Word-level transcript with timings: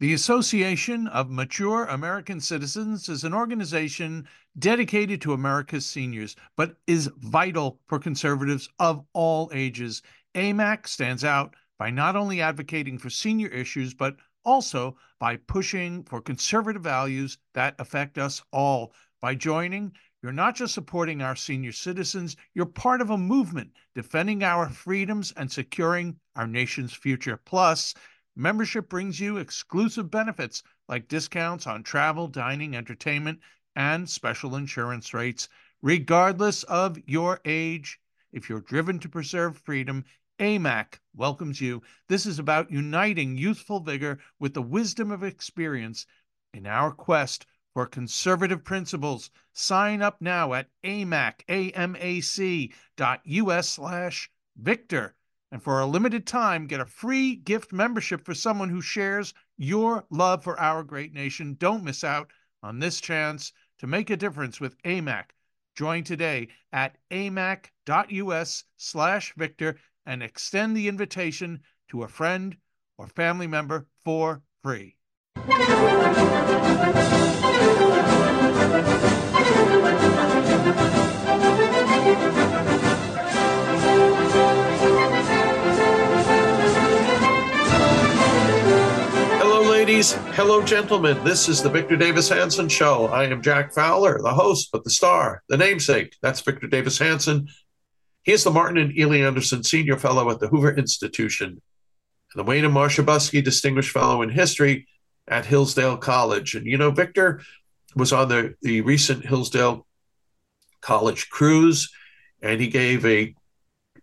The 0.00 0.14
Association 0.14 1.08
of 1.08 1.28
Mature 1.28 1.84
American 1.86 2.40
Citizens 2.40 3.08
is 3.08 3.24
an 3.24 3.34
organization 3.34 4.28
dedicated 4.56 5.20
to 5.22 5.32
America's 5.32 5.86
seniors, 5.86 6.36
but 6.56 6.76
is 6.86 7.10
vital 7.16 7.80
for 7.88 7.98
conservatives 7.98 8.68
of 8.78 9.04
all 9.12 9.50
ages. 9.52 10.02
AMAC 10.36 10.86
stands 10.86 11.24
out 11.24 11.56
by 11.80 11.90
not 11.90 12.14
only 12.14 12.40
advocating 12.40 12.96
for 12.96 13.10
senior 13.10 13.48
issues, 13.48 13.92
but 13.92 14.14
also 14.44 14.96
by 15.18 15.34
pushing 15.34 16.04
for 16.04 16.20
conservative 16.20 16.82
values 16.82 17.36
that 17.54 17.74
affect 17.80 18.18
us 18.18 18.40
all. 18.52 18.92
By 19.20 19.34
joining, 19.34 19.92
you're 20.22 20.30
not 20.30 20.54
just 20.54 20.74
supporting 20.74 21.22
our 21.22 21.34
senior 21.34 21.72
citizens, 21.72 22.36
you're 22.54 22.66
part 22.66 23.00
of 23.00 23.10
a 23.10 23.18
movement 23.18 23.72
defending 23.96 24.44
our 24.44 24.68
freedoms 24.68 25.32
and 25.36 25.50
securing 25.50 26.20
our 26.36 26.46
nation's 26.46 26.92
future. 26.92 27.36
Plus, 27.36 27.94
Membership 28.40 28.88
brings 28.88 29.18
you 29.18 29.36
exclusive 29.36 30.12
benefits 30.12 30.62
like 30.88 31.08
discounts 31.08 31.66
on 31.66 31.82
travel, 31.82 32.28
dining, 32.28 32.76
entertainment, 32.76 33.40
and 33.74 34.08
special 34.08 34.54
insurance 34.54 35.12
rates, 35.12 35.48
regardless 35.82 36.62
of 36.62 37.00
your 37.04 37.40
age. 37.44 37.98
If 38.30 38.48
you're 38.48 38.60
driven 38.60 39.00
to 39.00 39.08
preserve 39.08 39.58
freedom, 39.58 40.04
AMAC 40.38 41.00
welcomes 41.16 41.60
you. 41.60 41.82
This 42.08 42.26
is 42.26 42.38
about 42.38 42.70
uniting 42.70 43.36
youthful 43.36 43.80
vigor 43.80 44.20
with 44.38 44.54
the 44.54 44.62
wisdom 44.62 45.10
of 45.10 45.24
experience 45.24 46.06
in 46.54 46.64
our 46.64 46.92
quest 46.92 47.44
for 47.74 47.86
conservative 47.86 48.62
principles. 48.64 49.30
Sign 49.52 50.00
up 50.00 50.20
now 50.20 50.54
at 50.54 50.68
amac, 50.84 51.40
A-M-A-C 51.48 52.72
dot 52.96 53.20
U-S 53.24 53.68
slash 53.68 54.30
Victor. 54.56 55.16
And 55.50 55.62
for 55.62 55.80
a 55.80 55.86
limited 55.86 56.26
time, 56.26 56.66
get 56.66 56.80
a 56.80 56.86
free 56.86 57.34
gift 57.34 57.72
membership 57.72 58.24
for 58.24 58.34
someone 58.34 58.68
who 58.68 58.82
shares 58.82 59.32
your 59.56 60.04
love 60.10 60.44
for 60.44 60.60
our 60.60 60.82
great 60.82 61.14
nation. 61.14 61.56
Don't 61.58 61.84
miss 61.84 62.04
out 62.04 62.30
on 62.62 62.78
this 62.78 63.00
chance 63.00 63.52
to 63.78 63.86
make 63.86 64.10
a 64.10 64.16
difference 64.16 64.60
with 64.60 64.80
AMAC. 64.82 65.30
Join 65.74 66.04
today 66.04 66.48
at 66.72 66.98
amac.us 67.10 68.64
slash 68.76 69.32
Victor 69.36 69.78
and 70.04 70.22
extend 70.22 70.76
the 70.76 70.88
invitation 70.88 71.60
to 71.88 72.02
a 72.02 72.08
friend 72.08 72.56
or 72.98 73.06
family 73.06 73.46
member 73.46 73.86
for 74.04 74.42
free. 74.62 74.96
Ladies. 89.98 90.12
Hello, 90.36 90.62
gentlemen. 90.62 91.24
This 91.24 91.48
is 91.48 91.60
the 91.60 91.68
Victor 91.68 91.96
Davis 91.96 92.28
Hanson 92.28 92.68
Show. 92.68 93.08
I 93.08 93.24
am 93.24 93.42
Jack 93.42 93.74
Fowler, 93.74 94.20
the 94.22 94.32
host, 94.32 94.68
but 94.70 94.84
the 94.84 94.90
star, 94.90 95.42
the 95.48 95.56
namesake. 95.56 96.14
That's 96.22 96.40
Victor 96.40 96.68
Davis 96.68 97.00
Hanson. 97.00 97.48
He 98.22 98.30
is 98.30 98.44
the 98.44 98.52
Martin 98.52 98.78
and 98.78 98.96
Illie 98.96 99.24
Anderson 99.24 99.64
Senior 99.64 99.96
Fellow 99.96 100.30
at 100.30 100.38
the 100.38 100.46
Hoover 100.46 100.72
Institution 100.72 101.48
and 101.48 101.60
the 102.36 102.44
Wayne 102.44 102.64
and 102.64 102.72
Marcia 102.72 103.02
Buske 103.02 103.42
Distinguished 103.42 103.90
Fellow 103.90 104.22
in 104.22 104.28
History 104.30 104.86
at 105.26 105.46
Hillsdale 105.46 105.96
College. 105.96 106.54
And, 106.54 106.64
you 106.64 106.78
know, 106.78 106.92
Victor 106.92 107.40
was 107.96 108.12
on 108.12 108.28
the, 108.28 108.54
the 108.62 108.82
recent 108.82 109.26
Hillsdale 109.26 109.84
College 110.80 111.28
cruise, 111.28 111.90
and 112.40 112.60
he 112.60 112.68
gave 112.68 113.04
a 113.04 113.34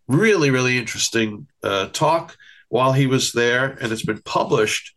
really, 0.09 0.51
really 0.51 0.77
interesting 0.77 1.47
uh, 1.63 1.87
talk 1.87 2.35
while 2.67 2.91
he 2.91 3.07
was 3.07 3.31
there, 3.31 3.77
and 3.79 3.93
it's 3.93 4.05
been 4.05 4.21
published 4.23 4.91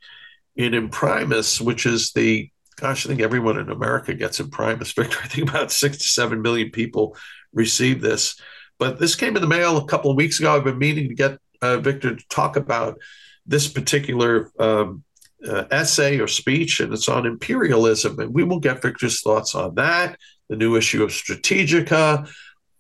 in 0.58 0.74
Imprimis, 0.74 1.60
which 1.60 1.86
is 1.86 2.12
the 2.12 2.50
gosh, 2.76 3.06
I 3.06 3.08
think 3.08 3.20
everyone 3.20 3.58
in 3.58 3.70
America 3.70 4.12
gets 4.12 4.40
Imprimis. 4.40 4.92
Victor, 4.96 5.18
I 5.22 5.28
think 5.28 5.48
about 5.48 5.72
six 5.72 5.98
to 5.98 6.08
seven 6.08 6.42
million 6.42 6.70
people 6.70 7.16
receive 7.54 8.00
this. 8.02 8.38
But 8.78 9.00
this 9.00 9.16
came 9.16 9.34
in 9.34 9.42
the 9.42 9.48
mail 9.48 9.78
a 9.78 9.86
couple 9.86 10.10
of 10.10 10.16
weeks 10.16 10.38
ago. 10.38 10.54
I've 10.54 10.64
been 10.64 10.78
meaning 10.78 11.08
to 11.08 11.14
get 11.14 11.38
uh, 11.62 11.78
Victor 11.78 12.14
to 12.14 12.28
talk 12.28 12.56
about 12.56 12.98
this 13.46 13.66
particular 13.66 14.52
um, 14.60 15.02
uh, 15.48 15.64
essay 15.70 16.18
or 16.18 16.28
speech, 16.28 16.80
and 16.80 16.92
it's 16.92 17.08
on 17.08 17.26
imperialism. 17.26 18.18
And 18.20 18.34
we 18.34 18.44
will 18.44 18.60
get 18.60 18.82
Victor's 18.82 19.20
thoughts 19.22 19.54
on 19.54 19.74
that, 19.76 20.18
the 20.48 20.56
new 20.56 20.76
issue 20.76 21.02
of 21.02 21.10
Strategica, 21.10 22.30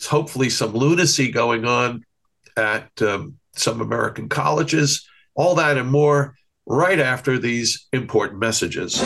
hopefully 0.06 0.50
some 0.50 0.72
lunacy 0.72 1.32
going 1.32 1.64
on 1.64 2.04
at 2.56 2.90
um, 3.02 3.34
some 3.56 3.80
American 3.80 4.28
colleges, 4.28 5.08
all 5.34 5.56
that 5.56 5.76
and 5.76 5.90
more 5.90 6.34
right 6.68 7.00
after 7.00 7.38
these 7.38 7.88
important 7.94 8.38
messages. 8.38 9.00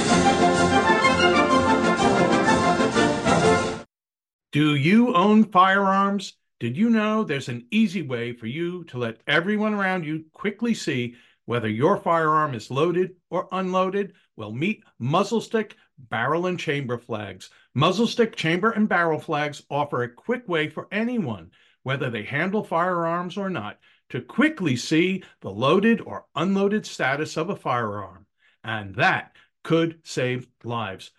Do 4.51 4.75
you 4.75 5.15
own 5.15 5.45
firearms? 5.45 6.35
Did 6.59 6.77
you 6.77 6.91
know 6.91 7.23
there's 7.23 7.49
an 7.49 7.67
easy 7.71 8.03
way 8.03 8.33
for 8.33 8.47
you 8.47 8.85
to 8.85 8.99
let 8.99 9.21
everyone 9.27 9.75
around 9.75 10.05
you 10.05 10.25
quickly 10.33 10.75
see 10.75 11.15
whether 11.45 11.69
your 11.69 11.97
firearm 11.97 12.55
is 12.55 12.71
loaded 12.71 13.13
or 13.31 13.49
unloaded? 13.53 14.15
Well, 14.37 14.53
meet 14.53 14.83
muzzle 14.99 15.41
stick, 15.41 15.77
barrel, 15.99 16.47
and 16.47 16.59
chamber 16.59 16.99
flags. 16.99 17.51
Muzzle 17.75 18.09
stick, 18.09 18.35
chamber, 18.35 18.73
and 18.73 18.89
barrel 18.89 19.21
flags 19.21 19.63
offer 19.71 20.03
a 20.03 20.13
quick 20.13 20.49
way 20.49 20.69
for 20.69 20.89
anyone, 20.91 21.51
whether 21.85 22.11
they 22.11 22.25
handle 22.25 22.65
firearms 22.65 23.37
or 23.37 23.49
not, 23.49 23.79
to 24.13 24.21
quickly 24.21 24.77
see 24.77 25.25
the 25.41 25.51
loaded 25.51 25.99
or 26.03 26.27
unloaded 26.37 26.85
status 26.85 27.39
of 27.39 27.49
a 27.49 27.57
firearm, 27.57 28.27
and 28.63 28.95
that 28.95 29.35
could 29.65 29.99
save 30.05 30.47
lives. 30.65 31.13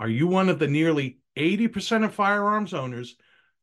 Are 0.00 0.08
you 0.08 0.26
one 0.26 0.48
of 0.48 0.58
the 0.58 0.66
nearly 0.66 1.20
80% 1.36 2.04
of 2.04 2.12
firearms 2.12 2.74
owners 2.74 3.14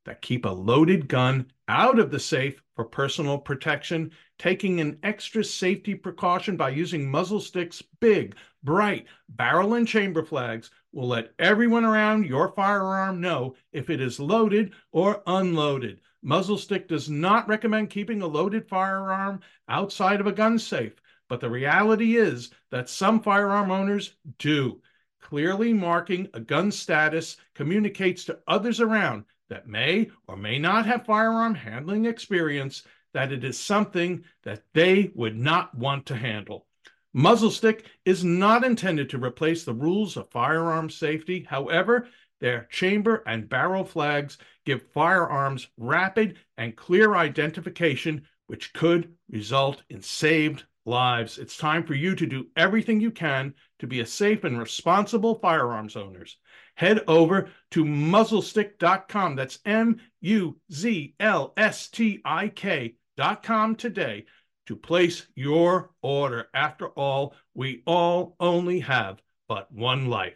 that 0.05 0.21
keep 0.21 0.45
a 0.45 0.49
loaded 0.49 1.09
gun 1.09 1.51
out 1.67 1.99
of 1.99 2.11
the 2.11 2.19
safe 2.19 2.61
for 2.77 2.85
personal 2.85 3.37
protection, 3.37 4.09
taking 4.39 4.79
an 4.79 4.99
extra 5.03 5.43
safety 5.43 5.93
precaution 5.93 6.55
by 6.55 6.69
using 6.69 7.11
muzzle 7.11 7.41
sticks, 7.41 7.83
big, 7.99 8.37
bright 8.63 9.05
barrel 9.27 9.73
and 9.73 9.85
chamber 9.85 10.23
flags 10.23 10.71
will 10.93 11.09
let 11.09 11.33
everyone 11.39 11.83
around 11.83 12.25
your 12.25 12.53
firearm 12.53 13.19
know 13.19 13.53
if 13.73 13.89
it 13.89 13.99
is 13.99 14.17
loaded 14.17 14.71
or 14.93 15.21
unloaded. 15.27 15.99
Muzzle 16.27 16.57
Stick 16.57 16.89
does 16.89 17.09
not 17.09 17.47
recommend 17.47 17.89
keeping 17.89 18.21
a 18.21 18.27
loaded 18.27 18.67
firearm 18.67 19.39
outside 19.69 20.19
of 20.19 20.27
a 20.27 20.33
gun 20.33 20.59
safe, 20.59 21.01
but 21.29 21.39
the 21.39 21.49
reality 21.49 22.17
is 22.17 22.49
that 22.69 22.89
some 22.89 23.21
firearm 23.21 23.71
owners 23.71 24.17
do. 24.37 24.81
Clearly 25.21 25.71
marking 25.71 26.27
a 26.33 26.41
gun 26.41 26.69
status 26.69 27.37
communicates 27.55 28.25
to 28.25 28.39
others 28.45 28.81
around 28.81 29.23
that 29.49 29.69
may 29.69 30.11
or 30.27 30.35
may 30.35 30.59
not 30.59 30.85
have 30.85 31.05
firearm 31.05 31.55
handling 31.55 32.03
experience 32.03 32.83
that 33.13 33.31
it 33.31 33.45
is 33.45 33.57
something 33.57 34.21
that 34.43 34.63
they 34.73 35.11
would 35.15 35.37
not 35.37 35.73
want 35.75 36.05
to 36.07 36.15
handle. 36.17 36.67
Muzzle 37.13 37.51
stick 37.51 37.85
is 38.03 38.25
not 38.25 38.65
intended 38.65 39.09
to 39.11 39.17
replace 39.17 39.63
the 39.63 39.73
rules 39.73 40.17
of 40.17 40.29
firearm 40.29 40.89
safety. 40.89 41.47
However, 41.49 42.09
their 42.39 42.67
chamber 42.69 43.23
and 43.25 43.49
barrel 43.49 43.83
flags 43.83 44.37
give 44.67 44.83
firearms 44.93 45.69
rapid 45.77 46.37
and 46.57 46.75
clear 46.75 47.15
identification, 47.15 48.27
which 48.47 48.73
could 48.73 49.13
result 49.31 49.81
in 49.89 50.01
saved 50.01 50.65
lives. 50.85 51.37
It's 51.37 51.55
time 51.55 51.85
for 51.85 51.93
you 51.93 52.15
to 52.15 52.25
do 52.25 52.47
everything 52.57 52.99
you 52.99 53.11
can 53.11 53.53
to 53.79 53.87
be 53.87 54.01
a 54.01 54.05
safe 54.05 54.43
and 54.43 54.59
responsible 54.59 55.35
firearms 55.35 55.95
owners. 55.95 56.35
Head 56.75 57.01
over 57.07 57.49
to 57.71 57.85
muzzlestick.com. 57.85 59.37
That's 59.37 59.59
M 59.63 60.01
U 60.19 60.57
Z 60.69 61.15
L 61.17 61.53
S 61.55 61.87
T 61.87 62.19
I 62.25 62.49
K.com 62.49 63.75
today 63.77 64.25
to 64.65 64.75
place 64.75 65.27
your 65.33 65.91
order. 66.01 66.49
After 66.53 66.87
all, 66.87 67.35
we 67.55 67.83
all 67.87 68.35
only 68.41 68.81
have 68.81 69.21
but 69.47 69.71
one 69.71 70.07
life. 70.07 70.35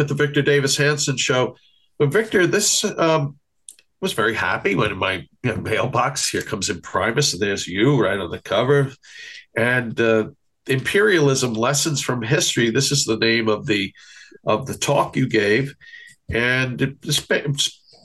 With 0.00 0.08
the 0.08 0.14
Victor 0.14 0.42
Davis 0.42 0.76
Hanson 0.76 1.16
show. 1.16 1.56
But 1.98 2.12
Victor, 2.12 2.46
this 2.46 2.84
um, 2.84 3.36
was 4.00 4.14
very 4.14 4.34
happy 4.34 4.74
when 4.74 4.92
in 4.92 4.98
my 4.98 5.26
you 5.42 5.54
know, 5.54 5.56
mailbox 5.56 6.28
here 6.28 6.42
comes 6.42 6.70
Imprimis, 6.70 7.34
and 7.34 7.42
there's 7.42 7.66
you 7.66 8.00
right 8.00 8.18
on 8.18 8.30
the 8.30 8.40
cover. 8.40 8.92
And 9.56 10.00
uh, 10.00 10.30
imperialism 10.66 11.52
lessons 11.52 12.00
from 12.00 12.22
history. 12.22 12.70
This 12.70 12.90
is 12.90 13.04
the 13.04 13.18
name 13.18 13.48
of 13.48 13.66
the 13.66 13.92
of 14.46 14.66
the 14.66 14.74
talk 14.74 15.16
you 15.16 15.28
gave, 15.28 15.74
and 16.30 16.80
it's 16.80 17.26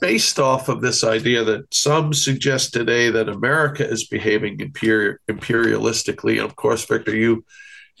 based 0.02 0.38
off 0.38 0.68
of 0.68 0.82
this 0.82 1.02
idea 1.02 1.44
that 1.44 1.72
some 1.72 2.12
suggest 2.12 2.74
today 2.74 3.08
that 3.08 3.30
America 3.30 3.88
is 3.88 4.06
behaving 4.06 4.60
imperial, 4.60 5.16
imperialistically. 5.30 6.32
And 6.32 6.44
of 6.44 6.56
course, 6.56 6.84
Victor, 6.84 7.16
you 7.16 7.44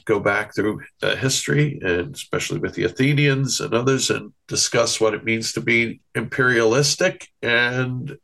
go 0.06 0.18
back 0.18 0.54
through 0.54 0.80
uh, 1.02 1.16
history 1.16 1.78
and 1.82 2.14
especially 2.14 2.58
with 2.58 2.74
the 2.74 2.84
Athenians 2.84 3.60
and 3.60 3.74
others 3.74 4.08
and 4.08 4.32
discuss 4.48 5.00
what 5.00 5.14
it 5.14 5.24
means 5.24 5.52
to 5.52 5.60
be 5.60 6.00
imperialistic 6.14 7.28
and 7.42 8.16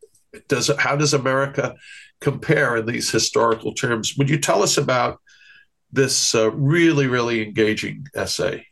does 0.48 0.70
how 0.78 0.96
does 0.96 1.12
America 1.12 1.74
compare 2.20 2.76
in 2.76 2.86
these 2.86 3.10
historical 3.10 3.74
terms? 3.74 4.14
Would 4.16 4.30
you 4.30 4.38
tell 4.38 4.62
us 4.62 4.78
about 4.78 5.20
this 5.92 6.34
uh, 6.34 6.50
really 6.52 7.06
really 7.06 7.42
engaging 7.42 8.06
essay? 8.14 8.66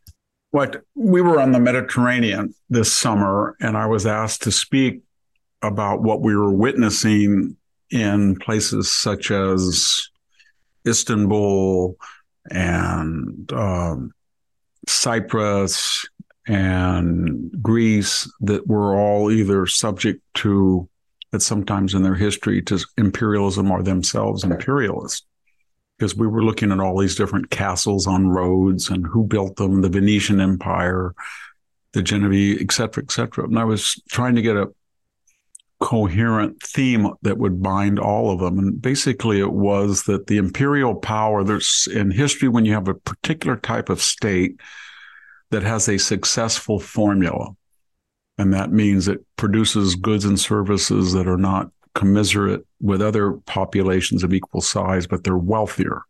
What 0.52 0.82
we 0.94 1.20
were 1.20 1.40
on 1.40 1.52
the 1.52 1.60
Mediterranean 1.60 2.54
this 2.70 2.92
summer, 2.92 3.56
and 3.60 3.76
I 3.76 3.86
was 3.86 4.06
asked 4.06 4.42
to 4.42 4.52
speak 4.52 5.02
about 5.62 6.02
what 6.02 6.22
we 6.22 6.34
were 6.34 6.52
witnessing 6.52 7.56
in 7.90 8.36
places 8.36 8.90
such 8.90 9.30
as 9.30 10.08
Istanbul, 10.86 11.96
and 12.50 13.52
um, 13.52 14.12
Cyprus 14.88 16.06
and 16.46 17.50
Greece 17.62 18.30
that 18.40 18.66
were 18.66 18.98
all 18.98 19.30
either 19.30 19.66
subject 19.66 20.22
to, 20.34 20.88
at 21.32 21.42
sometimes 21.42 21.94
in 21.94 22.02
their 22.02 22.14
history, 22.14 22.62
to 22.62 22.78
imperialism 22.96 23.70
or 23.70 23.82
themselves 23.82 24.42
imperialist. 24.42 25.26
Because 25.98 26.16
we 26.16 26.26
were 26.26 26.42
looking 26.42 26.72
at 26.72 26.80
all 26.80 26.98
these 26.98 27.14
different 27.14 27.50
castles 27.50 28.06
on 28.06 28.28
roads 28.28 28.88
and 28.88 29.06
who 29.06 29.24
built 29.24 29.56
them, 29.56 29.82
the 29.82 29.90
Venetian 29.90 30.40
Empire, 30.40 31.14
the 31.92 32.02
Genovese, 32.02 32.58
et 32.62 32.72
cetera, 32.72 33.02
et 33.02 33.10
cetera. 33.10 33.44
And 33.44 33.58
I 33.58 33.64
was 33.64 34.02
trying 34.08 34.34
to 34.36 34.42
get 34.42 34.56
a 34.56 34.70
coherent 35.80 36.62
theme 36.62 37.10
that 37.22 37.38
would 37.38 37.62
bind 37.62 37.98
all 37.98 38.30
of 38.30 38.40
them. 38.40 38.58
And 38.58 38.80
basically, 38.80 39.40
it 39.40 39.52
was 39.52 40.04
that 40.04 40.26
the 40.26 40.36
imperial 40.36 40.94
power, 40.94 41.42
there's 41.42 41.88
in 41.92 42.10
history, 42.10 42.48
when 42.48 42.64
you 42.64 42.74
have 42.74 42.88
a 42.88 42.94
particular 42.94 43.56
type 43.56 43.88
of 43.88 44.02
state 44.02 44.60
that 45.50 45.62
has 45.62 45.88
a 45.88 45.98
successful 45.98 46.78
formula, 46.78 47.48
and 48.38 48.52
that 48.52 48.70
means 48.70 49.08
it 49.08 49.24
produces 49.36 49.96
goods 49.96 50.24
and 50.24 50.38
services 50.38 51.12
that 51.12 51.26
are 51.26 51.38
not 51.38 51.70
commiserate 51.94 52.64
with 52.80 53.02
other 53.02 53.32
populations 53.46 54.22
of 54.22 54.32
equal 54.32 54.60
size, 54.60 55.06
but 55.06 55.24
they're 55.24 55.36
wealthier. 55.36 56.02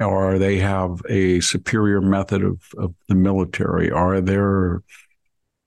Or 0.00 0.38
they 0.38 0.56
have 0.58 1.02
a 1.10 1.40
superior 1.40 2.00
method 2.00 2.42
of, 2.42 2.62
of 2.78 2.94
the 3.08 3.14
military, 3.14 3.90
or 3.90 4.22
they're 4.22 4.82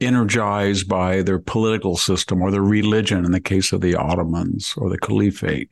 energized 0.06 0.88
by 0.88 1.22
their 1.22 1.40
political 1.40 1.98
system 1.98 2.42
or 2.42 2.52
their 2.52 2.62
religion 2.62 3.26
in 3.26 3.32
the 3.32 3.40
case 3.40 3.72
of 3.72 3.82
the 3.82 3.96
Ottomans 3.96 4.74
or 4.78 4.90
the 4.90 4.98
Caliphate 4.98 5.72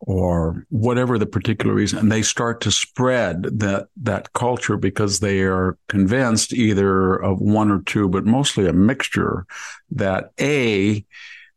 or 0.00 0.66
whatever 0.68 1.16
the 1.16 1.26
particular 1.26 1.74
reason 1.74 1.98
and 1.98 2.10
they 2.10 2.22
start 2.22 2.60
to 2.60 2.72
spread 2.72 3.44
that 3.44 3.86
that 3.96 4.32
culture 4.32 4.76
because 4.76 5.20
they 5.20 5.42
are 5.42 5.78
convinced 5.88 6.52
either 6.52 7.14
of 7.14 7.40
one 7.40 7.70
or 7.70 7.80
two 7.82 8.08
but 8.08 8.24
mostly 8.24 8.66
a 8.66 8.72
mixture 8.72 9.46
that 9.92 10.32
a 10.40 11.04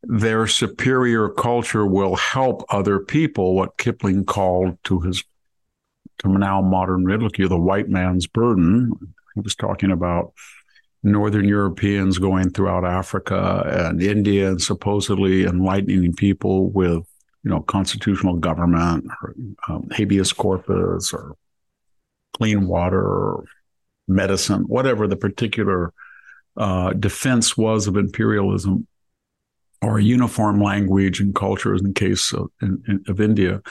their 0.04 0.46
superior 0.46 1.30
culture 1.30 1.88
will 1.88 2.16
help 2.16 2.64
other 2.70 3.00
people 3.00 3.56
what 3.56 3.80
kipling 3.80 4.24
called 4.24 4.78
to 4.84 5.00
his 5.00 5.24
to 6.20 6.30
now 6.30 6.62
modern 6.62 7.06
ridicule 7.06 7.50
the 7.50 7.58
white 7.58 7.90
man's 7.90 8.28
burden. 8.28 8.92
He 9.34 9.42
was 9.42 9.56
talking 9.56 9.92
about 9.92 10.34
Northern 11.06 11.48
Europeans 11.48 12.18
going 12.18 12.50
throughout 12.50 12.84
Africa 12.84 13.64
and 13.68 14.02
India 14.02 14.50
and 14.50 14.62
supposedly 14.62 15.44
enlightening 15.46 16.14
people 16.14 16.70
with, 16.72 17.06
you 17.44 17.52
know, 17.52 17.62
constitutional 17.62 18.38
government 18.38 19.06
or 19.22 19.36
um, 19.70 19.88
habeas 19.92 20.34
corpus 20.34 21.14
or 21.14 21.36
clean 22.36 22.68
water 22.68 23.02
or 23.02 23.46
medicine, 24.08 24.64
whatever 24.64 25.08
the 25.08 25.16
particular 25.16 25.94
uh, 26.58 26.92
defense 26.94 27.56
was 27.56 27.86
of 27.86 27.98
imperialism 27.98 28.88
or 29.84 30.00
uniform 30.00 30.60
language 30.60 31.20
and 31.20 31.36
culture 31.36 31.76
in 31.76 31.94
case 31.94 32.34
of, 32.34 32.50
in, 32.64 32.82
in, 32.88 33.04
of 33.08 33.22
India. 33.22 33.62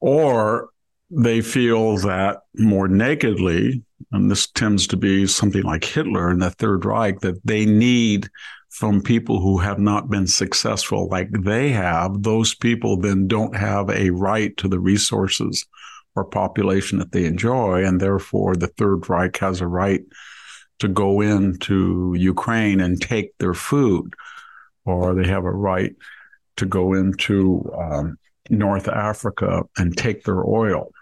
Or 0.00 0.70
they 1.10 1.40
feel 1.40 1.96
that 1.96 2.42
more 2.54 2.86
nakedly, 2.86 3.82
and 4.12 4.30
this 4.30 4.46
tends 4.48 4.86
to 4.88 4.96
be 4.96 5.26
something 5.26 5.62
like 5.62 5.84
Hitler 5.84 6.30
and 6.30 6.40
the 6.40 6.50
Third 6.50 6.84
Reich, 6.84 7.20
that 7.20 7.44
they 7.44 7.66
need 7.66 8.28
from 8.70 9.02
people 9.02 9.40
who 9.40 9.58
have 9.58 9.78
not 9.78 10.10
been 10.10 10.26
successful 10.26 11.08
like 11.08 11.30
they 11.30 11.70
have, 11.70 12.22
those 12.22 12.54
people 12.54 12.96
then 12.96 13.26
don't 13.26 13.56
have 13.56 13.90
a 13.90 14.10
right 14.10 14.56
to 14.58 14.68
the 14.68 14.78
resources 14.78 15.66
or 16.14 16.24
population 16.24 16.98
that 16.98 17.12
they 17.12 17.24
enjoy. 17.24 17.84
And 17.84 18.00
therefore, 18.00 18.54
the 18.54 18.68
Third 18.68 19.08
Reich 19.08 19.36
has 19.38 19.60
a 19.60 19.66
right 19.66 20.02
to 20.78 20.88
go 20.88 21.20
into 21.20 22.14
Ukraine 22.16 22.80
and 22.80 23.00
take 23.00 23.36
their 23.38 23.54
food, 23.54 24.14
or 24.84 25.14
they 25.14 25.26
have 25.26 25.44
a 25.44 25.50
right 25.50 25.94
to 26.56 26.66
go 26.66 26.92
into 26.92 27.68
um, 27.76 28.18
North 28.50 28.88
Africa 28.88 29.64
and 29.76 29.96
take 29.96 30.24
their 30.24 30.44
oil 30.46 30.92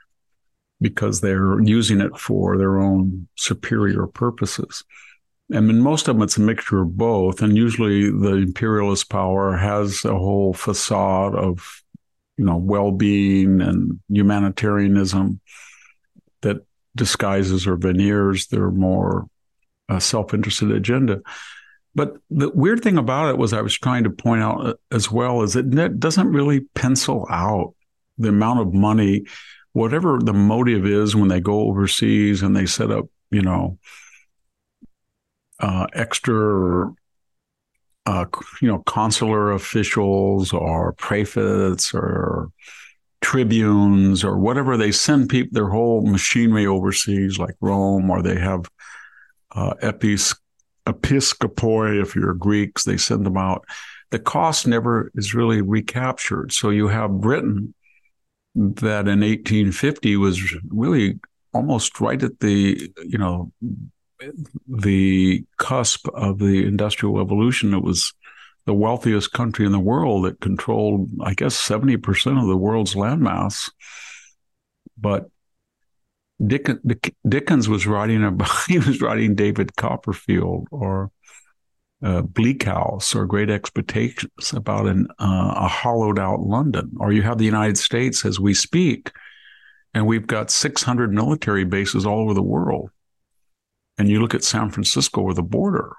because 0.89 1.21
they're 1.21 1.61
using 1.61 2.01
it 2.01 2.17
for 2.17 2.57
their 2.57 2.79
own 2.79 3.27
superior 3.35 4.07
purposes. 4.07 4.85
And 5.51 5.69
in 5.71 5.81
most 5.81 6.07
of 6.07 6.15
them, 6.15 6.23
it's 6.23 6.37
a 6.37 6.41
mixture 6.41 6.83
of 6.83 6.97
both. 6.97 7.43
And 7.43 7.57
usually 7.57 8.11
the 8.11 8.35
imperialist 8.35 9.09
power 9.09 9.57
has 9.57 10.05
a 10.05 10.17
whole 10.17 10.53
facade 10.53 11.35
of, 11.35 11.83
you 12.37 12.45
know, 12.45 12.57
well-being 12.57 13.61
and 13.61 14.01
humanitarianism 14.09 15.41
that 16.43 16.59
disguises 16.95 17.67
or 17.67 17.77
veneers 17.77 18.47
their 18.47 18.71
more 18.71 19.27
uh, 19.89 19.99
self-interested 19.99 20.71
agenda. 20.71 21.21
But 21.95 22.17
the 22.31 22.51
weird 22.51 22.83
thing 22.83 22.99
about 22.99 23.31
it 23.31 23.39
was 23.39 23.53
I 23.53 23.63
was 23.63 23.75
trying 23.75 24.05
to 24.05 24.11
point 24.11 24.43
out 24.43 24.67
uh, 24.67 24.75
as 24.93 25.11
well 25.11 25.43
is 25.43 25.57
it 25.57 25.99
doesn't 25.99 26.33
really 26.33 26.61
pencil 26.75 27.27
out 27.31 27.75
the 28.19 28.29
amount 28.29 28.61
of 28.61 28.75
money 28.75 29.25
whatever 29.77 30.19
the 30.19 30.33
motive 30.33 30.87
is 30.87 31.15
when 31.15 31.29
they 31.29 31.39
go 31.39 31.69
overseas 31.69 32.41
and 32.41 32.57
they 32.57 32.65
set 32.65 32.91
up, 32.91 33.05
you 33.31 33.43
know, 33.43 33.79
uh, 35.61 35.87
extra, 35.93 36.91
uh, 38.07 38.25
you 38.63 38.69
know, 38.69 38.79
consular 38.87 39.53
officials 39.53 40.55
or 40.55 40.95
prefects 40.95 41.93
or 41.93 42.49
tribunes 43.21 44.25
or 44.25 44.39
whatever 44.39 44.79
they 44.79 44.91
send 44.91 45.29
people 45.29 45.51
their 45.53 45.69
whole 45.69 46.07
machinery 46.07 46.67
overseas, 46.67 47.39
like 47.39 47.55
Rome, 47.61 48.09
or 48.09 48.23
they 48.23 48.39
have 48.39 48.71
uh, 49.55 49.75
epis- 49.83 50.39
episcopoi. 50.87 52.01
If 52.01 52.17
you're 52.17 52.33
Greeks, 52.33 52.85
they 52.85 52.97
send 52.97 53.27
them 53.27 53.37
out. 53.37 53.67
The 54.11 54.21
cost 54.21 54.67
never 54.67 55.11
is 55.17 55.35
really 55.35 55.61
recaptured. 55.61 56.53
So 56.53 56.71
you 56.71 56.89
have 56.89 57.21
Britain 57.21 57.75
that 58.57 59.07
in 59.07 59.21
1850 59.21 60.17
was 60.17 60.55
really 60.69 61.21
almost 61.53 62.01
right 62.01 62.23
at 62.23 62.41
the 62.41 62.91
you 63.05 63.19
know 63.19 63.53
the 64.67 65.45
cusp 65.59 66.09
of 66.09 66.39
the 66.39 66.67
industrial 66.67 67.15
revolution. 67.15 67.75
It 67.75 67.83
was 67.83 68.13
the 68.65 68.75
wealthiest 68.75 69.33
country 69.33 69.67
in 69.67 69.73
the 69.73 69.79
world 69.79 70.25
that 70.25 70.41
controlled, 70.41 71.11
I 71.23 71.35
guess, 71.35 71.57
70% 71.57 72.41
of 72.41 72.49
the 72.49 72.57
world's 72.57 72.95
landmass. 72.95 73.71
But 74.99 75.29
Dickens 76.45 77.69
was 77.69 77.87
writing 77.87 78.25
about, 78.25 78.51
he 78.69 78.79
was 78.79 79.01
writing 79.01 79.35
David 79.35 79.77
Copperfield 79.77 80.67
or 80.71 81.11
uh, 82.03 82.23
Bleak 82.23 82.65
House 82.65 83.15
or 83.15 83.27
Great 83.27 83.51
Expectations 83.51 84.53
about 84.53 84.87
an, 84.87 85.09
uh, 85.19 85.55
a 85.57 85.69
hollowed 85.69 86.19
out 86.19 86.41
London, 86.41 86.93
or 86.99 87.13
you 87.13 87.23
have 87.23 87.39
the 87.39 87.45
United 87.45 87.79
States 87.79 88.25
as 88.25 88.39
we 88.39 88.55
speak, 88.55 89.13
and 89.95 90.07
we've 90.07 90.27
got 90.27 90.51
600 90.51 91.13
military 91.13 91.65
bases 91.65 92.05
all 92.05 92.21
over 92.21 92.35
the 92.35 92.43
world. 92.43 92.91
And 93.99 94.11
you 94.11 94.21
look 94.21 94.35
at 94.35 94.45
San 94.45 94.71
Francisco 94.71 95.23
or 95.23 95.33
the 95.33 95.43
border, 95.43 95.95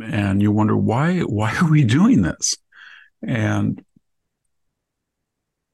and 0.00 0.40
you 0.40 0.52
wonder 0.52 0.76
why 0.76 1.20
why 1.20 1.56
are 1.56 1.70
we 1.70 1.84
doing 1.84 2.22
this? 2.22 2.56
And 3.26 3.84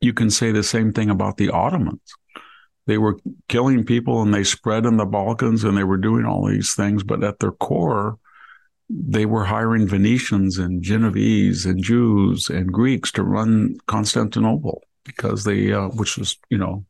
you 0.00 0.12
can 0.12 0.30
say 0.30 0.52
the 0.52 0.62
same 0.62 0.92
thing 0.92 1.10
about 1.10 1.36
the 1.36 1.50
Ottomans. 1.50 2.00
They 2.86 2.98
were 2.98 3.18
killing 3.48 3.84
people 3.84 4.22
and 4.22 4.32
they 4.32 4.44
spread 4.44 4.86
in 4.86 4.96
the 4.96 5.04
Balkans 5.04 5.64
and 5.64 5.76
they 5.76 5.84
were 5.84 5.98
doing 5.98 6.24
all 6.24 6.46
these 6.46 6.74
things, 6.74 7.02
but 7.02 7.22
at 7.22 7.38
their 7.38 7.52
core, 7.52 8.18
they 8.88 9.26
were 9.26 9.44
hiring 9.44 9.86
Venetians 9.86 10.58
and 10.58 10.82
Genovese 10.82 11.66
and 11.66 11.82
Jews 11.82 12.48
and 12.48 12.72
Greeks 12.72 13.12
to 13.12 13.22
run 13.22 13.76
Constantinople 13.86 14.82
because 15.04 15.44
they, 15.44 15.72
uh, 15.72 15.88
which 15.88 16.16
was, 16.16 16.38
you 16.48 16.58
know, 16.58 16.84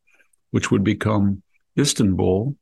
which 0.51 0.71
would 0.71 0.85
become 0.85 1.43
Istanbul. 1.79 2.57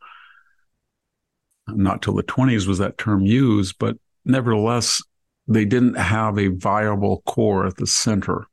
Not 1.69 2.01
till 2.01 2.15
the 2.15 2.23
20s 2.23 2.67
was 2.67 2.79
that 2.79 2.99
term 2.99 3.23
used, 3.23 3.77
but 3.79 3.97
nevertheless, 4.25 5.03
they 5.49 5.65
didn't 5.65 5.97
have 5.97 6.39
a 6.39 6.49
viable 6.49 7.23
core 7.27 7.67
at 7.67 7.77
the 7.77 7.87
center. 7.87 8.47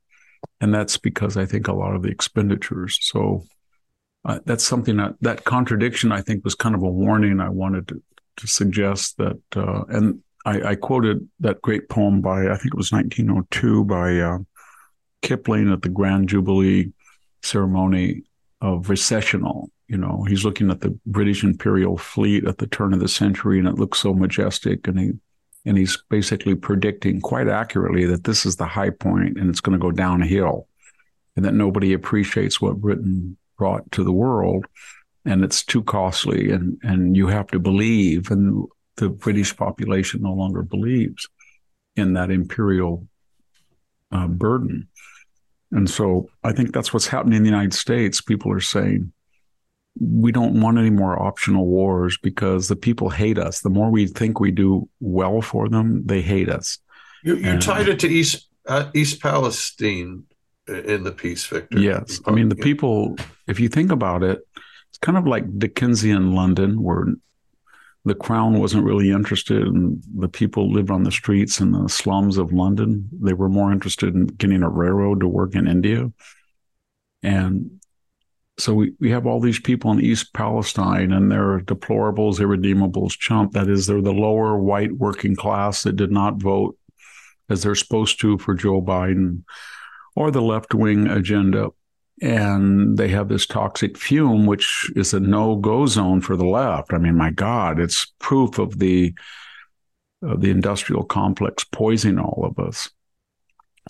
And 0.60 0.74
that's 0.74 0.96
because 0.96 1.36
I 1.36 1.46
think 1.46 1.68
a 1.68 1.72
lot 1.72 1.94
of 1.94 2.02
the 2.02 2.10
expenditures. 2.10 2.98
So 3.00 3.44
uh, 4.24 4.40
that's 4.44 4.64
something 4.64 4.96
that 4.96 5.14
that 5.20 5.44
contradiction 5.44 6.12
I 6.12 6.22
think 6.22 6.44
was 6.44 6.54
kind 6.54 6.74
of 6.74 6.82
a 6.82 6.90
warning 6.90 7.40
I 7.40 7.48
wanted 7.48 7.88
to, 7.88 8.02
to 8.38 8.46
suggest 8.46 9.18
that, 9.18 9.38
uh, 9.54 9.84
and 9.88 10.22
I, 10.44 10.70
I, 10.70 10.74
quoted 10.74 11.28
that 11.40 11.62
great 11.62 11.88
poem 11.88 12.20
by 12.20 12.50
I 12.50 12.56
think 12.56 12.74
it 12.74 12.76
was 12.76 12.92
1902 12.92 13.84
by 13.84 14.18
uh, 14.18 14.38
Kipling 15.22 15.72
at 15.72 15.82
the 15.82 15.88
Grand 15.88 16.28
Jubilee 16.28 16.92
ceremony 17.42 18.22
of 18.60 18.90
recessional. 18.90 19.70
You 19.88 19.96
know, 19.98 20.24
he's 20.28 20.44
looking 20.44 20.70
at 20.70 20.80
the 20.80 20.98
British 21.06 21.44
Imperial 21.44 21.96
fleet 21.96 22.44
at 22.46 22.58
the 22.58 22.66
turn 22.66 22.92
of 22.92 23.00
the 23.00 23.08
century, 23.08 23.58
and 23.58 23.68
it 23.68 23.74
looks 23.74 24.00
so 24.00 24.12
majestic, 24.14 24.86
and 24.86 24.98
he 24.98 25.12
and 25.66 25.78
he's 25.78 26.02
basically 26.10 26.54
predicting 26.54 27.22
quite 27.22 27.48
accurately 27.48 28.04
that 28.04 28.24
this 28.24 28.44
is 28.44 28.56
the 28.56 28.66
high 28.66 28.90
point 28.90 29.38
and 29.38 29.48
it's 29.48 29.60
going 29.60 29.78
to 29.78 29.82
go 29.82 29.90
downhill, 29.90 30.68
and 31.36 31.44
that 31.44 31.54
nobody 31.54 31.92
appreciates 31.92 32.60
what 32.60 32.80
Britain 32.80 33.36
brought 33.56 33.90
to 33.92 34.04
the 34.04 34.12
world 34.12 34.66
and 35.24 35.44
it's 35.44 35.64
too 35.64 35.82
costly 35.82 36.50
and 36.50 36.76
and 36.82 37.16
you 37.16 37.26
have 37.28 37.46
to 37.46 37.58
believe 37.58 38.30
and 38.30 38.66
the 38.96 39.08
british 39.08 39.56
population 39.56 40.22
no 40.22 40.32
longer 40.32 40.62
believes 40.62 41.28
in 41.96 42.14
that 42.14 42.30
imperial 42.30 43.06
uh, 44.12 44.26
burden 44.26 44.88
and 45.72 45.88
so 45.88 46.28
i 46.42 46.52
think 46.52 46.72
that's 46.72 46.92
what's 46.92 47.06
happening 47.06 47.36
in 47.36 47.42
the 47.42 47.48
united 47.48 47.74
states 47.74 48.20
people 48.20 48.52
are 48.52 48.60
saying 48.60 49.12
we 50.00 50.32
don't 50.32 50.60
want 50.60 50.76
any 50.76 50.90
more 50.90 51.20
optional 51.22 51.66
wars 51.66 52.18
because 52.20 52.66
the 52.66 52.76
people 52.76 53.10
hate 53.10 53.38
us 53.38 53.60
the 53.60 53.70
more 53.70 53.90
we 53.90 54.06
think 54.06 54.40
we 54.40 54.50
do 54.50 54.88
well 55.00 55.40
for 55.40 55.68
them 55.68 56.04
they 56.06 56.20
hate 56.20 56.48
us 56.48 56.78
you, 57.22 57.36
you 57.36 57.50
and, 57.50 57.62
tied 57.62 57.88
it 57.88 57.98
to 57.98 58.08
east 58.08 58.48
uh, 58.66 58.90
east 58.94 59.20
palestine 59.20 60.24
in 60.66 61.04
the 61.04 61.12
piece, 61.12 61.44
Victor. 61.46 61.78
Yes. 61.78 62.20
I 62.26 62.30
mean, 62.30 62.48
the 62.48 62.56
people, 62.56 63.16
if 63.46 63.60
you 63.60 63.68
think 63.68 63.92
about 63.92 64.22
it, 64.22 64.40
it's 64.88 64.98
kind 64.98 65.18
of 65.18 65.26
like 65.26 65.58
Dickensian 65.58 66.32
London, 66.34 66.82
where 66.82 67.06
the 68.04 68.14
crown 68.14 68.60
wasn't 68.60 68.84
really 68.84 69.10
interested 69.10 69.62
and 69.62 70.02
the 70.14 70.28
people 70.28 70.70
lived 70.70 70.90
on 70.90 71.04
the 71.04 71.10
streets 71.10 71.60
in 71.60 71.72
the 71.72 71.88
slums 71.88 72.36
of 72.36 72.52
London. 72.52 73.08
They 73.12 73.32
were 73.32 73.48
more 73.48 73.72
interested 73.72 74.14
in 74.14 74.26
getting 74.26 74.62
a 74.62 74.68
railroad 74.68 75.20
to 75.20 75.28
work 75.28 75.54
in 75.54 75.66
India. 75.66 76.12
And 77.22 77.80
so 78.58 78.74
we, 78.74 78.92
we 79.00 79.10
have 79.10 79.26
all 79.26 79.40
these 79.40 79.58
people 79.58 79.90
in 79.90 80.02
East 80.02 80.34
Palestine 80.34 81.12
and 81.12 81.32
they're 81.32 81.60
deplorables, 81.60 82.40
irredeemables, 82.40 83.18
chump. 83.18 83.52
That 83.52 83.68
is, 83.68 83.86
they're 83.86 84.02
the 84.02 84.12
lower 84.12 84.58
white 84.58 84.92
working 84.92 85.34
class 85.34 85.82
that 85.84 85.96
did 85.96 86.12
not 86.12 86.36
vote 86.36 86.76
as 87.48 87.62
they're 87.62 87.74
supposed 87.74 88.20
to 88.20 88.36
for 88.36 88.54
Joe 88.54 88.82
Biden 88.82 89.44
or 90.14 90.30
the 90.30 90.42
left 90.42 90.74
wing 90.74 91.06
agenda. 91.06 91.70
And 92.22 92.96
they 92.96 93.08
have 93.08 93.28
this 93.28 93.46
toxic 93.46 93.98
fume, 93.98 94.46
which 94.46 94.90
is 94.94 95.12
a 95.14 95.20
no 95.20 95.56
go 95.56 95.86
zone 95.86 96.20
for 96.20 96.36
the 96.36 96.46
left. 96.46 96.92
I 96.92 96.98
mean, 96.98 97.16
my 97.16 97.30
God, 97.30 97.80
it's 97.80 98.12
proof 98.18 98.58
of 98.58 98.78
the 98.78 99.14
of 100.22 100.40
the 100.40 100.50
industrial 100.50 101.04
complex 101.04 101.64
poisoning 101.64 102.18
all 102.18 102.46
of 102.46 102.58
us. 102.58 102.88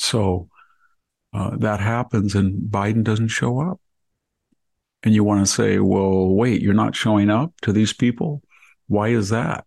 So 0.01 0.49
uh, 1.33 1.57
that 1.59 1.81
happens, 1.81 2.35
and 2.35 2.71
Biden 2.71 3.05
doesn't 3.05 3.29
show 3.29 3.61
up. 3.61 3.81
And 5.03 5.15
you 5.15 5.23
want 5.23 5.47
to 5.47 5.53
say, 5.53 5.79
well, 5.79 6.29
wait, 6.29 6.63
you're 6.63 6.75
not 6.75 6.97
showing 6.97 7.31
up 7.31 7.53
to 7.63 7.73
these 7.73 7.93
people? 7.93 8.43
Why 8.89 9.09
is 9.09 9.29
that? 9.29 9.67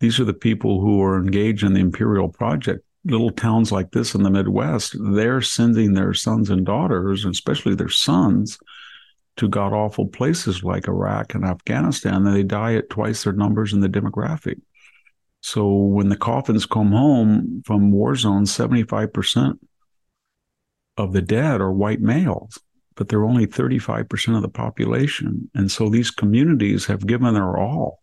These 0.00 0.18
are 0.20 0.24
the 0.24 0.34
people 0.34 0.80
who 0.80 1.02
are 1.02 1.18
engaged 1.18 1.64
in 1.64 1.74
the 1.74 1.80
imperial 1.80 2.28
project 2.28 2.83
little 3.04 3.30
towns 3.30 3.70
like 3.70 3.92
this 3.92 4.14
in 4.14 4.22
the 4.22 4.30
Midwest, 4.30 4.96
they're 4.98 5.42
sending 5.42 5.92
their 5.92 6.14
sons 6.14 6.50
and 6.50 6.64
daughters, 6.64 7.24
especially 7.24 7.74
their 7.74 7.88
sons, 7.88 8.58
to 9.36 9.48
god 9.48 9.72
awful 9.72 10.06
places 10.06 10.62
like 10.62 10.88
Iraq 10.88 11.34
and 11.34 11.44
Afghanistan. 11.44 12.26
And 12.26 12.34
they 12.34 12.42
die 12.42 12.74
at 12.74 12.90
twice 12.90 13.24
their 13.24 13.32
numbers 13.32 13.72
in 13.72 13.80
the 13.80 13.88
demographic. 13.88 14.60
So 15.40 15.68
when 15.68 16.08
the 16.08 16.16
coffins 16.16 16.64
come 16.64 16.92
home 16.92 17.62
from 17.66 17.92
war 17.92 18.16
zones, 18.16 18.56
75% 18.56 19.58
of 20.96 21.12
the 21.12 21.20
dead 21.20 21.60
are 21.60 21.72
white 21.72 22.00
males, 22.00 22.58
but 22.94 23.08
they're 23.08 23.24
only 23.24 23.46
35% 23.46 24.36
of 24.36 24.42
the 24.42 24.48
population. 24.48 25.50
And 25.54 25.70
so 25.70 25.88
these 25.90 26.10
communities 26.10 26.86
have 26.86 27.06
given 27.06 27.34
their 27.34 27.58
all 27.58 28.00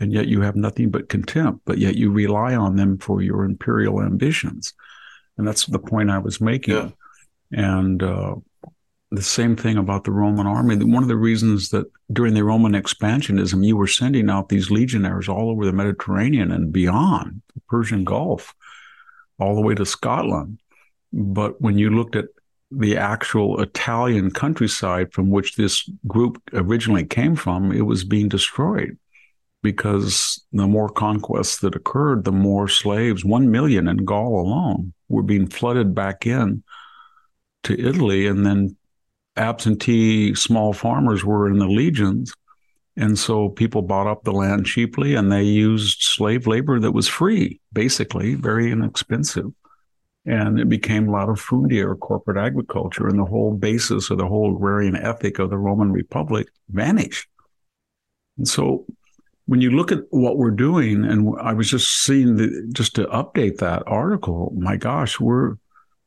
and 0.00 0.12
yet 0.12 0.28
you 0.28 0.40
have 0.40 0.56
nothing 0.56 0.90
but 0.90 1.08
contempt, 1.08 1.60
but 1.64 1.78
yet 1.78 1.96
you 1.96 2.10
rely 2.10 2.54
on 2.54 2.76
them 2.76 2.98
for 2.98 3.22
your 3.22 3.44
imperial 3.44 4.02
ambitions. 4.02 4.72
And 5.36 5.46
that's 5.46 5.66
the 5.66 5.78
point 5.78 6.10
I 6.10 6.18
was 6.18 6.40
making. 6.40 6.74
Yeah. 6.74 6.90
And 7.52 8.02
uh, 8.02 8.36
the 9.10 9.22
same 9.22 9.56
thing 9.56 9.76
about 9.76 10.04
the 10.04 10.10
Roman 10.10 10.46
army. 10.46 10.76
One 10.76 11.02
of 11.02 11.08
the 11.08 11.16
reasons 11.16 11.68
that 11.70 11.86
during 12.12 12.34
the 12.34 12.44
Roman 12.44 12.72
expansionism, 12.72 13.64
you 13.64 13.76
were 13.76 13.86
sending 13.86 14.28
out 14.28 14.48
these 14.48 14.70
legionaries 14.70 15.28
all 15.28 15.50
over 15.50 15.64
the 15.64 15.72
Mediterranean 15.72 16.50
and 16.50 16.72
beyond 16.72 17.42
the 17.54 17.60
Persian 17.68 18.04
Gulf, 18.04 18.54
all 19.38 19.54
the 19.54 19.60
way 19.60 19.74
to 19.74 19.86
Scotland. 19.86 20.58
But 21.12 21.60
when 21.60 21.78
you 21.78 21.90
looked 21.90 22.16
at 22.16 22.26
the 22.70 22.96
actual 22.96 23.60
Italian 23.60 24.32
countryside 24.32 25.12
from 25.12 25.30
which 25.30 25.54
this 25.54 25.88
group 26.08 26.42
originally 26.52 27.04
came 27.04 27.36
from, 27.36 27.70
it 27.70 27.82
was 27.82 28.02
being 28.02 28.28
destroyed 28.28 28.98
because 29.64 30.44
the 30.52 30.66
more 30.66 30.90
conquests 30.90 31.60
that 31.60 31.74
occurred, 31.74 32.24
the 32.24 32.30
more 32.30 32.68
slaves, 32.68 33.24
1 33.24 33.50
million 33.50 33.88
in 33.88 34.04
Gaul 34.04 34.38
alone, 34.38 34.92
were 35.08 35.22
being 35.22 35.46
flooded 35.48 35.94
back 35.94 36.26
in 36.26 36.62
to 37.62 37.80
Italy. 37.80 38.26
And 38.26 38.44
then 38.44 38.76
absentee 39.36 40.34
small 40.34 40.74
farmers 40.74 41.24
were 41.24 41.48
in 41.48 41.58
the 41.58 41.66
legions. 41.66 42.34
And 42.98 43.18
so 43.18 43.48
people 43.48 43.80
bought 43.80 44.06
up 44.06 44.22
the 44.22 44.32
land 44.32 44.66
cheaply 44.66 45.14
and 45.14 45.32
they 45.32 45.42
used 45.42 46.02
slave 46.02 46.46
labor 46.46 46.78
that 46.78 46.92
was 46.92 47.08
free, 47.08 47.58
basically, 47.72 48.34
very 48.34 48.70
inexpensive. 48.70 49.50
And 50.26 50.60
it 50.60 50.68
became 50.68 51.06
latifundia 51.06 51.86
or 51.86 51.96
corporate 51.96 52.36
agriculture. 52.36 53.08
And 53.08 53.18
the 53.18 53.24
whole 53.24 53.54
basis 53.54 54.10
of 54.10 54.18
the 54.18 54.28
whole 54.28 54.54
agrarian 54.54 54.94
ethic 54.94 55.38
of 55.38 55.48
the 55.48 55.58
Roman 55.58 55.90
Republic 55.90 56.48
vanished. 56.68 57.28
And 58.36 58.46
so 58.46 58.84
when 59.46 59.60
you 59.60 59.70
look 59.70 59.92
at 59.92 60.00
what 60.10 60.38
we're 60.38 60.50
doing, 60.50 61.04
and 61.04 61.34
I 61.40 61.52
was 61.52 61.68
just 61.68 62.04
seeing 62.04 62.36
the, 62.36 62.70
just 62.72 62.94
to 62.94 63.04
update 63.06 63.58
that 63.58 63.82
article, 63.86 64.52
my 64.56 64.76
gosh, 64.76 65.20
we're, 65.20 65.56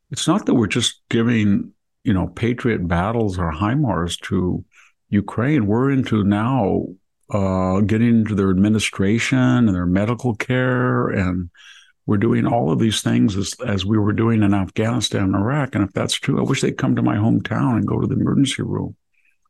it's 0.10 0.27
not 0.27 0.46
that 0.46 0.56
we're 0.56 0.67
just 0.67 1.01
giving, 1.10 1.72
you 2.03 2.13
know, 2.13 2.27
Patriot 2.27 2.88
battles 2.88 3.38
or 3.38 3.51
HIMARS 3.51 4.20
to 4.22 4.63
Ukraine. 5.10 5.67
We're 5.67 5.91
into 5.91 6.24
now 6.24 6.88
uh, 7.29 7.82
getting 7.82 8.08
into 8.10 8.36
their 8.36 8.50
administration 8.50 9.38
and 9.38 9.75
their 9.75 9.86
medical 9.86 10.36
care. 10.36 11.08
And 11.08 11.50
we're 12.06 12.17
doing 12.17 12.48
all 12.48 12.72
of 12.72 12.79
these 12.79 13.01
things 13.01 13.36
as, 13.36 13.53
as 13.65 13.86
we 13.86 13.98
were 13.98 14.13
doing 14.13 14.41
in 14.41 14.53
Afghanistan 14.53 15.25
and 15.25 15.36
Iraq. 15.36 15.75
And 15.75 15.84
if 15.84 15.94
that's 15.94 16.13
true, 16.13 16.39
I 16.39 16.44
wish 16.44 16.62
they'd 16.62 16.77
come 16.77 16.96
to 16.96 17.01
my 17.01 17.17
hometown 17.17 17.75
and 17.75 17.86
go 17.86 18.00
to 18.00 18.08
the 18.08 18.15
emergency 18.15 18.63
room. 18.63 18.96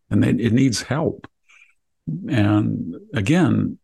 And 0.10 0.24
they, 0.24 0.32
it 0.32 0.54
needs 0.54 0.82
help. 0.82 1.28
And 2.30 2.96
again, 3.14 3.80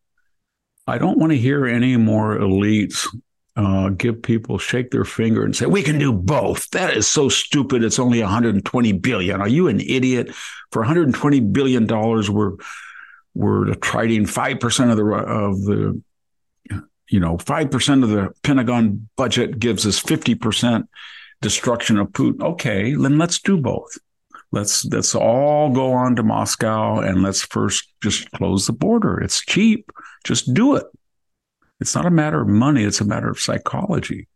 I 0.87 0.97
don't 0.97 1.17
want 1.17 1.31
to 1.31 1.37
hear 1.37 1.65
any 1.65 1.97
more 1.97 2.37
elites 2.37 3.07
uh, 3.55 3.89
give 3.89 4.21
people 4.23 4.57
shake 4.57 4.91
their 4.91 5.05
finger 5.05 5.43
and 5.43 5.55
say 5.55 5.65
we 5.65 5.83
can 5.83 5.99
do 5.99 6.11
both. 6.11 6.69
That 6.71 6.95
is 6.95 7.07
so 7.07 7.29
stupid. 7.29 7.83
It's 7.83 7.99
only 7.99 8.19
120 8.21 8.91
billion. 8.93 9.41
Are 9.41 9.47
you 9.47 9.67
an 9.67 9.79
idiot? 9.79 10.33
For 10.71 10.81
120 10.81 11.39
billion 11.39 11.85
dollars, 11.85 12.29
we're 12.29 12.53
we're 13.35 13.75
trading 13.75 14.25
five 14.25 14.59
percent 14.59 14.89
of 14.89 14.97
the 14.97 15.05
of 15.05 15.61
the 15.65 16.01
you 17.09 17.19
know 17.19 17.37
five 17.37 17.69
percent 17.69 18.03
of 18.03 18.09
the 18.09 18.31
Pentagon 18.41 19.07
budget 19.15 19.59
gives 19.59 19.85
us 19.85 19.99
50 19.99 20.33
percent 20.35 20.89
destruction 21.41 21.99
of 21.99 22.07
Putin. 22.07 22.41
Okay, 22.41 22.95
then 22.95 23.19
let's 23.19 23.39
do 23.39 23.57
both. 23.57 23.99
Let's 24.53 24.85
let's 24.85 25.15
all 25.15 25.71
go 25.71 25.93
on 25.93 26.15
to 26.15 26.23
Moscow 26.23 26.99
and 26.99 27.23
let's 27.23 27.41
first 27.41 27.91
just 28.03 28.29
close 28.31 28.67
the 28.67 28.73
border. 28.73 29.19
It's 29.19 29.43
cheap. 29.43 29.91
Just 30.23 30.53
do 30.53 30.75
it. 30.75 30.85
It's 31.81 31.95
not 31.95 32.05
a 32.05 32.11
matter 32.11 32.39
of 32.41 32.47
money, 32.47 32.83
it's 32.83 33.01
a 33.01 33.05
matter 33.05 33.29
of 33.29 33.39
psychology. 33.39 34.27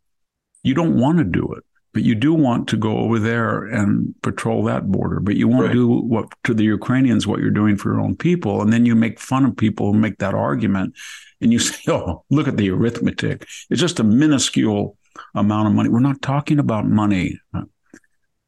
You 0.64 0.74
don't 0.74 1.00
want 1.00 1.20
to 1.20 1.24
do 1.24 1.54
it. 1.54 1.64
but 1.94 2.04
you 2.04 2.16
do 2.16 2.34
want 2.34 2.68
to 2.70 2.78
go 2.78 2.98
over 2.98 3.18
there 3.20 3.64
and 3.66 4.14
patrol 4.22 4.64
that 4.64 4.92
border. 4.92 5.20
But 5.20 5.36
you 5.36 5.48
won't 5.48 5.68
right. 5.68 5.72
do 5.74 5.88
what 5.88 6.26
to 6.44 6.54
the 6.54 6.64
Ukrainians 6.64 7.26
what 7.26 7.40
you're 7.40 7.50
doing 7.62 7.78
for 7.78 7.92
your 7.92 8.02
own 8.02 8.16
people, 8.16 8.62
and 8.62 8.74
then 8.74 8.86
you 8.86 8.96
make 8.96 9.20
fun 9.20 9.46
of 9.46 9.56
people 9.56 9.94
who 9.94 10.00
make 10.00 10.18
that 10.18 10.34
argument, 10.34 10.96
and 11.42 11.54
you 11.54 11.60
say, 11.68 11.92
"Oh, 11.92 12.24
look 12.30 12.48
at 12.48 12.58
the 12.58 12.72
arithmetic. 12.72 13.48
It's 13.70 13.82
just 13.82 14.00
a 14.00 14.04
minuscule 14.04 14.98
amount 15.36 15.68
of 15.68 15.74
money. 15.74 15.90
We're 15.90 16.00
not 16.00 16.22
talking 16.22 16.60
about 16.60 16.88
money." 16.88 17.40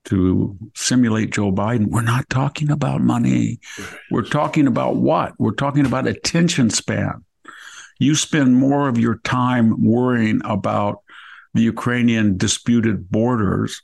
To 0.05 0.57
simulate 0.75 1.31
Joe 1.31 1.51
Biden. 1.51 1.87
We're 1.87 2.01
not 2.01 2.29
talking 2.29 2.71
about 2.71 3.01
money. 3.01 3.59
We're 4.09 4.23
talking 4.23 4.67
about 4.67 4.95
what? 4.95 5.33
We're 5.39 5.51
talking 5.51 5.85
about 5.85 6.07
attention 6.07 6.69
span. 6.69 7.23
You 7.99 8.15
spend 8.15 8.55
more 8.55 8.87
of 8.87 8.97
your 8.97 9.17
time 9.19 9.83
worrying 9.83 10.41
about 10.45 10.99
the 11.53 11.61
Ukrainian 11.61 12.37
disputed 12.37 13.09
borders 13.09 13.81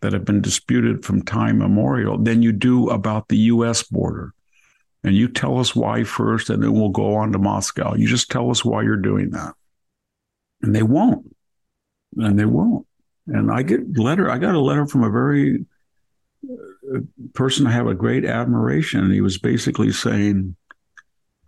that 0.00 0.12
have 0.12 0.24
been 0.24 0.42
disputed 0.42 1.04
from 1.04 1.22
time 1.22 1.62
immemorial 1.62 2.18
than 2.18 2.42
you 2.42 2.52
do 2.52 2.90
about 2.90 3.28
the 3.28 3.38
US 3.38 3.82
border. 3.82 4.34
And 5.02 5.14
you 5.14 5.28
tell 5.28 5.58
us 5.58 5.74
why 5.74 6.04
first, 6.04 6.50
and 6.50 6.62
then 6.62 6.72
we'll 6.72 6.90
go 6.90 7.14
on 7.14 7.32
to 7.32 7.38
Moscow. 7.38 7.94
You 7.94 8.06
just 8.06 8.30
tell 8.30 8.50
us 8.50 8.64
why 8.64 8.82
you're 8.82 8.96
doing 8.96 9.30
that. 9.30 9.54
And 10.62 10.74
they 10.74 10.82
won't. 10.82 11.34
And 12.16 12.38
they 12.38 12.44
won't. 12.44 12.86
And 13.26 13.50
I 13.50 13.62
get 13.62 13.96
letter. 13.96 14.30
I 14.30 14.38
got 14.38 14.54
a 14.54 14.60
letter 14.60 14.86
from 14.86 15.02
a 15.02 15.10
very 15.10 15.64
uh, 16.44 16.98
person 17.32 17.66
I 17.66 17.72
have 17.72 17.86
a 17.86 17.94
great 17.94 18.24
admiration. 18.24 19.00
And 19.00 19.12
he 19.12 19.20
was 19.20 19.38
basically 19.38 19.92
saying, 19.92 20.56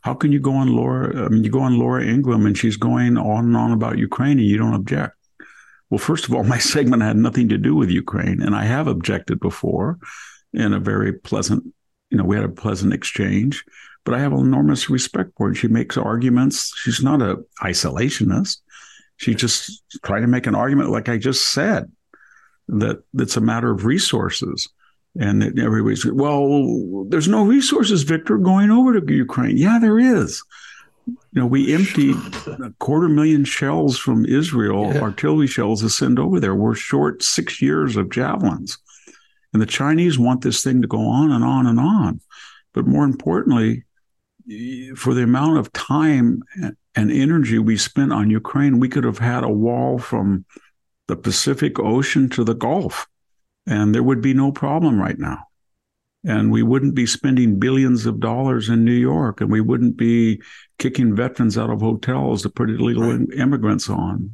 "How 0.01 0.15
can 0.15 0.33
you 0.33 0.41
go 0.41 0.55
on 0.55 0.75
Laura? 0.75 1.25
I 1.25 1.29
mean, 1.29 1.45
you 1.45 1.51
go 1.51 1.61
on 1.61 1.79
Laura 1.79 2.05
Ingraham, 2.05 2.47
and 2.47 2.57
she's 2.57 2.77
going 2.77 3.19
on 3.19 3.47
and 3.47 3.57
on 3.57 3.73
about 3.73 3.99
Ukraine, 3.99 4.39
and 4.39 4.49
you 4.49 4.57
don't 4.57 4.75
object." 4.75 5.17
Well, 5.91 5.99
first 5.99 6.27
of 6.27 6.35
all, 6.35 6.45
my 6.55 6.59
segment 6.59 7.03
had 7.03 7.17
nothing 7.17 7.49
to 7.51 7.59
do 7.59 7.75
with 7.75 7.91
Ukraine, 7.91 8.43
and 8.43 8.55
I 8.55 8.65
have 8.65 8.87
objected 8.87 9.41
before 9.41 9.99
in 10.53 10.73
a 10.73 10.81
very 10.81 11.13
pleasant, 11.13 11.65
you 12.11 12.17
know, 12.19 12.25
we 12.25 12.37
had 12.37 12.45
a 12.45 12.49
pleasant 12.49 12.93
exchange. 12.93 13.65
But 14.05 14.15
I 14.15 14.21
have 14.21 14.33
enormous 14.33 14.89
respect 14.89 15.33
for 15.37 15.49
her. 15.49 15.55
She 15.55 15.67
makes 15.67 15.97
arguments. 15.97 16.73
She's 16.77 17.03
not 17.03 17.21
a 17.21 17.39
isolationist. 17.61 18.59
She 19.17 19.35
just 19.35 19.83
trying 20.05 20.23
to 20.23 20.29
make 20.29 20.47
an 20.47 20.55
argument, 20.55 20.91
like 20.91 21.09
I 21.09 21.17
just 21.17 21.53
said, 21.53 21.91
that 22.69 23.03
it's 23.15 23.37
a 23.37 23.41
matter 23.41 23.71
of 23.71 23.85
resources. 23.85 24.69
And 25.19 25.59
everybody's 25.59 26.05
well, 26.05 27.07
there's 27.09 27.29
no 27.29 27.45
resources, 27.45 28.03
Victor, 28.03 28.37
going 28.37 28.71
over 28.71 29.01
to 29.01 29.15
Ukraine. 29.15 29.57
Yeah, 29.57 29.79
there 29.79 29.99
is. 29.99 30.43
You 31.07 31.17
know, 31.33 31.47
we 31.47 31.73
emptied 31.73 32.17
a 32.47 32.73
quarter 32.79 33.09
million 33.09 33.45
shells 33.45 33.97
from 33.97 34.27
Israel, 34.27 34.93
yeah. 34.93 35.01
artillery 35.01 35.47
shells 35.47 35.81
to 35.83 35.89
send 35.89 36.19
over 36.19 36.41
there. 36.41 36.55
We're 36.55 36.75
short 36.75 37.23
six 37.23 37.63
years 37.63 37.97
of 37.97 38.11
javelins. 38.11 38.77
And 39.53 39.63
the 39.63 39.67
Chinese 39.67 40.19
want 40.19 40.43
this 40.43 40.63
thing 40.63 40.83
to 40.83 40.89
go 40.89 41.01
on 41.01 41.31
and 41.31 41.45
on 41.45 41.67
and 41.67 41.81
on. 41.81 42.21
But 42.75 42.87
more 42.87 43.05
importantly, 43.05 43.85
for 44.97 45.15
the 45.15 45.23
amount 45.23 45.59
of 45.59 45.73
time 45.73 46.43
and 46.97 47.13
energy 47.13 47.59
we 47.59 47.77
spent 47.77 48.13
on 48.13 48.31
Ukraine, 48.31 48.81
we 48.81 48.89
could 48.89 49.05
have 49.05 49.19
had 49.19 49.45
a 49.45 49.51
wall 49.51 49.99
from 49.99 50.47
the 51.09 51.17
Pacific 51.17 51.79
Ocean 51.79 52.29
to 52.31 52.43
the 52.43 52.55
Gulf, 52.55 53.07
and 53.67 53.95
there 53.95 54.03
would 54.03 54.23
be 54.23 54.35
no 54.35 54.51
problem 54.51 54.99
right 54.99 55.19
now. 55.19 55.45
And 56.25 56.51
we 56.51 56.65
wouldn't 56.65 56.97
be 56.97 57.07
spending 57.07 57.61
billions 57.61 58.07
of 58.07 58.19
dollars 58.19 58.69
in 58.69 58.85
New 58.85 58.93
York, 58.93 59.41
and 59.41 59.51
we 59.51 59.61
wouldn't 59.61 59.97
be 59.97 60.41
kicking 60.79 61.15
veterans 61.15 61.57
out 61.57 61.71
of 61.71 61.81
hotels 61.81 62.43
to 62.43 62.49
put 62.49 62.71
illegal 62.71 63.13
right. 63.13 63.29
immigrants 63.39 63.89
on. 63.89 64.33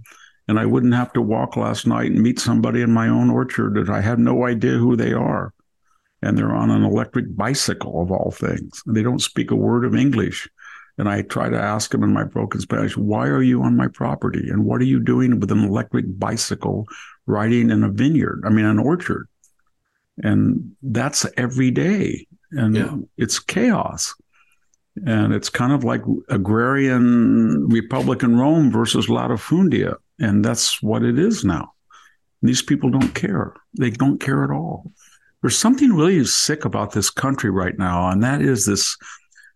And 0.49 0.59
I 0.59 0.65
wouldn't 0.65 0.95
have 0.95 1.13
to 1.15 1.21
walk 1.21 1.57
last 1.57 1.87
night 1.87 2.11
and 2.11 2.23
meet 2.23 2.39
somebody 2.39 2.81
in 2.81 2.93
my 2.93 3.09
own 3.09 3.29
orchard 3.29 3.75
that 3.75 3.91
I 3.91 4.01
have 4.01 4.19
no 4.19 4.47
idea 4.47 4.73
who 4.73 4.97
they 4.97 5.13
are. 5.13 5.53
And 6.23 6.39
they're 6.39 6.55
on 6.55 6.71
an 6.71 6.85
electric 6.85 7.37
bicycle, 7.37 8.01
of 8.01 8.11
all 8.11 8.31
things. 8.31 8.83
And 8.87 8.97
they 8.97 9.03
don't 9.03 9.21
speak 9.21 9.51
a 9.51 9.57
word 9.57 9.85
of 9.85 9.95
English. 9.95 10.49
And 11.03 11.09
I 11.09 11.23
try 11.23 11.49
to 11.49 11.61
ask 11.61 11.91
them 11.91 12.05
in 12.05 12.13
my 12.13 12.23
broken 12.23 12.61
Spanish, 12.61 12.97
why 12.97 13.27
are 13.27 13.43
you 13.43 13.61
on 13.65 13.77
my 13.77 13.89
property? 13.89 14.49
And 14.49 14.65
what 14.65 14.81
are 14.81 14.85
you 14.85 15.01
doing 15.01 15.41
with 15.41 15.51
an 15.51 15.65
electric 15.65 16.05
bicycle 16.17 16.87
riding 17.27 17.71
in 17.71 17.83
a 17.83 17.89
vineyard? 17.89 18.45
I 18.47 18.51
mean, 18.51 18.67
an 18.67 18.79
orchard. 18.79 19.27
And 20.19 20.77
that's 20.81 21.27
every 21.37 21.73
day. 21.73 22.29
And 22.53 22.77
yeah. 22.77 22.97
it's 23.17 23.41
chaos. 23.41 24.15
And 25.05 25.35
it's 25.35 25.49
kind 25.49 25.73
of 25.73 25.83
like 25.83 26.03
agrarian 26.29 27.67
Republican 27.67 28.39
Rome 28.39 28.71
versus 28.71 29.09
latifundia. 29.09 29.97
And 30.21 30.45
that's 30.45 30.81
what 30.85 31.03
it 31.03 31.19
is 31.19 31.45
now. 31.45 31.73
These 32.43 32.63
people 32.63 32.91
don't 32.91 33.13
care. 33.13 33.55
They 33.77 33.91
don't 33.91 34.21
care 34.21 34.45
at 34.45 34.53
all. 34.53 34.93
There's 35.41 35.59
something 35.59 35.95
really 35.95 36.25
sick 36.27 36.65
about 36.65 36.93
this 36.93 37.11
country 37.11 37.51
right 37.51 37.77
now, 37.77 38.09
and 38.09 38.23
that 38.23 38.41
is 38.41 38.67
this 38.67 38.97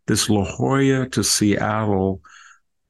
this 0.07 0.31
La 0.31 0.45
Jolla 0.45 1.09
to 1.11 1.25
Seattle, 1.25 2.21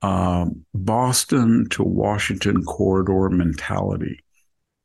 um, 0.02 0.64
Boston 0.74 1.68
to 1.70 1.82
Washington 1.82 2.62
corridor 2.64 3.30
mentality. 3.30 4.22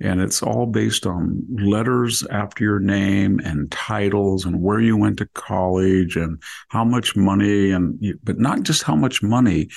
And 0.04 0.20
it's 0.20 0.42
all 0.42 0.66
based 0.66 1.06
on 1.06 1.46
letters 1.60 2.26
after 2.32 2.64
your 2.64 2.80
name 2.80 3.40
and 3.44 3.72
titles 3.72 4.46
and 4.46 4.60
where 4.60 4.80
you 4.80 4.98
went 4.98 5.18
to 5.20 5.28
college 5.36 6.16
and 6.16 6.42
how 6.70 6.84
much 6.84 7.16
money 7.16 7.70
and 7.70 8.04
but 8.24 8.40
not 8.40 8.64
just 8.64 8.82
how 8.82 8.96
much 8.96 9.22
money, 9.22 9.70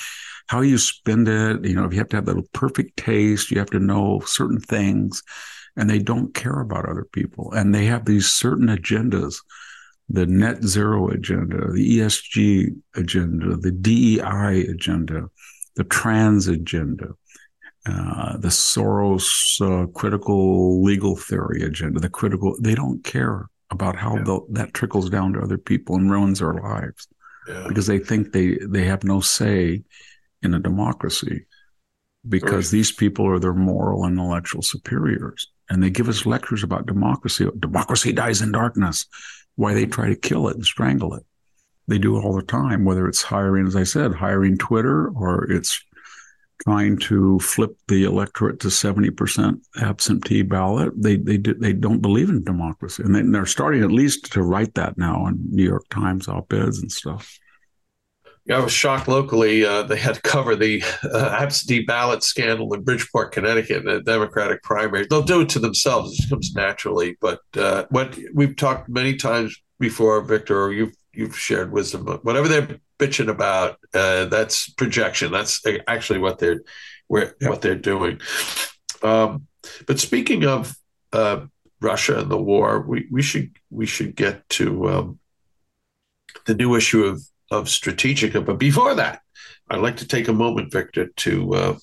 how 0.47 0.61
you 0.61 0.79
spend 0.79 1.27
it. 1.27 1.63
You 1.63 1.75
know, 1.75 1.85
if 1.85 1.93
you 1.93 1.99
have 1.99 2.09
to 2.09 2.15
have 2.15 2.25
that 2.25 2.53
perfect 2.53 2.97
taste. 2.97 3.51
You 3.51 3.59
have 3.59 3.69
to 3.69 3.79
know 3.79 4.21
certain 4.25 4.59
things, 4.59 5.21
and 5.75 5.87
they 5.87 5.99
don't 5.99 6.33
care 6.33 6.59
about 6.59 6.89
other 6.89 7.07
people. 7.11 7.51
And 7.51 7.73
they 7.73 7.85
have 7.85 8.05
these 8.05 8.27
certain 8.27 8.67
agendas 8.67 9.35
the 10.09 10.25
net 10.25 10.63
zero 10.63 11.09
agenda, 11.09 11.71
the 11.71 11.99
ESG 11.99 12.75
agenda, 12.95 13.55
the 13.57 13.71
DEI 13.71 14.67
agenda, 14.69 15.29
the 15.75 15.83
trans 15.83 16.47
agenda, 16.47 17.09
uh, 17.87 18.37
the 18.37 18.49
Soros 18.49 19.61
uh, 19.61 19.87
critical 19.87 20.83
legal 20.83 21.15
theory 21.15 21.63
agenda, 21.63 21.99
the 21.99 22.09
critical, 22.09 22.55
they 22.59 22.75
don't 22.75 23.03
care 23.03 23.49
about 23.71 23.95
how 23.95 24.15
yeah. 24.17 24.37
that 24.49 24.73
trickles 24.73 25.09
down 25.09 25.33
to 25.33 25.41
other 25.41 25.57
people 25.57 25.95
and 25.95 26.11
ruins 26.11 26.39
their 26.39 26.53
lives 26.53 27.07
yeah. 27.47 27.65
because 27.67 27.87
they 27.87 27.99
think 27.99 28.31
they, 28.31 28.57
they 28.67 28.85
have 28.85 29.03
no 29.03 29.19
say 29.19 29.83
in 30.43 30.53
a 30.53 30.59
democracy 30.59 31.45
because 32.27 32.67
right. 32.67 32.77
these 32.77 32.91
people 32.91 33.27
are 33.27 33.39
their 33.39 33.53
moral 33.53 34.05
and 34.05 34.13
intellectual 34.13 34.61
superiors. 34.61 35.51
And 35.69 35.81
they 35.81 35.89
give 35.89 36.09
us 36.09 36.27
lectures 36.27 36.63
about 36.63 36.85
democracy. 36.85 37.47
Democracy 37.59 38.13
dies 38.13 38.41
in 38.41 38.51
darkness 38.51 39.07
why 39.55 39.73
they 39.73 39.85
try 39.85 40.09
to 40.09 40.15
kill 40.15 40.47
it 40.47 40.55
and 40.55 40.65
strangle 40.65 41.13
it. 41.13 41.23
They 41.87 41.97
do 41.97 42.17
it 42.17 42.21
all 42.23 42.35
the 42.35 42.41
time, 42.41 42.83
whether 42.83 43.07
it's 43.07 43.21
hiring, 43.21 43.67
as 43.67 43.75
I 43.75 43.83
said, 43.83 44.13
hiring 44.13 44.57
Twitter 44.57 45.09
or 45.09 45.49
it's 45.51 45.83
trying 46.63 46.97
to 46.97 47.39
flip 47.39 47.77
the 47.87 48.05
electorate 48.05 48.59
to 48.61 48.69
70% 48.69 49.59
absentee 49.81 50.41
ballot. 50.41 50.91
They 50.95 51.17
they 51.17 51.37
do, 51.37 51.53
they 51.53 51.73
don't 51.73 52.01
believe 52.01 52.29
in 52.29 52.43
democracy. 52.43 53.03
And 53.03 53.33
they're 53.33 53.45
starting 53.45 53.83
at 53.83 53.91
least 53.91 54.31
to 54.33 54.41
write 54.41 54.73
that 54.75 54.97
now 54.97 55.27
in 55.27 55.37
New 55.51 55.63
York 55.63 55.85
Times 55.89 56.27
op-eds 56.27 56.79
and 56.79 56.91
stuff. 56.91 57.37
I 58.51 58.59
was 58.59 58.71
shocked 58.71 59.07
locally. 59.07 59.65
Uh, 59.65 59.83
they 59.83 59.97
had 59.97 60.15
to 60.15 60.21
cover 60.21 60.55
the 60.55 60.83
uh, 61.03 61.35
absentee 61.39 61.83
ballot 61.83 62.23
scandal 62.23 62.71
in 62.75 62.83
Bridgeport, 62.83 63.31
Connecticut, 63.31 63.77
in 63.77 63.85
the 63.85 64.01
Democratic 64.01 64.61
primary. 64.61 65.07
They'll 65.09 65.23
do 65.23 65.41
it 65.41 65.49
to 65.49 65.59
themselves; 65.59 66.13
it 66.13 66.17
just 66.17 66.29
comes 66.29 66.53
naturally. 66.53 67.17
But 67.19 67.39
uh, 67.57 67.85
what 67.89 68.17
we've 68.33 68.55
talked 68.55 68.87
many 68.87 69.15
times 69.15 69.59
before, 69.79 70.21
Victor, 70.21 70.71
you've 70.71 70.95
you've 71.11 71.37
shared 71.37 71.71
wisdom. 71.71 72.05
Whatever 72.21 72.47
they're 72.47 72.79
bitching 72.99 73.29
about, 73.29 73.79
uh, 73.95 74.25
that's 74.25 74.69
projection. 74.69 75.31
That's 75.31 75.63
actually 75.87 76.19
what 76.19 76.37
they're 76.37 76.61
where, 77.07 77.35
what 77.41 77.61
they're 77.61 77.75
doing. 77.75 78.21
Um, 79.01 79.47
but 79.87 79.99
speaking 79.99 80.45
of 80.45 80.75
uh, 81.13 81.45
Russia 81.81 82.19
and 82.19 82.29
the 82.29 82.41
war, 82.41 82.81
we, 82.81 83.07
we 83.11 83.21
should 83.21 83.51
we 83.71 83.87
should 83.87 84.15
get 84.15 84.47
to 84.49 84.89
um, 84.89 85.19
the 86.45 86.53
new 86.53 86.75
issue 86.75 87.05
of 87.05 87.23
of 87.55 87.65
Strategica. 87.67 88.45
But 88.45 88.59
before 88.59 88.95
that, 88.95 89.21
I'd 89.69 89.81
like 89.81 89.97
to 89.97 90.07
take 90.07 90.27
a 90.27 90.33
moment, 90.33 90.71
Victor, 90.71 91.07
to 91.07 91.53
uh, 91.53 91.77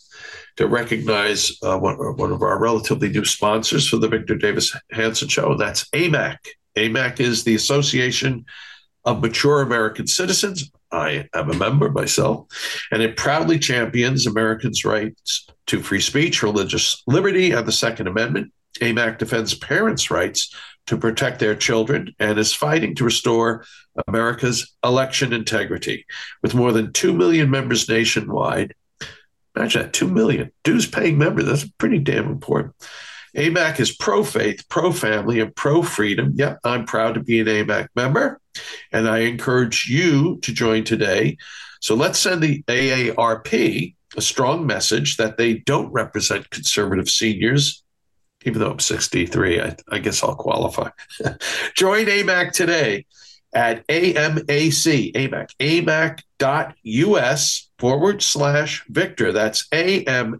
to 0.56 0.66
recognize 0.66 1.52
uh, 1.62 1.78
one, 1.78 1.96
one, 1.96 2.30
of 2.30 2.42
our 2.42 2.58
relatively 2.58 3.08
new 3.08 3.24
sponsors 3.24 3.88
for 3.88 3.96
the 3.96 4.08
Victor 4.08 4.36
Davis 4.36 4.76
Hanson 4.90 5.28
Show, 5.28 5.56
that's 5.56 5.88
AMAC. 5.90 6.36
AMAC 6.76 7.20
is 7.20 7.44
the 7.44 7.54
Association 7.54 8.44
of 9.06 9.22
Mature 9.22 9.62
American 9.62 10.06
Citizens. 10.06 10.70
I 10.92 11.26
am 11.32 11.50
a 11.50 11.54
member 11.56 11.90
myself, 11.90 12.46
and 12.90 13.02
it 13.02 13.16
proudly 13.16 13.58
champions 13.58 14.26
Americans' 14.26 14.84
rights 14.84 15.48
to 15.68 15.80
free 15.80 16.00
speech, 16.00 16.42
religious 16.42 17.02
liberty, 17.06 17.52
and 17.52 17.66
the 17.66 17.72
Second 17.72 18.08
Amendment. 18.08 18.52
AMAC 18.80 19.18
defends 19.18 19.54
parents' 19.54 20.10
rights 20.10 20.54
to 20.86 20.96
protect 20.96 21.38
their 21.38 21.54
children 21.54 22.14
and 22.18 22.38
is 22.38 22.52
fighting 22.52 22.94
to 22.96 23.04
restore 23.04 23.64
America's 24.08 24.74
election 24.84 25.32
integrity. 25.32 26.06
With 26.42 26.54
more 26.54 26.72
than 26.72 26.92
2 26.92 27.12
million 27.12 27.50
members 27.50 27.88
nationwide, 27.88 28.74
imagine 29.54 29.82
that 29.82 29.92
2 29.92 30.08
million 30.08 30.50
dues 30.64 30.86
paying 30.86 31.18
members, 31.18 31.46
that's 31.46 31.68
pretty 31.78 31.98
damn 31.98 32.26
important. 32.26 32.74
AMAC 33.36 33.80
is 33.80 33.96
pro 33.96 34.22
faith, 34.24 34.68
pro 34.68 34.92
family, 34.92 35.40
and 35.40 35.54
pro 35.56 35.82
freedom. 35.82 36.32
Yep, 36.36 36.58
I'm 36.64 36.84
proud 36.84 37.14
to 37.14 37.20
be 37.20 37.40
an 37.40 37.46
AMAC 37.46 37.88
member, 37.96 38.40
and 38.90 39.08
I 39.08 39.20
encourage 39.20 39.88
you 39.88 40.38
to 40.42 40.52
join 40.52 40.84
today. 40.84 41.38
So 41.80 41.94
let's 41.94 42.18
send 42.18 42.42
the 42.42 42.62
AARP 42.64 43.94
a 44.16 44.20
strong 44.20 44.66
message 44.66 45.16
that 45.16 45.38
they 45.38 45.54
don't 45.54 45.90
represent 45.92 46.50
conservative 46.50 47.08
seniors. 47.08 47.81
Even 48.44 48.60
though 48.60 48.70
I'm 48.70 48.78
63, 48.78 49.60
I, 49.60 49.76
I 49.90 49.98
guess 49.98 50.22
I'll 50.22 50.34
qualify. 50.34 50.90
join 51.74 52.06
AMAC 52.06 52.52
today 52.52 53.06
at 53.52 53.86
AMAC, 53.88 55.12
AMAC, 55.12 55.50
AMAC.us 56.40 57.70
forward 57.78 58.22
slash 58.22 58.84
Victor. 58.88 59.32
That's 59.32 59.68
AMAC.us 59.68 60.34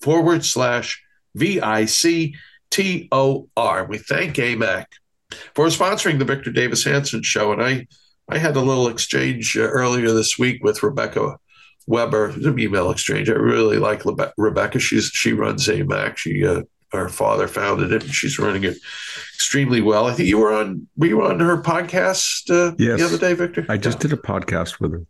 forward 0.00 0.44
slash 0.44 1.02
V 1.34 1.60
I 1.60 1.86
C 1.86 2.34
T 2.70 3.08
O 3.12 3.48
R. 3.56 3.86
We 3.86 3.98
thank 3.98 4.36
AMAC 4.36 4.86
for 5.54 5.66
sponsoring 5.66 6.18
the 6.18 6.24
Victor 6.24 6.50
Davis 6.52 6.84
Hanson 6.84 7.22
Show. 7.22 7.52
And 7.52 7.62
I, 7.62 7.86
I 8.28 8.38
had 8.38 8.56
a 8.56 8.60
little 8.60 8.88
exchange 8.88 9.56
uh, 9.56 9.62
earlier 9.62 10.12
this 10.12 10.38
week 10.38 10.62
with 10.62 10.82
Rebecca 10.82 11.38
Weber, 11.86 12.26
an 12.30 12.58
email 12.58 12.90
exchange. 12.90 13.28
I 13.28 13.34
really 13.34 13.78
like 13.78 14.04
Lebe- 14.04 14.32
Rebecca. 14.36 14.78
She's 14.78 15.06
she 15.06 15.32
runs 15.32 15.66
AMAC. 15.66 16.16
She 16.16 16.46
uh, 16.46 16.62
her 16.92 17.08
father 17.08 17.48
founded 17.48 17.92
it, 17.92 18.04
and 18.04 18.14
she's 18.14 18.38
running 18.38 18.64
it 18.64 18.76
extremely 19.34 19.80
well. 19.80 20.06
I 20.06 20.12
think 20.12 20.28
you 20.28 20.38
were 20.38 20.52
on 20.52 20.86
we 20.96 21.14
were 21.14 21.24
you 21.24 21.30
on 21.30 21.40
her 21.40 21.60
podcast 21.60 22.50
uh, 22.50 22.74
yes. 22.78 22.98
the 22.98 23.06
other 23.06 23.18
day, 23.18 23.34
Victor? 23.34 23.66
I 23.68 23.76
just 23.76 23.98
yeah. 23.98 24.08
did 24.08 24.12
a 24.12 24.22
podcast 24.22 24.80
with 24.80 24.92
her. 24.92 25.02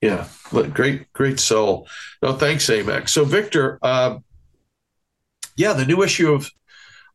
Yeah, 0.00 0.28
great, 0.72 1.12
great 1.12 1.38
soul. 1.38 1.86
No, 2.22 2.32
thanks, 2.32 2.66
AMAC. 2.68 3.08
So, 3.10 3.24
Victor, 3.24 3.78
uh, 3.82 4.18
yeah, 5.56 5.74
the 5.74 5.84
new 5.84 6.02
issue 6.02 6.32
of 6.32 6.50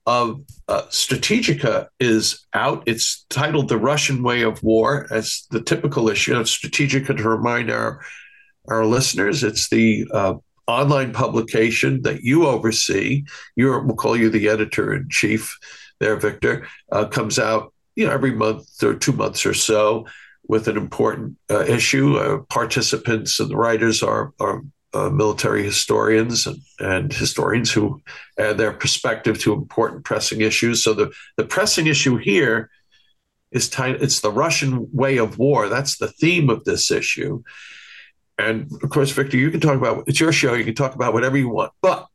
of 0.05 0.41
uh, 0.67 0.83
Strategica 0.89 1.87
is 1.99 2.45
out. 2.53 2.83
It's 2.85 3.25
titled 3.29 3.69
"The 3.69 3.77
Russian 3.77 4.21
Way 4.21 4.43
of 4.43 4.61
War," 4.61 5.07
as 5.09 5.47
the 5.49 5.61
typical 5.61 6.09
issue 6.09 6.35
of 6.35 6.45
Strategica. 6.45 7.17
To 7.17 7.27
remind 7.27 7.71
our 7.71 8.01
our 8.67 8.85
listeners, 8.85 9.43
it's 9.43 9.69
the 9.69 10.07
uh, 10.13 10.35
online 10.67 11.13
publication 11.13 12.01
that 12.03 12.21
you 12.23 12.47
oversee. 12.47 13.23
You're, 13.55 13.83
we'll 13.83 13.95
call 13.95 14.17
you 14.17 14.29
the 14.29 14.49
editor 14.49 14.93
in 14.93 15.07
chief 15.09 15.57
there, 15.99 16.15
Victor. 16.15 16.67
Uh, 16.91 17.05
comes 17.05 17.39
out, 17.39 17.73
you 17.95 18.05
know, 18.05 18.11
every 18.11 18.31
month 18.31 18.83
or 18.83 18.95
two 18.95 19.13
months 19.13 19.45
or 19.45 19.53
so 19.53 20.05
with 20.47 20.67
an 20.67 20.77
important 20.77 21.37
uh, 21.49 21.63
issue. 21.65 22.17
Uh, 22.17 22.39
participants 22.49 23.39
and 23.39 23.49
the 23.49 23.57
writers 23.57 24.03
are 24.03 24.33
are 24.39 24.61
uh, 24.95 25.09
military 25.09 25.61
historians 25.61 26.47
and, 26.47 26.57
and, 26.79 27.11
historians 27.11 27.69
who 27.69 28.01
add 28.39 28.57
their 28.57 28.71
perspective 28.71 29.37
to 29.37 29.51
important 29.51 30.05
pressing 30.05 30.39
issues. 30.39 30.81
So 30.81 30.93
the, 30.93 31.11
the 31.35 31.43
pressing 31.43 31.87
issue 31.87 32.15
here 32.15 32.69
is 33.51 33.67
tied, 33.67 34.01
it's 34.01 34.21
the 34.21 34.31
Russian 34.31 34.87
way 34.93 35.17
of 35.17 35.37
war. 35.37 35.67
That's 35.67 35.97
the 35.97 36.07
theme 36.07 36.49
of 36.49 36.63
this 36.63 36.91
issue. 36.91 37.43
And 38.37 38.69
of 38.83 38.89
course, 38.89 39.11
Victor, 39.11 39.37
you 39.37 39.49
can 39.49 39.61
talk 39.61 39.77
about 39.77 40.03
it's 40.07 40.19
your 40.19 40.31
show. 40.31 40.53
You 40.53 40.65
can 40.65 40.75
talk 40.75 40.95
about 40.95 41.13
whatever 41.13 41.37
you 41.37 41.49
want. 41.49 41.71
But 41.81 42.07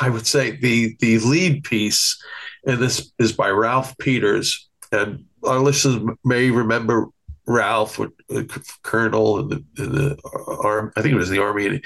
I 0.00 0.10
would 0.10 0.26
say 0.26 0.52
the 0.52 0.96
the 1.00 1.18
lead 1.20 1.64
piece 1.64 2.22
in 2.64 2.80
this 2.80 3.12
is 3.18 3.32
by 3.32 3.48
Ralph 3.50 3.96
Peters, 3.98 4.68
and 4.90 5.24
our 5.44 5.58
listeners 5.58 6.16
may 6.24 6.50
remember 6.50 7.08
Ralph, 7.46 7.98
a 7.98 8.08
colonel 8.82 9.40
in 9.40 9.48
the, 9.48 9.64
in 9.82 9.92
the 9.92 10.18
arm. 10.62 10.92
I 10.96 11.02
think 11.02 11.14
it 11.14 11.18
was 11.18 11.30
the 11.30 11.42
army. 11.42 11.80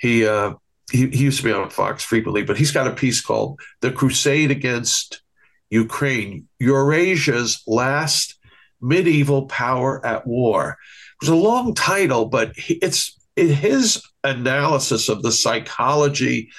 He, 0.00 0.26
uh, 0.26 0.54
he 0.90 1.08
he 1.08 1.24
used 1.24 1.38
to 1.38 1.44
be 1.44 1.52
on 1.52 1.70
Fox 1.70 2.02
frequently, 2.04 2.42
but 2.42 2.56
he's 2.56 2.72
got 2.72 2.86
a 2.86 2.94
piece 2.94 3.20
called 3.20 3.60
"The 3.80 3.90
Crusade 3.90 4.50
Against 4.50 5.22
Ukraine: 5.70 6.48
Eurasia's 6.60 7.62
Last 7.66 8.38
Medieval 8.80 9.46
Power 9.46 10.04
at 10.06 10.26
War." 10.26 10.78
It 11.20 11.26
was 11.26 11.28
a 11.28 11.34
long 11.34 11.74
title, 11.74 12.26
but 12.26 12.52
it's 12.56 13.18
his 13.36 14.02
analysis 14.22 15.08
of 15.08 15.22
the 15.22 15.32
psychology 15.32 16.50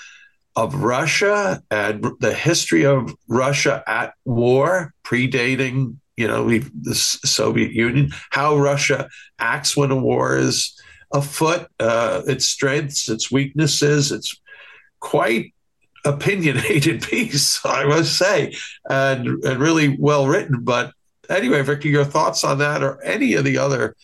of 0.56 0.76
Russia 0.76 1.62
and 1.70 2.06
the 2.20 2.34
history 2.34 2.86
of 2.86 3.14
Russia 3.28 3.84
at 3.88 4.14
war, 4.26 4.94
predating 5.04 5.98
you 6.18 6.28
know, 6.28 6.48
the 6.48 6.96
Soviet 6.96 7.72
Union, 7.72 8.12
how 8.30 8.58
Russia 8.58 9.10
acts 9.40 9.76
when 9.76 9.92
a 9.92 9.96
war 9.96 10.38
is 10.38 10.80
afoot, 11.12 11.68
uh, 11.80 12.22
its 12.26 12.48
strengths, 12.48 13.10
its 13.10 13.32
weaknesses. 13.32 14.12
It's 14.12 14.40
quite 15.00 15.54
opinionated 16.06 17.02
piece, 17.10 17.60
I 17.66 17.86
must 17.86 18.18
say, 18.18 18.56
and, 18.90 19.28
and 19.44 19.60
really 19.60 19.98
well 20.00 20.28
written. 20.28 20.64
But 20.64 20.94
anyway, 21.30 21.62
Victor, 21.64 21.90
your 21.90 22.06
thoughts 22.06 22.44
on 22.44 22.60
that 22.60 22.82
or 22.82 23.04
any 23.04 23.34
of 23.34 23.44
the 23.44 23.58
other 23.58 23.96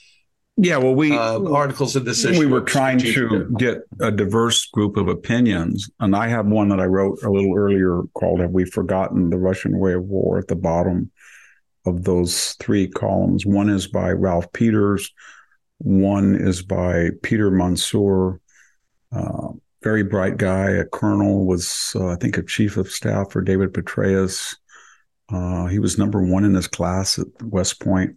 yeah, 0.61 0.77
well, 0.77 0.93
we 0.93 1.17
uh, 1.17 1.43
articles 1.51 1.95
in 1.95 2.03
this 2.03 2.23
issue. 2.23 2.39
We 2.39 2.45
were 2.45 2.61
trying 2.61 2.99
to 2.99 3.49
get 3.57 3.79
a 3.99 4.11
diverse 4.11 4.67
group 4.67 4.95
of 4.95 5.07
opinions, 5.07 5.89
and 5.99 6.15
I 6.15 6.27
have 6.27 6.45
one 6.45 6.69
that 6.69 6.79
I 6.79 6.85
wrote 6.85 7.23
a 7.23 7.31
little 7.31 7.57
earlier 7.57 8.03
called 8.13 8.39
"Have 8.41 8.51
We 8.51 8.65
Forgotten 8.65 9.31
the 9.31 9.39
Russian 9.39 9.79
Way 9.79 9.93
of 9.93 10.03
War?" 10.03 10.37
at 10.37 10.47
the 10.47 10.55
bottom 10.55 11.11
of 11.85 12.03
those 12.03 12.53
three 12.59 12.87
columns. 12.87 13.43
One 13.43 13.69
is 13.69 13.87
by 13.87 14.11
Ralph 14.11 14.53
Peters, 14.53 15.11
one 15.79 16.35
is 16.35 16.61
by 16.61 17.09
Peter 17.23 17.49
Mansoor, 17.49 18.39
uh, 19.11 19.47
very 19.81 20.03
bright 20.03 20.37
guy, 20.37 20.69
a 20.69 20.85
colonel, 20.85 21.47
was, 21.47 21.93
uh, 21.95 22.09
I 22.09 22.15
think, 22.17 22.37
a 22.37 22.43
chief 22.43 22.77
of 22.77 22.91
staff 22.91 23.31
for 23.31 23.41
David 23.41 23.73
Petraeus. 23.73 24.55
Uh, 25.29 25.65
he 25.65 25.79
was 25.79 25.97
number 25.97 26.21
one 26.21 26.43
in 26.43 26.53
his 26.53 26.67
class 26.67 27.17
at 27.17 27.25
West 27.41 27.81
Point, 27.81 28.15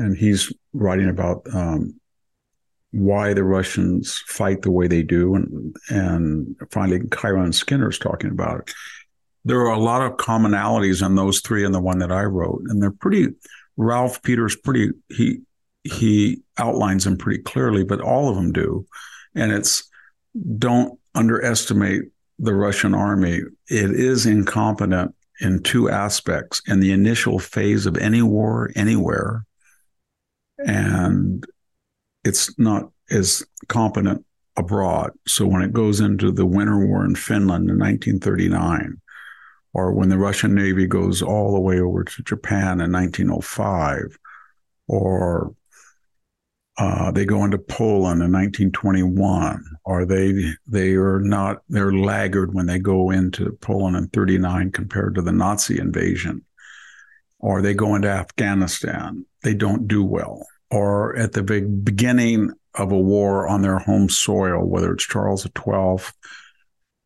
and 0.00 0.16
he's 0.16 0.52
writing 0.72 1.08
about 1.08 1.46
um, 1.54 1.94
why 2.92 3.34
the 3.34 3.44
Russians 3.44 4.22
fight 4.26 4.62
the 4.62 4.70
way 4.70 4.88
they 4.88 5.02
do, 5.02 5.34
and 5.34 5.76
and 5.88 6.56
finally, 6.70 7.00
Kiron 7.10 7.52
Skinner's 7.52 7.98
talking 7.98 8.30
about 8.30 8.60
it 8.60 8.74
there 9.44 9.60
are 9.60 9.72
a 9.72 9.78
lot 9.78 10.02
of 10.02 10.16
commonalities 10.18 11.04
in 11.04 11.14
those 11.14 11.40
three 11.40 11.64
and 11.64 11.74
the 11.74 11.80
one 11.80 11.98
that 11.98 12.12
I 12.12 12.24
wrote, 12.24 12.62
and 12.66 12.82
they're 12.82 12.90
pretty. 12.90 13.28
Ralph 13.76 14.22
Peters 14.22 14.56
pretty 14.56 14.90
he 15.08 15.40
he 15.84 16.42
outlines 16.58 17.04
them 17.04 17.16
pretty 17.16 17.42
clearly, 17.42 17.84
but 17.84 18.00
all 18.00 18.28
of 18.28 18.36
them 18.36 18.52
do, 18.52 18.86
and 19.34 19.52
it's 19.52 19.88
don't 20.58 20.98
underestimate 21.14 22.02
the 22.38 22.54
Russian 22.54 22.94
army. 22.94 23.40
It 23.68 23.90
is 23.90 24.26
incompetent 24.26 25.14
in 25.40 25.62
two 25.62 25.88
aspects: 25.88 26.60
in 26.66 26.80
the 26.80 26.92
initial 26.92 27.38
phase 27.38 27.86
of 27.86 27.96
any 27.96 28.20
war 28.20 28.70
anywhere, 28.76 29.46
and 30.66 31.44
it's 32.24 32.56
not 32.58 32.90
as 33.10 33.44
competent 33.68 34.24
abroad. 34.56 35.12
So 35.26 35.46
when 35.46 35.62
it 35.62 35.72
goes 35.72 36.00
into 36.00 36.30
the 36.30 36.46
Winter 36.46 36.84
War 36.86 37.04
in 37.04 37.14
Finland 37.14 37.70
in 37.70 37.78
1939 37.78 39.00
or 39.72 39.92
when 39.92 40.08
the 40.08 40.18
Russian 40.18 40.54
Navy 40.54 40.86
goes 40.86 41.22
all 41.22 41.52
the 41.52 41.60
way 41.60 41.80
over 41.80 42.04
to 42.04 42.22
Japan 42.22 42.80
in 42.80 42.92
1905, 42.92 44.18
or 44.88 45.54
uh, 46.76 47.10
they 47.12 47.24
go 47.24 47.44
into 47.44 47.58
Poland 47.58 48.22
in 48.22 48.32
1921, 48.32 49.62
or 49.84 50.04
they 50.04 50.54
they 50.66 50.94
are 50.94 51.20
not 51.20 51.62
they're 51.68 51.92
laggard 51.92 52.54
when 52.54 52.66
they 52.66 52.78
go 52.78 53.10
into 53.10 53.52
Poland 53.60 53.96
in 53.96 54.08
39 54.08 54.72
compared 54.72 55.14
to 55.14 55.22
the 55.22 55.32
Nazi 55.32 55.78
invasion, 55.78 56.44
or 57.40 57.60
they 57.60 57.74
go 57.74 57.94
into 57.94 58.08
Afghanistan, 58.08 59.24
they 59.42 59.54
don't 59.54 59.88
do 59.88 60.04
well, 60.04 60.46
or 60.70 61.16
at 61.16 61.32
the 61.32 61.42
beginning 61.42 62.52
of 62.76 62.92
a 62.92 62.98
war 62.98 63.48
on 63.48 63.62
their 63.62 63.78
home 63.78 64.08
soil, 64.08 64.64
whether 64.64 64.92
it's 64.92 65.06
Charles 65.06 65.42
XII 65.42 66.12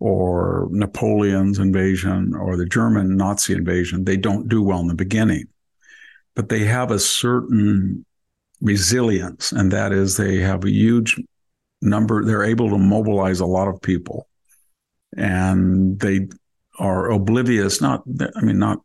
or 0.00 0.68
Napoleon's 0.70 1.58
invasion 1.58 2.34
or 2.34 2.56
the 2.56 2.66
German 2.66 3.16
Nazi 3.16 3.54
invasion, 3.54 4.04
they 4.04 4.16
don't 4.16 4.48
do 4.48 4.62
well 4.62 4.80
in 4.80 4.88
the 4.88 4.94
beginning. 4.94 5.46
But 6.34 6.48
they 6.48 6.64
have 6.64 6.90
a 6.90 6.98
certain 6.98 8.04
resilience, 8.60 9.52
and 9.52 9.70
that 9.72 9.92
is 9.92 10.16
they 10.16 10.38
have 10.38 10.64
a 10.64 10.70
huge 10.70 11.18
number, 11.80 12.24
they're 12.24 12.42
able 12.42 12.68
to 12.70 12.78
mobilize 12.78 13.40
a 13.40 13.46
lot 13.46 13.68
of 13.68 13.80
people. 13.80 14.28
And 15.16 15.98
they 16.00 16.28
are 16.78 17.10
oblivious, 17.10 17.80
not, 17.80 18.02
I 18.36 18.40
mean, 18.40 18.58
not 18.58 18.80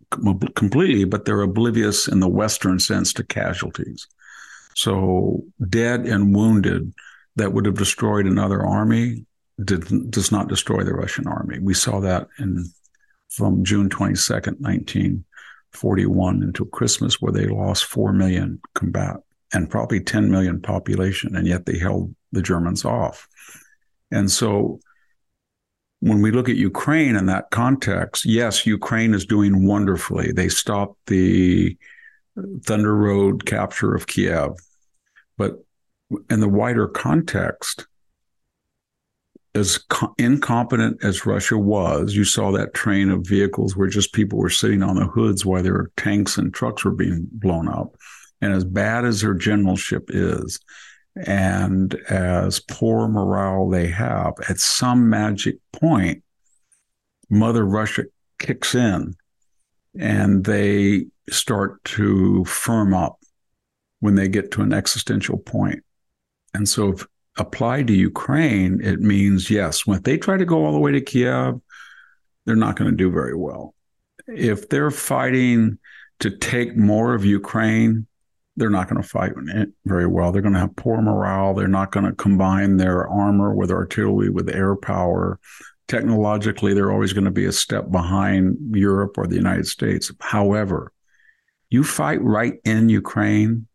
completely, 0.56 1.06
but 1.06 1.25
they're 1.25 1.41
oblivious 1.41 2.08
in 2.08 2.19
the 2.19 2.28
Western 2.28 2.80
sense 2.80 3.13
to 3.13 3.23
casualties. 3.23 4.08
So, 4.75 5.43
dead 5.67 6.06
and 6.06 6.36
wounded 6.36 6.93
that 7.36 7.54
would 7.54 7.65
have 7.65 7.78
destroyed 7.78 8.25
another 8.25 8.65
army 8.65 9.25
did, 9.63 10.12
does 10.12 10.32
not 10.32 10.47
destroy 10.47 10.84
the 10.84 10.93
Russian 10.93 11.28
army. 11.28 11.60
We 11.60 11.73
saw 11.73 11.99
that 12.02 12.28
in 12.38 12.65
from 13.30 13.63
June 13.63 13.89
22nd, 13.89 14.60
1941 14.60 16.43
until 16.43 16.65
Christmas, 16.67 17.21
where 17.21 17.32
they 17.32 17.45
lost 17.45 17.86
4 17.86 18.12
million 18.12 18.60
combat 18.73 19.17
and 19.54 19.69
probably 19.69 19.99
10 19.99 20.32
million 20.32 20.62
population, 20.62 21.36
and 21.36 21.47
yet 21.47 21.65
they 21.65 21.78
held 21.78 22.13
the 22.32 22.41
Germans 22.41 22.86
off. 22.86 23.28
And 24.12 24.30
so 24.32 24.80
when 26.02 26.22
we 26.22 26.32
look 26.32 26.48
at 26.50 26.56
Ukraine 26.56 27.16
in 27.16 27.26
that 27.26 27.50
context, 27.52 28.26
yes, 28.26 28.66
Ukraine 28.66 29.14
is 29.14 29.26
doing 29.26 29.66
wonderfully. 29.66 30.32
They 30.32 30.50
stopped 30.50 30.98
the 31.08 31.78
Thunder 32.64 32.96
Road 32.96 33.46
capture 33.46 33.94
of 33.94 34.08
Kiev. 34.08 34.52
But 35.38 35.64
in 36.30 36.40
the 36.40 36.50
wider 36.50 36.88
context, 36.88 37.86
as 39.56 39.78
co- 39.90 40.14
incompetent 40.18 41.04
as 41.04 41.26
Russia 41.26 41.58
was, 41.58 42.16
you 42.16 42.24
saw 42.24 42.52
that 42.52 42.74
train 42.74 43.10
of 43.10 43.28
vehicles 43.28 43.76
where 43.76 43.88
just 43.88 44.14
people 44.14 44.40
were 44.40 44.50
sitting 44.50 44.84
on 44.84 44.96
the 44.96 45.06
hoods 45.06 45.46
while 45.46 45.64
their 45.64 45.92
tanks 45.98 46.38
and 46.38 46.54
trucks 46.54 46.86
were 46.86 46.92
being 46.92 47.28
blown 47.32 47.68
up. 47.68 47.96
And 48.42 48.54
as 48.54 48.64
bad 48.64 49.06
as 49.06 49.22
their 49.22 49.34
generalship 49.34 50.10
is, 50.10 50.60
and 51.15 51.95
as 52.10 52.60
poor 52.60 53.08
morale 53.08 53.69
they 53.69 53.88
have, 53.88 54.34
at 54.48 54.60
some 54.60 55.10
magic 55.10 55.58
point, 55.74 56.24
Mother 57.30 57.65
Russia 57.65 58.04
kicks 58.39 58.76
in 58.76 59.15
and 59.98 60.45
they 60.45 61.06
start 61.30 61.84
to 61.84 62.45
firm 62.45 62.93
up 62.93 63.19
when 64.00 64.15
they 64.15 64.28
get 64.28 64.52
to 64.52 64.62
an 64.62 64.74
existential 64.74 65.38
point. 65.38 65.84
And 66.54 66.67
so, 66.67 66.93
if 66.93 67.06
applied 67.38 67.88
to 67.88 67.93
Ukraine, 67.93 68.82
it 68.82 69.00
means 69.00 69.50
yes, 69.50 69.86
when 69.86 70.02
they 70.02 70.17
try 70.17 70.38
to 70.38 70.45
go 70.45 70.65
all 70.65 70.74
the 70.74 70.80
way 70.80 70.91
to 70.91 71.02
Kiev, 71.02 71.60
they're 72.45 72.56
not 72.56 72.76
going 72.76 72.89
to 72.89 72.98
do 72.98 73.12
very 73.12 73.36
well. 73.36 73.74
If 74.28 74.69
they're 74.69 74.91
fighting 74.91 75.80
to 76.19 76.32
take 76.32 76.76
more 76.76 77.13
of 77.13 77.26
Ukraine, 77.26 78.08
they're 78.60 78.69
not 78.69 78.89
going 78.89 79.02
to 79.02 79.08
fight 79.08 79.32
very 79.86 80.06
well. 80.06 80.32
They're 80.32 80.41
going 80.41 80.54
to 80.54 80.60
have 80.60 80.76
poor 80.76 81.02
morale. 81.02 81.54
They're 81.54 81.67
not 81.67 81.91
going 81.91 82.06
to 82.06 82.13
combine 82.13 82.78
their 82.78 83.08
armor 83.08 83.54
with 83.54 83.72
artillery, 83.72 84.30
with 84.30 84.50
air 84.50 84.76
power. 84.76 85.39
Technologically, 85.88 86.74
they're 86.74 86.91
always 86.91 87.13
going 87.13 87.26
to 87.26 87.32
be 87.32 87.45
a 87.45 87.52
step 87.52 87.89
behind 87.89 88.58
Europe 88.76 89.17
or 89.17 89.26
the 89.26 89.36
United 89.36 89.65
States. 89.65 90.12
However, 90.19 90.91
you 91.69 91.84
fight 91.84 92.22
right 92.22 92.56
in 92.65 92.89
Ukraine, 92.89 93.67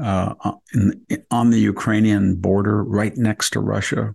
uh, 0.00 0.34
in, 0.72 1.04
on 1.30 1.50
the 1.50 1.60
Ukrainian 1.60 2.36
border, 2.36 2.82
right 2.82 3.16
next 3.16 3.50
to 3.50 3.60
Russia, 3.60 4.14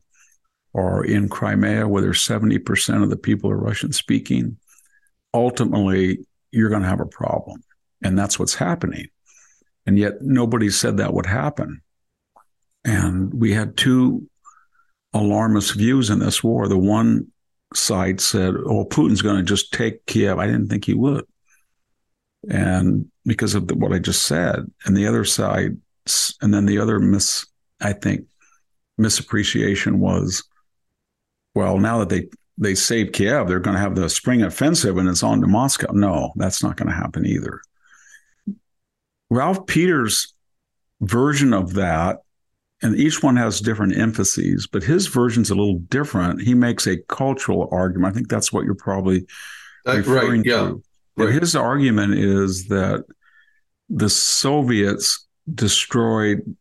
or 0.73 1.05
in 1.05 1.29
Crimea, 1.29 1.87
where 1.87 2.01
there's 2.01 2.25
70% 2.25 3.03
of 3.03 3.09
the 3.09 3.17
people 3.17 3.49
are 3.51 3.57
Russian 3.57 3.93
speaking, 3.93 4.57
ultimately, 5.33 6.25
you're 6.51 6.69
going 6.69 6.81
to 6.81 6.87
have 6.87 6.99
a 6.99 7.05
problem. 7.05 7.63
And 8.01 8.17
that's 8.17 8.39
what's 8.39 8.55
happening. 8.55 9.07
And 9.89 9.97
yet, 9.97 10.21
nobody 10.21 10.69
said 10.69 10.97
that 10.97 11.15
would 11.15 11.25
happen. 11.25 11.81
And 12.85 13.33
we 13.33 13.53
had 13.53 13.75
two 13.75 14.29
alarmist 15.13 15.73
views 15.73 16.11
in 16.11 16.19
this 16.19 16.43
war. 16.43 16.67
The 16.67 16.77
one 16.77 17.31
side 17.73 18.21
said, 18.21 18.53
oh, 18.53 18.85
Putin's 18.85 19.23
going 19.23 19.37
to 19.37 19.43
just 19.43 19.73
take 19.73 20.05
Kiev. 20.05 20.37
I 20.37 20.45
didn't 20.45 20.67
think 20.67 20.85
he 20.85 20.93
would 20.93 21.25
and 22.47 23.09
because 23.25 23.55
of 23.55 23.67
the, 23.67 23.75
what 23.75 23.91
I 23.91 23.99
just 23.99 24.23
said, 24.23 24.71
and 24.85 24.95
the 24.95 25.07
other 25.07 25.25
side, 25.25 25.77
and 26.41 26.53
then 26.53 26.65
the 26.65 26.79
other 26.79 26.99
mis, 26.99 27.45
I 27.81 27.93
think, 27.93 28.25
misappreciation 28.99 29.95
was, 29.95 30.43
well, 31.55 31.77
now 31.77 31.99
that 31.99 32.09
they 32.09 32.29
they 32.57 32.75
saved 32.75 33.13
Kiev, 33.13 33.47
they're 33.47 33.59
going 33.59 33.75
to 33.75 33.81
have 33.81 33.95
the 33.95 34.09
spring 34.09 34.43
offensive 34.43 34.97
and 34.97 35.07
it's 35.07 35.23
on 35.23 35.39
to 35.39 35.47
Moscow. 35.47 35.93
No, 35.93 36.33
that's 36.35 36.61
not 36.61 36.75
going 36.75 36.89
to 36.89 36.93
happen 36.93 37.25
either. 37.25 37.61
Ralph 39.29 39.65
Peters' 39.67 40.33
version 41.01 41.53
of 41.53 41.73
that, 41.73 42.19
and 42.81 42.95
each 42.95 43.21
one 43.21 43.35
has 43.35 43.59
different 43.59 43.97
emphases, 43.97 44.67
but 44.67 44.83
his 44.83 45.07
version's 45.07 45.49
a 45.49 45.55
little 45.55 45.79
different. 45.79 46.41
He 46.41 46.53
makes 46.53 46.87
a 46.87 46.97
cultural 46.97 47.67
argument. 47.71 48.13
I 48.13 48.15
think 48.15 48.29
that's 48.29 48.53
what 48.53 48.65
you're 48.65 48.75
probably 48.75 49.25
uh, 49.87 49.97
referring 49.97 50.41
right, 50.41 50.45
yeah. 50.45 50.57
to. 50.67 50.83
Right. 51.17 51.33
His 51.33 51.55
argument 51.55 52.13
is 52.13 52.67
that 52.67 53.03
the 53.89 54.09
Soviets 54.09 55.27
destroyed 55.53 56.55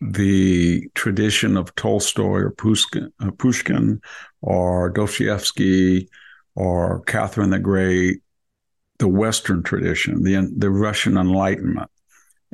the 0.00 0.88
tradition 0.94 1.56
of 1.56 1.74
Tolstoy 1.74 2.40
or 2.40 2.50
Pushkin, 2.50 3.12
uh, 3.20 3.30
Pushkin 3.30 4.00
or 4.40 4.90
Dostoevsky 4.90 6.08
or 6.54 7.02
Catherine 7.02 7.50
the 7.50 7.58
Great, 7.58 8.22
the 9.00 9.08
Western 9.08 9.64
tradition, 9.64 10.22
the 10.22 10.48
the 10.56 10.70
Russian 10.70 11.16
Enlightenment, 11.16 11.90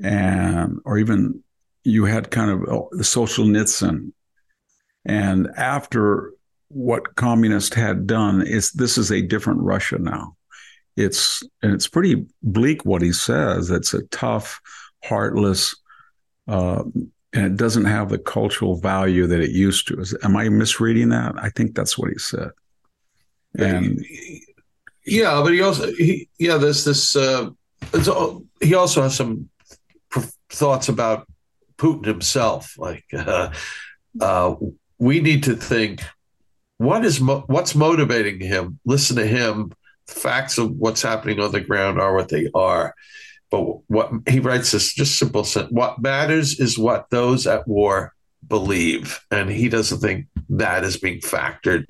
and 0.03 0.79
or 0.87 0.97
even 0.99 1.43
you 1.85 2.07
had 2.07 2.31
kind 2.31 2.51
of 2.51 2.63
oh, 2.69 2.89
the 2.93 3.05
Solzhenitsyn, 3.05 4.13
and 5.05 5.49
after 5.57 6.33
what 6.69 7.15
communists 7.15 7.77
had 7.77 8.07
done 8.07 8.43
is 8.43 8.73
this 8.73 8.99
is 8.99 9.13
a 9.13 9.23
different 9.23 9.61
Russia 9.61 9.99
now 9.99 10.37
it's 10.97 11.43
and 11.63 11.73
it's 11.73 11.87
pretty 11.87 12.27
bleak 12.43 12.85
what 12.85 13.03
he 13.03 13.13
says. 13.13 13.71
It's 13.71 13.95
a 13.95 14.03
tough, 14.05 14.61
heartless, 15.05 15.77
uh, 16.49 16.85
and 17.33 17.47
it 17.47 17.57
doesn't 17.57 17.85
have 17.85 18.09
the 18.09 18.19
cultural 18.19 18.77
value 18.77 19.27
that 19.27 19.41
it 19.41 19.51
used 19.51 19.89
to. 19.89 20.01
Is, 20.01 20.17
am 20.23 20.37
I 20.37 20.49
misreading 20.49 21.11
that? 21.11 21.35
I 21.37 21.51
think 21.51 21.75
that's 21.75 21.99
what 21.99 22.11
he 22.11 22.19
said. 22.19 22.51
And 23.59 24.05
yeah, 25.07 25.41
but 25.43 25.53
he 25.53 25.63
also 25.63 25.93
he 25.93 26.29
yeah 26.39 26.59
there's 26.59 26.85
this 26.85 27.15
uh, 27.15 27.51
he 28.61 28.75
also 28.75 29.03
has 29.03 29.15
some 29.15 29.49
thoughts 30.51 30.89
about 30.89 31.27
Putin 31.79 32.05
himself. 32.05 32.75
Like 32.77 33.05
uh, 33.17 33.53
uh, 34.21 34.55
we 34.99 35.21
need 35.21 35.45
to 35.45 35.55
think 35.55 36.03
what 36.79 37.05
is 37.05 37.21
mo- 37.21 37.45
what's 37.47 37.75
motivating 37.75 38.41
him. 38.41 38.81
Listen 38.85 39.17
to 39.17 39.27
him 39.27 39.73
facts 40.09 40.59
of 40.59 40.73
what's 40.73 41.03
happening 41.03 41.41
on 41.41 41.53
the 41.53 41.61
ground 41.61 42.01
are 42.01 42.15
what 42.15 42.29
they 42.29 42.49
are. 42.55 42.95
But 43.51 43.63
what 43.89 44.11
he 44.29 44.41
writes 44.41 44.75
is 44.75 44.93
just 44.93 45.19
simple. 45.19 45.45
What 45.71 46.01
matters 46.01 46.59
is 46.59 46.79
what 46.79 47.07
those 47.11 47.47
at 47.47 47.67
war 47.69 48.13
believe, 48.47 49.21
and 49.31 49.49
he 49.49 49.69
doesn't 49.69 50.01
think 50.01 50.27
that 50.51 50.83
is 50.83 50.97
being 50.97 51.21
factored 51.21 51.87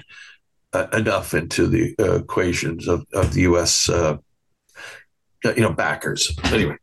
enough 0.93 1.35
into 1.35 1.67
the 1.67 1.95
uh, 1.99 2.17
equations 2.17 2.89
of, 2.89 3.05
of 3.12 3.35
the 3.35 3.43
U.S. 3.43 3.89
Uh, 3.89 4.19
you 5.45 5.62
know 5.62 5.73
backers. 5.73 6.37
Anyway, 6.45 6.77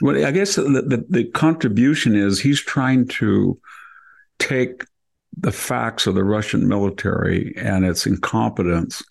well, 0.00 0.24
I 0.24 0.30
guess 0.30 0.56
the, 0.56 0.62
the, 0.62 1.04
the 1.08 1.24
contribution 1.24 2.16
is 2.16 2.40
he's 2.40 2.60
trying 2.60 3.08
to 3.08 3.58
take 4.38 4.84
the 5.36 5.52
facts 5.52 6.06
of 6.06 6.14
the 6.14 6.24
Russian 6.24 6.66
military 6.66 7.54
and 7.56 7.84
its 7.84 8.06
incompetence 8.06 9.02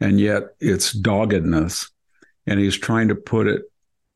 and 0.00 0.20
yet 0.20 0.54
it's 0.60 0.92
doggedness. 0.92 1.90
And 2.46 2.60
he's 2.60 2.78
trying 2.78 3.08
to 3.08 3.14
put 3.14 3.46
it 3.46 3.62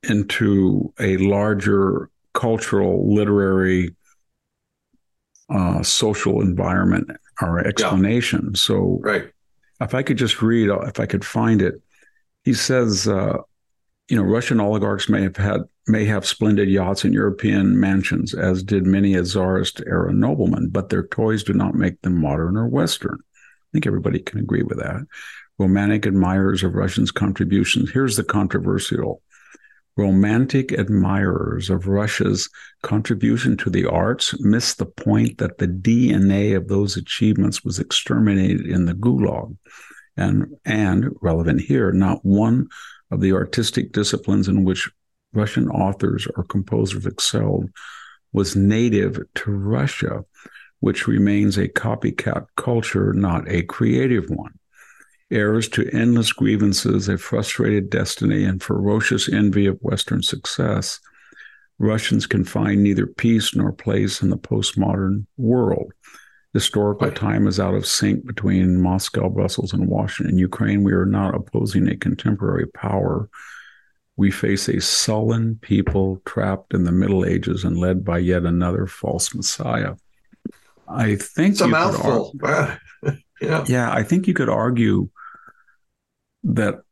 into 0.09 0.93
a 1.01 1.17
larger 1.17 2.11
cultural, 2.33 3.13
literary, 3.13 3.95
uh, 5.49 5.83
social 5.83 6.41
environment 6.41 7.11
or 7.41 7.67
explanation. 7.67 8.51
Yeah. 8.53 8.59
So, 8.59 9.01
right. 9.03 9.31
if 9.81 9.95
I 9.95 10.03
could 10.03 10.19
just 10.19 10.43
read, 10.43 10.71
if 10.71 11.01
I 11.01 11.07
could 11.07 11.25
find 11.25 11.63
it, 11.63 11.81
he 12.45 12.55
says, 12.55 13.09
uh, 13.09 13.39
you 14.09 14.17
know, 14.17 14.23
Russian 14.23 14.61
oligarchs 14.61 15.09
may 15.09 15.23
have 15.23 15.37
had 15.37 15.63
may 15.87 16.05
have 16.05 16.27
splendid 16.27 16.69
yachts 16.69 17.05
and 17.05 17.15
European 17.15 17.79
mansions, 17.81 18.35
as 18.35 18.63
did 18.63 18.87
many 18.87 19.15
a 19.15 19.25
czarist 19.25 19.83
era 19.87 20.13
nobleman, 20.13 20.69
but 20.69 20.89
their 20.89 21.07
toys 21.07 21.43
do 21.43 21.53
not 21.53 21.75
make 21.75 22.01
them 22.03 22.21
modern 22.21 22.57
or 22.57 22.69
Western. 22.69 23.19
I 23.21 23.69
think 23.73 23.87
everybody 23.87 24.21
can 24.21 24.39
agree 24.39 24.63
with 24.63 24.79
that 24.79 25.07
romantic 25.61 26.07
admirers 26.07 26.65
of 26.65 26.75
Russians' 26.75 27.11
contributions. 27.11 27.91
Here's 27.93 28.17
the 28.17 28.25
controversial 28.25 29.23
romantic 29.97 30.73
admirers 30.73 31.71
of 31.71 31.87
Russia's 31.87 32.49
contribution 32.83 33.57
to 33.59 33.71
the 33.71 33.87
arts 33.87 34.35
miss 34.41 34.75
the 34.75 34.87
point 34.87 35.39
that 35.39 35.59
the 35.59 35.67
DNA 35.67 36.57
of 36.57 36.69
those 36.69 36.97
achievements 36.97 37.65
was 37.65 37.79
exterminated 37.79 38.67
in 38.67 38.87
the 38.87 38.95
Gulag. 38.95 39.57
And, 40.17 40.57
and 40.65 41.11
relevant 41.23 41.63
here, 41.63 41.93
not 41.93 42.25
one 42.25 42.69
of 43.11 43.21
the 43.21 43.33
artistic 43.33 43.93
disciplines 43.93 44.49
in 44.49 44.65
which 44.65 44.91
Russian 45.33 45.69
authors 45.69 46.27
or 46.37 46.45
composers 46.45 47.07
excelled 47.07 47.71
was 48.33 48.57
native 48.57 49.21
to 49.37 49.51
Russia, 49.51 50.25
which 50.81 51.07
remains 51.07 51.57
a 51.57 51.69
copycat 51.69 52.47
culture, 52.57 53.13
not 53.13 53.49
a 53.49 53.63
creative 53.63 54.29
one 54.29 54.60
heirs 55.31 55.69
to 55.71 55.89
endless 55.93 56.33
grievances, 56.33 57.09
a 57.09 57.19
frustrated 57.19 57.91
destiny, 57.91 58.45
and 58.45 58.63
ferocious 58.63 59.29
envy 59.33 59.67
of 59.67 59.79
Western 59.81 60.23
success, 60.23 61.01
Russians 61.79 62.27
can 62.27 62.45
find 62.45 62.83
neither 62.83 63.07
peace 63.07 63.55
nor 63.55 63.73
place 63.73 64.23
in 64.23 64.31
the 64.31 64.37
postmodern 64.37 65.27
world. 65.39 65.93
Historical 66.53 67.11
time 67.13 67.47
is 67.47 67.61
out 67.61 67.75
of 67.75 67.87
sync 67.87 68.27
between 68.27 68.83
Moscow, 68.83 69.29
Brussels, 69.29 69.73
and 69.73 69.87
Washington. 69.87 70.35
In 70.35 70.39
Ukraine, 70.39 70.83
we 70.83 70.93
are 70.93 71.07
not 71.07 71.35
opposing 71.35 71.89
a 71.89 71.97
contemporary 71.97 72.67
power. 72.67 73.31
We 74.17 74.31
face 74.31 74.69
a 74.69 74.81
sullen 74.81 75.59
people 75.63 76.21
trapped 76.27 76.75
in 76.75 76.85
the 76.85 76.93
Middle 76.93 77.25
Ages 77.25 77.65
and 77.65 77.79
led 77.79 78.05
by 78.05 78.19
yet 78.19 78.45
another 78.45 78.87
false 78.87 79.35
messiah. 79.35 79.95
I 80.89 81.15
think 81.15 81.53
it's 81.53 81.61
a 81.61 81.69
mouthful. 81.69 82.35
Yeah. 83.41 83.65
Yeah, 83.67 83.91
I 83.91 84.03
think 84.03 84.29
you 84.29 84.35
could 84.35 84.51
argue 84.51 85.09
that 86.45 86.83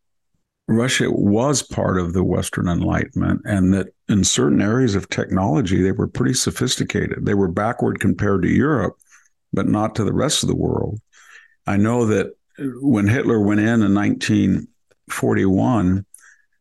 Russia 0.69 1.11
was 1.11 1.63
part 1.63 1.99
of 1.99 2.13
the 2.13 2.23
Western 2.23 2.69
Enlightenment 2.69 3.41
and 3.47 3.73
that 3.73 3.89
in 4.09 4.23
certain 4.23 4.61
areas 4.61 4.95
of 4.95 5.09
technology, 5.09 5.83
they 5.83 5.93
were 5.93 6.07
pretty 6.07 6.35
sophisticated. 6.35 7.25
They 7.25 7.35
were 7.35 7.49
backward 7.49 8.01
compared 8.01 8.43
to 8.43 8.49
Europe, 8.49 8.99
but 9.53 9.67
not 9.67 9.95
to 9.95 10.05
the 10.05 10.13
rest 10.13 10.43
of 10.43 10.49
the 10.49 10.57
world. 10.57 11.01
I 11.67 11.79
know 11.79 12.05
that 12.07 12.37
when 12.81 13.09
Hitler 13.09 13.41
went 13.41 13.61
in 13.61 13.83
in 13.83 13.95
1941, 13.95 16.05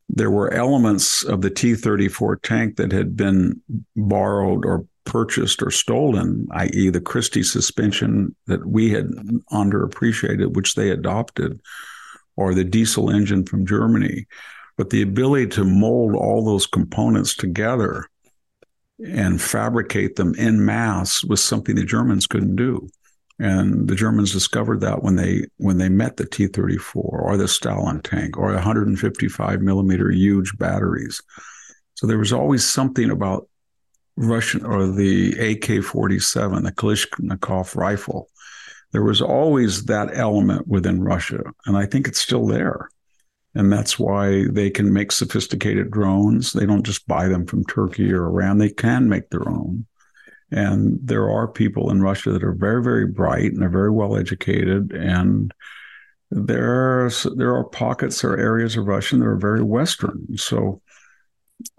there 0.09 0.31
were 0.31 0.53
elements 0.53 1.23
of 1.23 1.41
the 1.41 1.49
T 1.49 1.75
34 1.75 2.37
tank 2.37 2.77
that 2.77 2.93
had 2.93 3.17
been 3.17 3.61
borrowed 3.95 4.65
or 4.65 4.85
purchased 5.03 5.61
or 5.61 5.71
stolen, 5.71 6.47
i.e., 6.51 6.89
the 6.89 7.01
Christie 7.01 7.43
suspension 7.43 8.33
that 8.45 8.65
we 8.65 8.91
had 8.91 9.09
underappreciated, 9.51 10.53
which 10.53 10.75
they 10.75 10.91
adopted, 10.91 11.61
or 12.37 12.53
the 12.53 12.63
diesel 12.63 13.09
engine 13.09 13.45
from 13.45 13.65
Germany. 13.65 14.25
But 14.77 14.91
the 14.91 15.01
ability 15.01 15.47
to 15.47 15.65
mold 15.65 16.15
all 16.15 16.45
those 16.45 16.67
components 16.67 17.35
together 17.35 18.07
and 19.03 19.41
fabricate 19.41 20.15
them 20.15 20.33
in 20.35 20.65
mass 20.65 21.23
was 21.23 21.43
something 21.43 21.75
the 21.75 21.83
Germans 21.83 22.27
couldn't 22.27 22.55
do. 22.55 22.89
And 23.39 23.87
the 23.87 23.95
Germans 23.95 24.31
discovered 24.31 24.81
that 24.81 25.03
when 25.03 25.15
they 25.15 25.45
when 25.57 25.77
they 25.77 25.89
met 25.89 26.17
the 26.17 26.25
T-34 26.25 26.95
or 26.95 27.37
the 27.37 27.47
Stalin 27.47 28.01
tank 28.01 28.37
or 28.37 28.51
155 28.53 29.61
millimeter 29.61 30.09
huge 30.09 30.57
batteries. 30.57 31.21
So 31.93 32.07
there 32.07 32.17
was 32.17 32.33
always 32.33 32.67
something 32.67 33.11
about 33.11 33.47
Russian 34.15 34.65
or 34.65 34.87
the 34.87 35.33
AK-47, 35.33 36.63
the 36.63 36.71
Kalashnikov 36.71 37.75
rifle. 37.75 38.29
There 38.91 39.03
was 39.03 39.21
always 39.21 39.85
that 39.85 40.09
element 40.13 40.67
within 40.67 41.01
Russia, 41.01 41.43
and 41.65 41.77
I 41.77 41.85
think 41.85 42.07
it's 42.07 42.21
still 42.21 42.45
there. 42.45 42.89
And 43.55 43.73
that's 43.73 43.97
why 43.97 44.45
they 44.47 44.69
can 44.69 44.93
make 44.93 45.11
sophisticated 45.11 45.89
drones. 45.89 46.53
They 46.53 46.67
don't 46.67 46.85
just 46.85 47.07
buy 47.07 47.27
them 47.27 47.47
from 47.47 47.65
Turkey 47.65 48.13
or 48.13 48.27
Iran. 48.27 48.59
They 48.59 48.69
can 48.69 49.09
make 49.09 49.31
their 49.31 49.49
own. 49.49 49.87
And 50.51 50.99
there 51.01 51.29
are 51.29 51.47
people 51.47 51.89
in 51.89 52.01
Russia 52.01 52.31
that 52.31 52.43
are 52.43 52.53
very, 52.53 52.83
very 52.83 53.07
bright 53.07 53.51
and 53.51 53.63
are 53.63 53.69
very 53.69 53.89
well 53.89 54.15
educated. 54.15 54.93
And 54.93 55.53
there 56.29 57.05
are, 57.05 57.11
there 57.35 57.55
are 57.55 57.63
pockets 57.63 58.23
or 58.23 58.37
areas 58.37 58.77
of 58.77 58.85
Russia 58.85 59.17
that 59.17 59.25
are 59.25 59.35
very 59.35 59.63
Western. 59.63 60.37
So, 60.37 60.81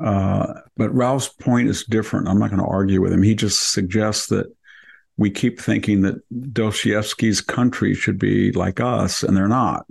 uh, 0.01 0.55
but 0.77 0.93
Ralph's 0.93 1.29
point 1.29 1.69
is 1.69 1.85
different. 1.85 2.29
I'm 2.29 2.41
not 2.41 2.51
going 2.51 2.63
to 2.63 2.69
argue 2.69 3.01
with 3.01 3.13
him. 3.13 3.23
He 3.23 3.37
just 3.37 3.73
suggests 3.73 4.27
that 4.29 4.47
we 5.19 5.31
keep 5.31 5.61
thinking 5.61 6.03
that 6.03 6.23
Dostoevsky's 6.53 7.41
country 7.41 7.93
should 7.93 8.19
be 8.19 8.53
like 8.53 8.81
us, 8.81 9.25
and 9.25 9.37
they're 9.37 9.49
not. 9.49 9.85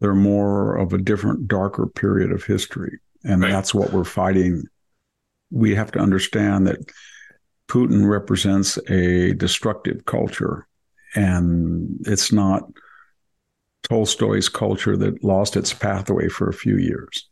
They're 0.00 0.14
more 0.14 0.76
of 0.76 0.92
a 0.92 0.98
different, 0.98 1.48
darker 1.48 1.86
period 1.86 2.30
of 2.32 2.44
history. 2.44 3.00
And 3.24 3.42
right. 3.42 3.50
that's 3.50 3.74
what 3.74 3.92
we're 3.92 4.04
fighting. 4.04 4.64
We 5.50 5.74
have 5.74 5.90
to 5.92 5.98
understand 5.98 6.68
that 6.68 6.78
Putin 7.68 8.08
represents 8.08 8.78
a 8.88 9.34
destructive 9.34 10.04
culture, 10.06 10.68
and 11.16 11.98
it's 12.06 12.32
not 12.32 12.62
Tolstoy's 13.82 14.48
culture 14.48 14.96
that 14.96 15.24
lost 15.24 15.56
its 15.56 15.74
pathway 15.74 16.28
for 16.28 16.48
a 16.48 16.54
few 16.54 16.76
years. 16.78 17.28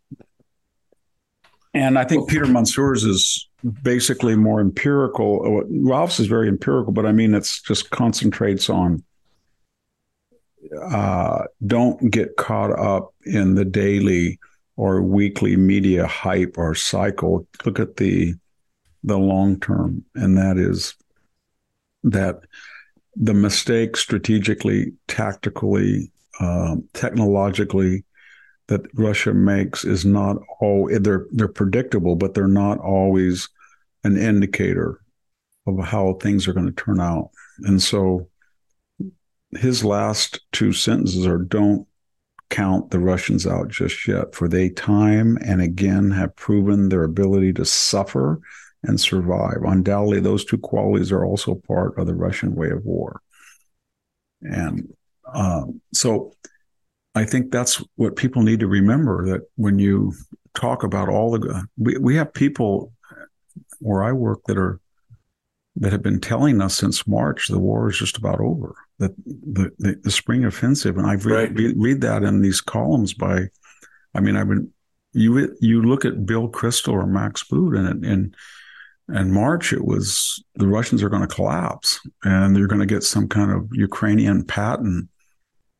And 1.72 1.98
I 1.98 2.04
think 2.04 2.28
Peter 2.28 2.46
Mansoor's 2.46 3.04
is 3.04 3.48
basically 3.82 4.34
more 4.34 4.60
empirical. 4.60 5.62
Ralph's 5.70 6.18
is 6.18 6.26
very 6.26 6.48
empirical, 6.48 6.92
but 6.92 7.06
I 7.06 7.12
mean, 7.12 7.34
it's 7.34 7.62
just 7.62 7.90
concentrates 7.90 8.68
on 8.68 9.04
uh, 10.80 11.44
don't 11.66 12.10
get 12.10 12.36
caught 12.36 12.72
up 12.78 13.14
in 13.24 13.54
the 13.54 13.64
daily 13.64 14.38
or 14.76 15.02
weekly 15.02 15.56
media 15.56 16.06
hype 16.06 16.56
or 16.56 16.74
cycle. 16.74 17.46
Look 17.64 17.78
at 17.78 17.96
the 17.96 18.34
the 19.02 19.18
long 19.18 19.58
term, 19.60 20.04
and 20.14 20.36
that 20.36 20.58
is 20.58 20.94
that 22.02 22.40
the 23.16 23.34
mistake 23.34 23.96
strategically, 23.96 24.92
tactically, 25.08 26.12
um, 26.38 26.88
technologically 26.92 28.04
that 28.70 28.86
Russia 28.94 29.34
makes 29.34 29.84
is 29.84 30.04
not 30.04 30.36
all 30.60 30.88
they're 31.00 31.26
they're 31.32 31.48
predictable, 31.48 32.14
but 32.14 32.34
they're 32.34 32.46
not 32.46 32.78
always 32.78 33.48
an 34.04 34.16
indicator 34.16 35.00
of 35.66 35.84
how 35.84 36.14
things 36.14 36.46
are 36.46 36.52
going 36.52 36.72
to 36.72 36.84
turn 36.84 37.00
out. 37.00 37.30
And 37.64 37.82
so 37.82 38.28
his 39.58 39.84
last 39.84 40.40
two 40.52 40.72
sentences 40.72 41.26
are 41.26 41.38
don't 41.38 41.86
count 42.48 42.92
the 42.92 43.00
Russians 43.00 43.44
out 43.44 43.68
just 43.68 44.06
yet, 44.06 44.36
for 44.36 44.46
they 44.48 44.68
time 44.70 45.36
and 45.44 45.60
again 45.60 46.12
have 46.12 46.36
proven 46.36 46.88
their 46.88 47.02
ability 47.02 47.52
to 47.54 47.64
suffer 47.64 48.40
and 48.84 49.00
survive. 49.00 49.58
Undoubtedly, 49.66 50.20
those 50.20 50.44
two 50.44 50.58
qualities 50.58 51.10
are 51.10 51.24
also 51.24 51.56
part 51.66 51.98
of 51.98 52.06
the 52.06 52.14
Russian 52.14 52.54
way 52.54 52.70
of 52.70 52.84
war. 52.84 53.20
And 54.42 54.94
um, 55.34 55.80
so 55.92 56.34
I 57.14 57.24
think 57.24 57.50
that's 57.50 57.82
what 57.96 58.16
people 58.16 58.42
need 58.42 58.60
to 58.60 58.68
remember 58.68 59.26
that 59.30 59.42
when 59.56 59.78
you 59.78 60.14
talk 60.54 60.84
about 60.84 61.08
all 61.08 61.32
the, 61.32 61.66
we, 61.76 61.96
we 61.98 62.16
have 62.16 62.32
people 62.32 62.92
where 63.80 64.02
I 64.02 64.12
work 64.12 64.40
that 64.46 64.56
are, 64.56 64.80
that 65.76 65.92
have 65.92 66.02
been 66.02 66.20
telling 66.20 66.60
us 66.60 66.74
since 66.74 67.06
March 67.06 67.48
the 67.48 67.58
war 67.58 67.88
is 67.88 67.98
just 67.98 68.16
about 68.16 68.40
over. 68.40 68.74
That 68.98 69.12
the 69.24 69.70
the, 69.78 69.98
the 70.02 70.10
spring 70.10 70.44
offensive, 70.44 70.98
and 70.98 71.06
I've 71.06 71.24
read, 71.24 71.34
right. 71.36 71.54
read, 71.54 71.74
read 71.78 72.00
that 72.02 72.22
in 72.22 72.42
these 72.42 72.60
columns 72.60 73.14
by, 73.14 73.46
I 74.14 74.20
mean, 74.20 74.36
I've 74.36 74.48
been 74.48 74.70
you 75.12 75.56
you 75.60 75.82
look 75.82 76.04
at 76.04 76.26
Bill 76.26 76.48
Kristol 76.48 76.92
or 76.92 77.06
Max 77.06 77.44
Boot, 77.44 77.76
and 77.76 78.04
and 78.04 78.34
and 79.12 79.32
March, 79.32 79.72
it 79.72 79.84
was 79.84 80.42
the 80.54 80.68
Russians 80.68 81.02
are 81.02 81.08
going 81.08 81.26
to 81.26 81.34
collapse 81.34 82.00
and 82.22 82.54
they're 82.54 82.68
going 82.68 82.80
to 82.80 82.86
get 82.86 83.02
some 83.02 83.28
kind 83.28 83.50
of 83.50 83.68
Ukrainian 83.72 84.44
Patton 84.44 85.08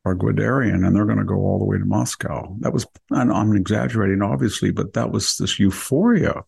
or 0.05 0.17
Guderian 0.17 0.87
and 0.87 0.97
they're 0.97 1.05
going 1.05 1.19
to 1.19 1.25
go 1.25 1.37
all 1.37 1.59
the 1.59 1.65
way 1.65 1.79
to 1.79 1.85
Moscow. 1.85 2.57
That 2.61 2.73
was, 2.73 2.87
I'm 3.13 3.55
exaggerating, 3.55 4.23
obviously, 4.23 4.71
but 4.71 4.95
that 4.95 5.11
was 5.11 5.37
this 5.37 5.59
euphoria. 5.59 6.43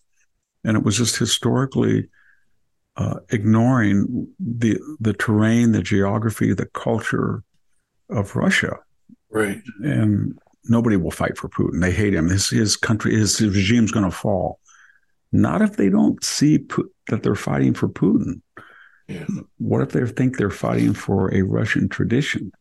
And 0.64 0.76
it 0.76 0.84
was 0.84 0.96
just 0.96 1.16
historically 1.16 2.08
uh, 2.96 3.16
ignoring 3.30 4.28
the 4.38 4.78
the 5.00 5.12
terrain, 5.12 5.72
the 5.72 5.82
geography, 5.82 6.52
the 6.52 6.66
culture 6.66 7.42
of 8.10 8.36
Russia. 8.36 8.78
Right. 9.30 9.60
And 9.82 10.38
nobody 10.64 10.96
will 10.96 11.10
fight 11.10 11.36
for 11.36 11.48
Putin. 11.48 11.80
They 11.80 11.90
hate 11.90 12.14
him. 12.14 12.28
His, 12.28 12.50
his 12.50 12.76
country, 12.76 13.14
his, 13.14 13.38
his 13.38 13.54
regime's 13.54 13.92
going 13.92 14.04
to 14.04 14.16
fall. 14.16 14.60
Not 15.32 15.62
if 15.62 15.76
they 15.76 15.88
don't 15.88 16.22
see 16.22 16.58
that 17.08 17.22
they're 17.22 17.34
fighting 17.34 17.74
for 17.74 17.88
Putin. 17.88 18.42
Yeah. 19.08 19.24
What 19.58 19.82
if 19.82 19.90
they 19.90 20.06
think 20.06 20.36
they're 20.36 20.50
fighting 20.50 20.94
for 20.94 21.34
a 21.34 21.42
Russian 21.42 21.88
tradition? 21.88 22.52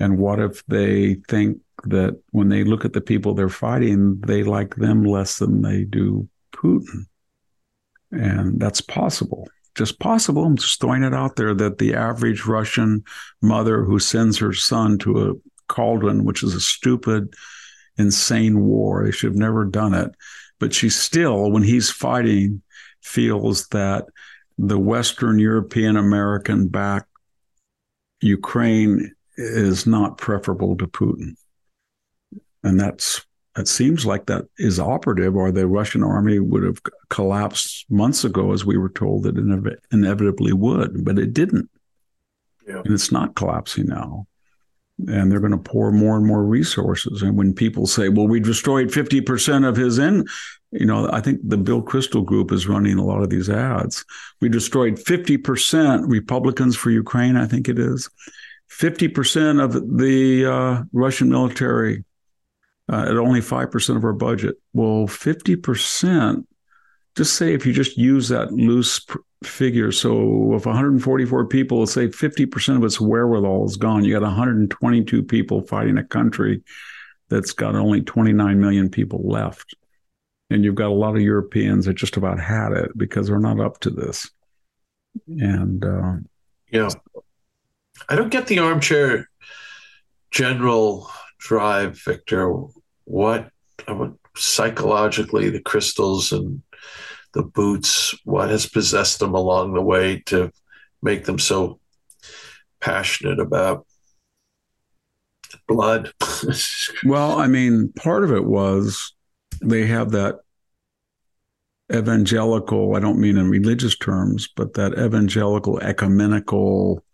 And 0.00 0.18
what 0.18 0.40
if 0.40 0.64
they 0.66 1.14
think 1.28 1.58
that 1.84 2.20
when 2.30 2.48
they 2.48 2.64
look 2.64 2.84
at 2.84 2.94
the 2.94 3.00
people 3.00 3.34
they're 3.34 3.48
fighting, 3.48 4.20
they 4.20 4.42
like 4.42 4.74
them 4.76 5.04
less 5.04 5.38
than 5.38 5.62
they 5.62 5.84
do 5.84 6.28
Putin? 6.52 7.06
And 8.10 8.58
that's 8.58 8.80
possible. 8.80 9.46
Just 9.76 10.00
possible. 10.00 10.44
I'm 10.44 10.56
just 10.56 10.80
throwing 10.80 11.04
it 11.04 11.14
out 11.14 11.36
there 11.36 11.54
that 11.54 11.78
the 11.78 11.94
average 11.94 12.46
Russian 12.46 13.04
mother 13.40 13.84
who 13.84 13.98
sends 13.98 14.38
her 14.38 14.52
son 14.52 14.98
to 14.98 15.30
a 15.30 15.34
cauldron, 15.68 16.24
which 16.24 16.42
is 16.42 16.54
a 16.54 16.60
stupid, 16.60 17.34
insane 17.96 18.60
war, 18.64 19.04
they 19.04 19.12
should 19.12 19.30
have 19.30 19.38
never 19.38 19.64
done 19.64 19.94
it, 19.94 20.10
but 20.58 20.74
she 20.74 20.88
still, 20.88 21.50
when 21.50 21.62
he's 21.62 21.90
fighting, 21.90 22.62
feels 23.02 23.68
that 23.68 24.06
the 24.58 24.78
Western 24.78 25.38
European 25.38 25.96
American 25.96 26.68
backed 26.68 27.08
Ukraine 28.20 29.14
is 29.40 29.86
not 29.86 30.18
preferable 30.18 30.76
to 30.76 30.86
Putin. 30.86 31.34
And 32.62 32.78
that's 32.78 33.24
it 33.56 33.66
seems 33.66 34.06
like 34.06 34.26
that 34.26 34.44
is 34.58 34.78
operative, 34.78 35.34
or 35.34 35.50
the 35.50 35.66
Russian 35.66 36.04
army 36.04 36.38
would 36.38 36.62
have 36.62 36.80
collapsed 37.08 37.90
months 37.90 38.24
ago, 38.24 38.52
as 38.52 38.64
we 38.64 38.78
were 38.78 38.90
told 38.90 39.26
it 39.26 39.36
inevitably 39.90 40.52
would, 40.52 41.04
but 41.04 41.18
it 41.18 41.34
didn't. 41.34 41.68
Yeah. 42.66 42.82
And 42.84 42.94
it's 42.94 43.10
not 43.10 43.34
collapsing 43.34 43.86
now 43.86 44.28
and 45.08 45.30
they're 45.30 45.40
going 45.40 45.52
to 45.52 45.58
pour 45.58 45.92
more 45.92 46.16
and 46.16 46.26
more 46.26 46.44
resources. 46.44 47.22
And 47.22 47.36
when 47.36 47.54
people 47.54 47.86
say, 47.86 48.08
"Well, 48.08 48.28
we 48.28 48.40
destroyed 48.40 48.90
50% 48.90 49.64
of 49.64 49.76
his 49.76 49.98
in," 49.98 50.26
you 50.72 50.86
know, 50.86 51.08
I 51.12 51.20
think 51.20 51.40
the 51.42 51.56
Bill 51.56 51.82
Kristol 51.82 52.24
Group 52.24 52.52
is 52.52 52.68
running 52.68 52.98
a 52.98 53.04
lot 53.04 53.22
of 53.22 53.30
these 53.30 53.48
ads. 53.48 54.04
We 54.40 54.48
destroyed 54.48 54.98
50% 54.98 56.08
Republicans 56.08 56.76
for 56.76 56.90
Ukraine, 56.90 57.36
I 57.36 57.46
think 57.46 57.68
it 57.68 57.78
is. 57.78 58.08
50% 58.70 59.62
of 59.62 59.98
the 59.98 60.46
uh, 60.46 60.82
Russian 60.92 61.28
military 61.28 62.04
uh, 62.90 63.06
at 63.08 63.16
only 63.16 63.40
5% 63.40 63.96
of 63.96 64.04
our 64.04 64.12
budget. 64.12 64.56
Well, 64.72 65.06
50%, 65.06 66.44
just 67.16 67.34
say 67.34 67.52
if 67.52 67.66
you 67.66 67.72
just 67.72 67.96
use 67.96 68.28
that 68.28 68.52
loose 68.52 69.04
figure. 69.44 69.90
So 69.92 70.54
if 70.54 70.66
144 70.66 71.46
people, 71.46 71.80
let's 71.80 71.92
say 71.92 72.08
50% 72.08 72.76
of 72.76 72.84
its 72.84 73.00
wherewithal 73.00 73.66
is 73.66 73.76
gone, 73.76 74.04
you 74.04 74.12
got 74.12 74.22
122 74.22 75.22
people 75.24 75.62
fighting 75.62 75.98
a 75.98 76.04
country 76.04 76.62
that's 77.28 77.52
got 77.52 77.74
only 77.74 78.02
29 78.02 78.60
million 78.60 78.90
people 78.90 79.22
left. 79.24 79.74
And 80.50 80.64
you've 80.64 80.74
got 80.74 80.88
a 80.88 80.94
lot 80.94 81.14
of 81.14 81.22
Europeans 81.22 81.86
that 81.86 81.94
just 81.94 82.16
about 82.16 82.40
had 82.40 82.72
it 82.72 82.96
because 82.96 83.28
they're 83.28 83.38
not 83.38 83.60
up 83.60 83.80
to 83.80 83.90
this. 83.90 84.30
And 85.28 85.84
uh, 85.84 86.14
yeah, 86.70 86.90
I 88.08 88.16
don't 88.16 88.30
get 88.30 88.46
the 88.46 88.58
armchair 88.58 89.28
general 90.30 91.10
drive, 91.38 92.00
Victor. 92.04 92.52
What, 93.04 93.50
psychologically 94.36 95.50
the 95.50 95.62
Kristols 95.62 96.32
and 96.36 96.62
the 97.32 97.42
boots, 97.42 98.14
what 98.24 98.50
has 98.50 98.66
possessed 98.66 99.18
them 99.18 99.34
along 99.34 99.74
the 99.74 99.82
way 99.82 100.22
to 100.26 100.50
make 101.02 101.24
them 101.24 101.38
so 101.38 101.80
passionate 102.80 103.40
about 103.40 103.86
blood? 105.68 106.12
well, 107.04 107.38
I 107.38 107.46
mean, 107.46 107.92
part 107.92 108.24
of 108.24 108.32
it 108.32 108.44
was 108.44 109.14
they 109.62 109.86
have 109.86 110.10
that 110.12 110.40
evangelical, 111.92 112.94
I 112.94 113.00
don't 113.00 113.20
mean 113.20 113.36
in 113.36 113.48
religious 113.48 113.96
terms, 113.96 114.48
but 114.54 114.74
that 114.74 114.92
evangelical, 114.94 115.80
ecumenical, 115.80 117.04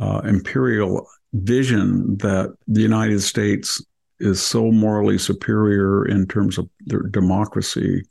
uh, 0.00 0.20
imperial 0.24 1.06
vision 1.32 2.16
that 2.18 2.54
the 2.66 2.80
United 2.80 3.20
States 3.20 3.84
is 4.20 4.42
so 4.42 4.70
morally 4.70 5.18
superior 5.18 6.06
in 6.06 6.26
terms 6.26 6.58
of 6.58 6.68
their 6.86 7.02
democracy 7.02 8.02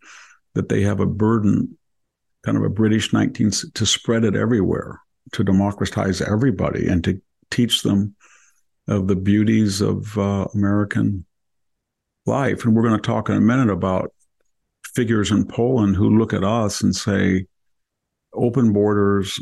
that 0.53 0.69
they 0.69 0.81
have 0.81 0.99
a 0.99 1.05
burden, 1.05 1.77
kind 2.43 2.57
of 2.57 2.63
a 2.63 2.69
British 2.69 3.13
19, 3.13 3.51
to 3.73 3.85
spread 3.85 4.23
it 4.23 4.35
everywhere, 4.35 5.01
to 5.33 5.43
democratize 5.43 6.21
everybody 6.21 6.87
and 6.87 7.03
to 7.03 7.21
teach 7.51 7.83
them 7.83 8.15
of 8.87 9.07
the 9.07 9.15
beauties 9.15 9.81
of 9.81 10.17
uh, 10.17 10.47
American 10.53 11.25
life. 12.25 12.63
And 12.63 12.75
we're 12.75 12.87
going 12.87 12.99
to 12.99 13.05
talk 13.05 13.29
in 13.29 13.35
a 13.35 13.41
minute 13.41 13.69
about 13.69 14.13
figures 14.95 15.31
in 15.31 15.45
Poland 15.45 15.95
who 15.95 16.17
look 16.17 16.33
at 16.33 16.43
us 16.43 16.81
and 16.81 16.95
say, 16.95 17.45
open 18.33 18.71
borders, 18.71 19.39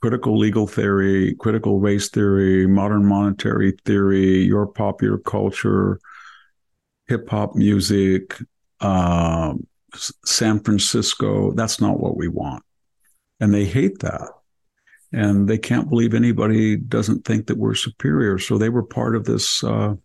critical 0.00 0.38
legal 0.38 0.66
theory, 0.66 1.34
critical 1.34 1.78
race 1.78 2.08
theory, 2.08 2.66
modern 2.66 3.04
monetary 3.04 3.76
theory, 3.84 4.42
your 4.42 4.66
popular 4.66 5.18
culture, 5.18 6.00
hip 7.06 7.28
hop 7.28 7.54
music, 7.54 8.36
uh, 8.80 9.54
San 9.94 10.60
Francisco. 10.60 11.52
That's 11.52 11.80
not 11.80 12.00
what 12.00 12.16
we 12.16 12.28
want. 12.28 12.62
And 13.40 13.52
they 13.52 13.64
hate 13.64 13.98
that. 14.00 14.28
And 15.12 15.48
they 15.48 15.58
can't 15.58 15.88
believe 15.88 16.14
anybody 16.14 16.76
doesn't 16.76 17.24
think 17.24 17.48
that 17.48 17.58
we're 17.58 17.74
superior. 17.74 18.38
So 18.38 18.56
they 18.56 18.68
were 18.68 18.84
part 18.84 19.16
of 19.16 19.24
this 19.24 19.62
uh, 19.64 19.96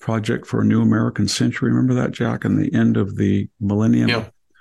project 0.00 0.46
for 0.46 0.62
a 0.62 0.64
new 0.64 0.80
American 0.80 1.28
century. 1.28 1.70
Remember 1.70 1.94
that, 1.94 2.12
Jack, 2.12 2.44
in 2.44 2.56
the 2.56 2.72
end 2.72 2.96
of 2.96 3.16
the 3.16 3.48
millennium? 3.60 4.08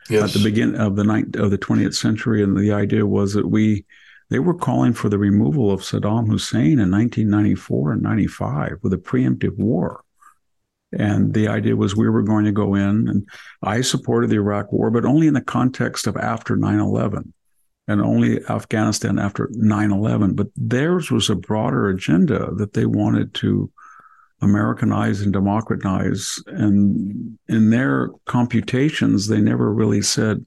Yes. 0.10 0.24
At 0.24 0.32
the 0.32 0.44
beginning 0.44 0.80
of 0.80 0.96
the 0.96 1.04
ninth 1.04 1.36
of 1.36 1.52
the 1.52 1.58
20th 1.58 1.96
century. 1.96 2.44
And 2.44 2.58
the 2.58 2.72
idea 2.72 3.06
was 3.06 3.34
that 3.34 3.48
we 3.48 3.86
they 4.30 4.40
were 4.40 4.54
calling 4.54 4.94
for 4.94 5.10
the 5.10 5.18
removal 5.18 5.72
of 5.72 5.82
Saddam 5.82 6.28
Hussein 6.28 6.80
in 6.80 6.92
1994 6.92 7.94
and 7.94 8.02
95 8.02 8.80
with 8.82 8.94
a 8.94 8.98
preemptive 8.98 9.58
war. 9.58 10.04
And 10.92 11.34
the 11.34 11.48
idea 11.48 11.76
was 11.76 11.96
we 11.96 12.10
were 12.10 12.24
going 12.24 12.46
to 12.46 12.52
go 12.52 12.76
in, 12.76 13.08
and 13.10 13.28
I 13.62 13.82
supported 13.82 14.30
the 14.30 14.38
Iraq 14.38 14.72
war, 14.72 14.90
but 14.90 15.06
only 15.06 15.28
in 15.28 15.34
the 15.34 15.42
context 15.42 16.08
of 16.08 16.16
after 16.16 16.56
9 16.56 16.80
11 16.80 17.34
and 17.90 18.02
only 18.02 18.44
Afghanistan 18.50 19.20
after 19.20 19.50
9 19.52 19.92
11. 19.92 20.34
But 20.34 20.48
theirs 20.56 21.12
was 21.12 21.30
a 21.30 21.36
broader 21.36 21.90
agenda 21.90 22.54
that 22.56 22.74
they 22.74 22.86
wanted 22.86 23.34
to 23.36 23.72
Americanize 24.42 25.22
and 25.22 25.34
democratize. 25.34 26.42
And 26.48 27.38
in 27.48 27.70
their 27.70 28.10
computations, 28.26 29.28
they 29.28 29.42
never 29.42 29.74
really 29.74 30.02
said, 30.02 30.46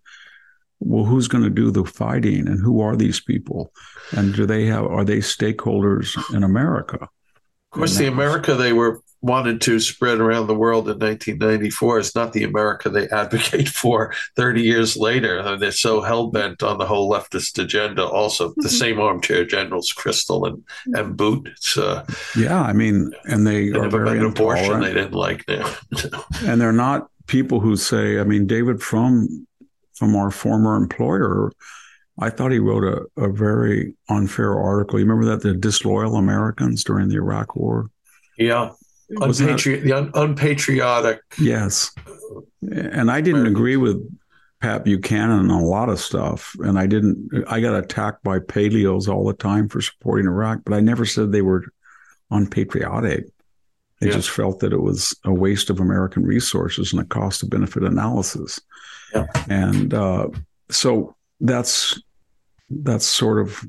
well, 0.81 1.05
who's 1.05 1.28
going 1.28 1.45
to 1.45 1.51
do 1.51 1.70
the 1.70 1.85
fighting 1.85 2.49
and 2.49 2.61
who 2.61 2.81
are 2.81 2.97
these 2.97 3.20
people? 3.20 3.72
And 4.12 4.35
do 4.35 4.47
they 4.47 4.66
have, 4.66 4.87
are 4.87 5.05
they 5.05 5.18
stakeholders 5.18 6.16
in 6.35 6.43
America? 6.43 7.03
Of 7.03 7.78
course, 7.78 7.97
the 7.97 8.09
America 8.09 8.55
they 8.55 8.72
were 8.72 9.01
wanted 9.22 9.61
to 9.61 9.78
spread 9.78 10.18
around 10.18 10.47
the 10.47 10.55
world 10.55 10.89
in 10.89 10.99
1994 10.99 11.99
is 11.99 12.14
not 12.14 12.33
the 12.33 12.43
America 12.43 12.89
they 12.89 13.09
advocate 13.11 13.68
for 13.68 14.14
30 14.37 14.62
years 14.62 14.97
later. 14.97 15.57
they're 15.59 15.70
so 15.70 16.01
hell 16.01 16.28
bent 16.28 16.62
on 16.62 16.78
the 16.78 16.87
whole 16.87 17.11
leftist 17.11 17.62
agenda. 17.62 18.05
Also, 18.05 18.49
the 18.49 18.62
mm-hmm. 18.62 18.68
same 18.68 19.01
armchair 19.01 19.45
generals, 19.45 19.93
Kristol 19.93 20.49
and 20.49 20.64
and 20.97 21.16
Boot. 21.16 21.49
Uh, 21.76 22.05
yeah, 22.37 22.62
I 22.62 22.72
mean, 22.72 23.12
and 23.24 23.47
they 23.47 23.68
are 23.70 23.89
very 23.89 24.18
an 24.18 24.24
abortion 24.24 24.81
they 24.81 24.95
didn't 24.95 25.12
like 25.12 25.47
now, 25.47 25.72
and 26.45 26.61
they're 26.61 26.72
not 26.72 27.09
people 27.26 27.61
who 27.61 27.76
say. 27.76 28.18
I 28.18 28.24
mean, 28.24 28.47
David 28.47 28.83
Frum 28.83 29.47
from 30.01 30.16
our 30.16 30.30
former 30.30 30.76
employer, 30.76 31.53
I 32.18 32.30
thought 32.30 32.53
he 32.53 32.59
wrote 32.59 32.84
a, 32.84 33.22
a 33.22 33.28
very 33.28 33.94
unfair 34.09 34.59
article. 34.59 34.98
You 34.98 35.05
remember 35.05 35.26
that 35.26 35.42
the 35.42 35.53
disloyal 35.53 36.16
Americans 36.16 36.82
during 36.82 37.09
the 37.09 37.16
Iraq 37.16 37.55
War? 37.55 37.90
Yeah. 38.38 38.70
Unpatri- 39.16 39.82
the 39.82 39.92
un- 39.92 40.11
unpatriotic. 40.14 41.20
Yes. 41.38 41.92
And 42.62 43.11
I 43.11 43.20
didn't 43.20 43.40
Americans. 43.40 43.57
agree 43.57 43.76
with 43.76 44.18
Pat 44.62 44.84
Buchanan 44.84 45.51
on 45.51 45.62
a 45.62 45.62
lot 45.62 45.90
of 45.90 46.01
stuff. 46.01 46.57
And 46.61 46.78
I 46.78 46.86
didn't, 46.86 47.44
I 47.46 47.61
got 47.61 47.74
attacked 47.74 48.24
by 48.24 48.38
paleos 48.38 49.07
all 49.07 49.26
the 49.26 49.34
time 49.34 49.68
for 49.68 49.82
supporting 49.82 50.26
Iraq, 50.26 50.61
but 50.64 50.72
I 50.72 50.80
never 50.80 51.05
said 51.05 51.30
they 51.30 51.42
were 51.42 51.64
unpatriotic. 52.30 53.26
They 54.01 54.09
yeah. 54.09 54.14
just 54.14 54.30
felt 54.30 54.61
that 54.61 54.72
it 54.72 54.80
was 54.80 55.14
a 55.24 55.32
waste 55.32 55.68
of 55.70 55.78
American 55.78 56.24
resources 56.24 56.92
and 56.92 57.03
a 57.03 57.05
cost 57.05 57.42
of 57.42 57.51
benefit 57.51 57.82
analysis. 57.82 58.59
Yeah. 59.14 59.26
And 59.48 59.92
uh, 59.92 60.28
so 60.70 61.14
that's 61.40 62.01
that's 62.70 63.05
sort 63.05 63.40
of 63.40 63.64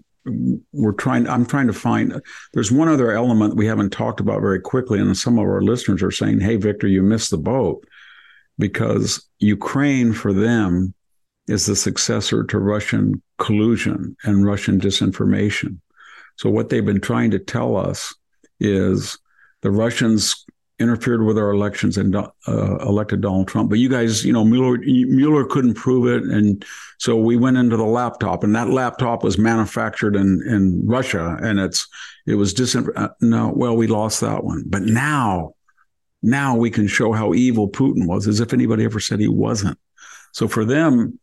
we're 0.72 0.92
trying 0.92 1.28
i'm 1.28 1.46
trying 1.46 1.66
to 1.66 1.74
find 1.74 2.22
there's 2.54 2.72
one 2.72 2.88
other 2.88 3.12
element 3.12 3.56
we 3.56 3.66
haven't 3.66 3.90
talked 3.90 4.20
about 4.20 4.42
very 4.42 4.60
quickly 4.60 5.00
and 5.00 5.18
some 5.18 5.40
of 5.40 5.46
our 5.46 5.62
listeners 5.62 6.04
are 6.04 6.12
saying 6.12 6.40
hey 6.40 6.58
victor 6.58 6.88
you 6.88 7.02
missed 7.02 7.32
the 7.32 7.38
boat 7.38 7.84
because 8.60 9.28
ukraine 9.40 10.14
for 10.14 10.32
them 10.32 10.94
is 11.48 11.66
the 11.66 11.76
successor 11.76 12.44
to 12.44 12.60
russian 12.60 13.20
collusion 13.40 14.16
and 14.24 14.46
russian 14.46 14.80
disinformation 14.80 15.80
so 16.36 16.52
what 16.52 16.70
they've 16.70 16.86
been 16.86 17.02
trying 17.02 17.32
to 17.32 17.40
tell 17.40 17.76
us 17.76 18.14
is 18.60 19.18
the 19.62 19.72
russians 19.72 20.46
interfered 20.82 21.24
with 21.24 21.38
our 21.38 21.52
elections 21.52 21.98
and 21.98 22.16
uh, 22.16 22.28
elected 22.48 23.22
Donald 23.22 23.48
Trump. 23.48 23.70
But 23.70 23.80
you 23.80 23.88
guys, 23.88 24.26
you 24.26 24.34
know, 24.34 24.44
Mueller, 24.44 24.80
Mueller 24.80 25.46
couldn't 25.46 25.76
prove 25.76 26.08
it, 26.08 26.28
and 26.30 26.66
so 26.98 27.16
we 27.16 27.38
went 27.38 27.58
into 27.58 27.78
the 27.78 27.86
laptop, 27.86 28.44
and 28.44 28.56
that 28.56 28.70
laptop 28.70 29.24
was 29.24 29.38
manufactured 29.38 30.16
in 30.16 30.42
in 30.48 30.86
Russia, 30.86 31.38
and 31.42 31.60
it's 31.60 31.88
it 32.26 32.36
was 32.36 32.54
dis. 32.54 32.76
Uh, 32.76 33.10
no, 33.22 33.54
well, 33.56 33.78
we 33.78 33.88
lost 33.88 34.20
that 34.22 34.44
one, 34.44 34.64
but 34.66 34.82
now, 34.82 35.54
now 36.22 36.56
we 36.56 36.72
can 36.72 36.88
show 36.88 37.14
how 37.14 37.34
evil 37.34 37.70
Putin 37.70 38.08
was, 38.08 38.28
as 38.28 38.40
if 38.40 38.52
anybody 38.52 38.84
ever 38.84 39.00
said 39.00 39.20
he 39.20 39.28
wasn't. 39.28 39.78
So 40.34 40.48
for 40.48 40.66
them, 40.66 41.20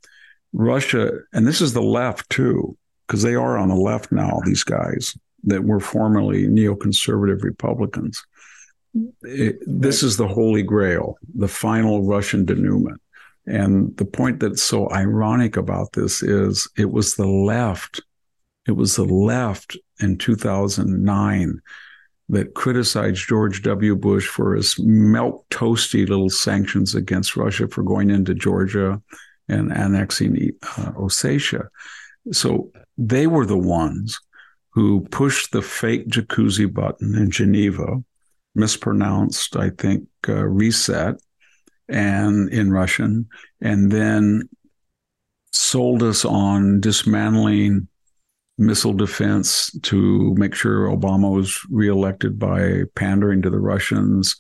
Russia, 0.53 1.11
and 1.32 1.47
this 1.47 1.61
is 1.61 1.72
the 1.72 1.82
left 1.82 2.30
too, 2.30 2.76
because 3.07 3.22
they 3.22 3.34
are 3.34 3.59
on 3.59 3.68
the 3.68 3.74
left 3.74 4.12
now. 4.12 4.41
These 4.45 4.64
guys 4.64 5.18
that 5.45 5.64
were 5.64 5.80
formerly 5.80 6.47
neoconservative 6.47 7.43
Republicans 7.43 8.24
it, 9.22 9.59
this 9.66 10.03
is 10.03 10.16
the 10.16 10.28
holy 10.28 10.62
grail, 10.62 11.18
the 11.34 11.49
final 11.49 12.05
Russian 12.05 12.45
denouement. 12.45 13.01
And 13.47 13.97
the 13.97 14.05
point 14.05 14.41
that's 14.41 14.62
so 14.62 14.91
ironic 14.91 15.57
about 15.57 15.93
this 15.93 16.22
is 16.22 16.68
it 16.76 16.91
was 16.91 17.16
the 17.16 17.26
left, 17.26 18.01
it 18.66 18.72
was 18.72 18.97
the 18.97 19.05
left 19.05 19.76
in 20.01 20.18
2009 20.18 21.61
that 22.30 22.55
criticized 22.55 23.26
George 23.26 23.62
W. 23.62 23.97
Bush 23.97 24.28
for 24.28 24.55
his 24.55 24.78
melt 24.78 25.49
toasty 25.49 26.07
little 26.07 26.28
sanctions 26.28 26.95
against 26.95 27.36
Russia 27.36 27.68
for 27.68 27.82
going 27.82 28.11
into 28.11 28.34
Georgia 28.34 29.01
and 29.49 29.72
annexing 29.72 30.51
uh, 30.62 30.93
Ossetia. 30.93 31.68
So 32.32 32.70
they 32.99 33.26
were 33.26 33.47
the 33.47 33.57
ones 33.57 34.20
who 34.79 35.01
pushed 35.11 35.51
the 35.51 35.61
fake 35.61 36.07
jacuzzi 36.07 36.72
button 36.72 37.16
in 37.16 37.29
Geneva 37.33 38.01
mispronounced, 38.55 39.57
I 39.57 39.70
think, 39.70 40.07
uh, 40.29 40.45
reset 40.47 41.16
and 41.89 42.49
in 42.51 42.70
Russian, 42.70 43.26
and 43.61 43.91
then 43.91 44.49
sold 45.51 46.05
us 46.05 46.24
on 46.24 46.81
dismantling 46.81 47.89
missile 48.57 48.93
defense 48.93 49.76
to 49.83 50.33
make 50.37 50.55
sure 50.55 50.87
Obama 50.87 51.35
was 51.35 51.59
reelected 51.70 52.39
by 52.39 52.85
pandering 52.95 53.43
to 53.43 53.51
the 53.51 53.59
Russians. 53.59 54.37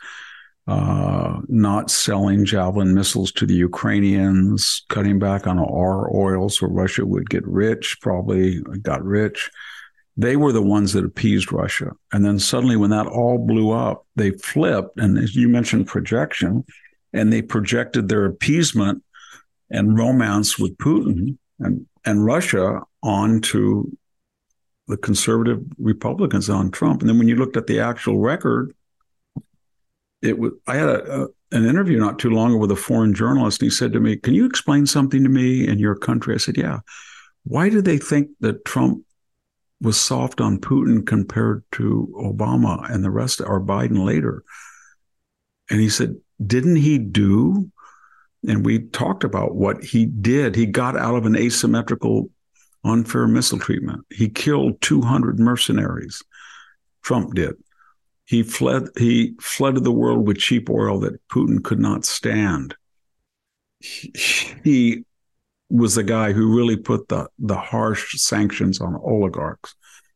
uh, 0.68 1.40
not 1.48 1.90
selling 1.90 2.44
Javelin 2.44 2.94
missiles 2.94 3.32
to 3.32 3.46
the 3.46 3.54
Ukrainians, 3.54 4.84
cutting 4.90 5.18
back 5.18 5.46
on 5.46 5.58
our 5.58 6.14
oil 6.14 6.50
so 6.50 6.66
Russia 6.66 7.06
would 7.06 7.30
get 7.30 7.46
rich, 7.46 7.96
probably 8.02 8.60
got 8.82 9.02
rich. 9.02 9.50
They 10.18 10.34
were 10.34 10.50
the 10.50 10.60
ones 10.60 10.92
that 10.92 11.04
appeased 11.04 11.52
Russia. 11.52 11.92
And 12.12 12.24
then 12.24 12.40
suddenly, 12.40 12.76
when 12.76 12.90
that 12.90 13.06
all 13.06 13.38
blew 13.38 13.70
up, 13.70 14.04
they 14.16 14.32
flipped. 14.32 14.98
And 14.98 15.16
as 15.16 15.36
you 15.36 15.48
mentioned, 15.48 15.86
projection, 15.86 16.64
and 17.12 17.32
they 17.32 17.40
projected 17.40 18.08
their 18.08 18.24
appeasement 18.24 19.04
and 19.70 19.96
romance 19.96 20.58
with 20.58 20.76
Putin 20.78 21.38
and, 21.60 21.86
and 22.04 22.24
Russia 22.24 22.80
onto 23.00 23.84
the 24.88 24.96
conservative 24.96 25.62
Republicans 25.78 26.50
on 26.50 26.72
Trump. 26.72 27.00
And 27.00 27.08
then 27.08 27.18
when 27.18 27.28
you 27.28 27.36
looked 27.36 27.56
at 27.56 27.68
the 27.68 27.78
actual 27.78 28.18
record, 28.18 28.74
it 30.20 30.36
was 30.36 30.52
I 30.66 30.74
had 30.74 30.88
a, 30.88 31.22
a, 31.22 31.26
an 31.52 31.64
interview 31.64 31.98
not 31.98 32.18
too 32.18 32.30
long 32.30 32.50
ago 32.50 32.58
with 32.58 32.72
a 32.72 32.76
foreign 32.76 33.14
journalist, 33.14 33.62
and 33.62 33.70
he 33.70 33.76
said 33.76 33.92
to 33.92 34.00
me, 34.00 34.16
"Can 34.16 34.34
you 34.34 34.46
explain 34.46 34.84
something 34.84 35.22
to 35.22 35.28
me 35.28 35.68
in 35.68 35.78
your 35.78 35.94
country?" 35.94 36.34
I 36.34 36.38
said, 36.38 36.56
"Yeah." 36.56 36.80
Why 37.44 37.68
do 37.68 37.80
they 37.80 37.98
think 37.98 38.30
that 38.40 38.64
Trump 38.64 39.04
was 39.80 40.00
soft 40.00 40.40
on 40.40 40.58
Putin 40.58 41.06
compared 41.06 41.64
to 41.72 42.12
Obama 42.16 42.90
and 42.90 43.04
the 43.04 43.10
rest, 43.10 43.40
or 43.40 43.60
Biden 43.60 44.04
later? 44.04 44.44
And 45.70 45.80
he 45.80 45.88
said, 45.88 46.16
"Didn't 46.44 46.76
he 46.76 46.98
do?" 46.98 47.70
And 48.46 48.64
we 48.64 48.80
talked 48.80 49.24
about 49.24 49.54
what 49.54 49.82
he 49.82 50.06
did. 50.06 50.54
He 50.54 50.66
got 50.66 50.96
out 50.96 51.16
of 51.16 51.26
an 51.26 51.36
asymmetrical 51.36 52.30
unfair 52.84 53.26
missile 53.26 53.58
treatment. 53.58 54.04
He 54.10 54.28
killed 54.28 54.80
200 54.80 55.38
mercenaries. 55.38 56.22
Trump 57.02 57.34
did. 57.34 57.54
He 58.24 58.42
fled. 58.42 58.88
He 58.96 59.34
flooded 59.40 59.84
the 59.84 59.92
world 59.92 60.26
with 60.26 60.38
cheap 60.38 60.68
oil 60.68 61.00
that 61.00 61.26
Putin 61.28 61.62
could 61.62 61.80
not 61.80 62.04
stand. 62.04 62.76
He, 63.80 64.12
he 64.64 65.04
was 65.70 65.94
the 65.94 66.02
guy 66.02 66.32
who 66.32 66.56
really 66.56 66.76
put 66.76 67.08
the 67.08 67.28
the 67.38 67.56
harsh 67.56 68.18
sanctions 68.18 68.80
on 68.80 68.94
oligarchs. 68.96 69.74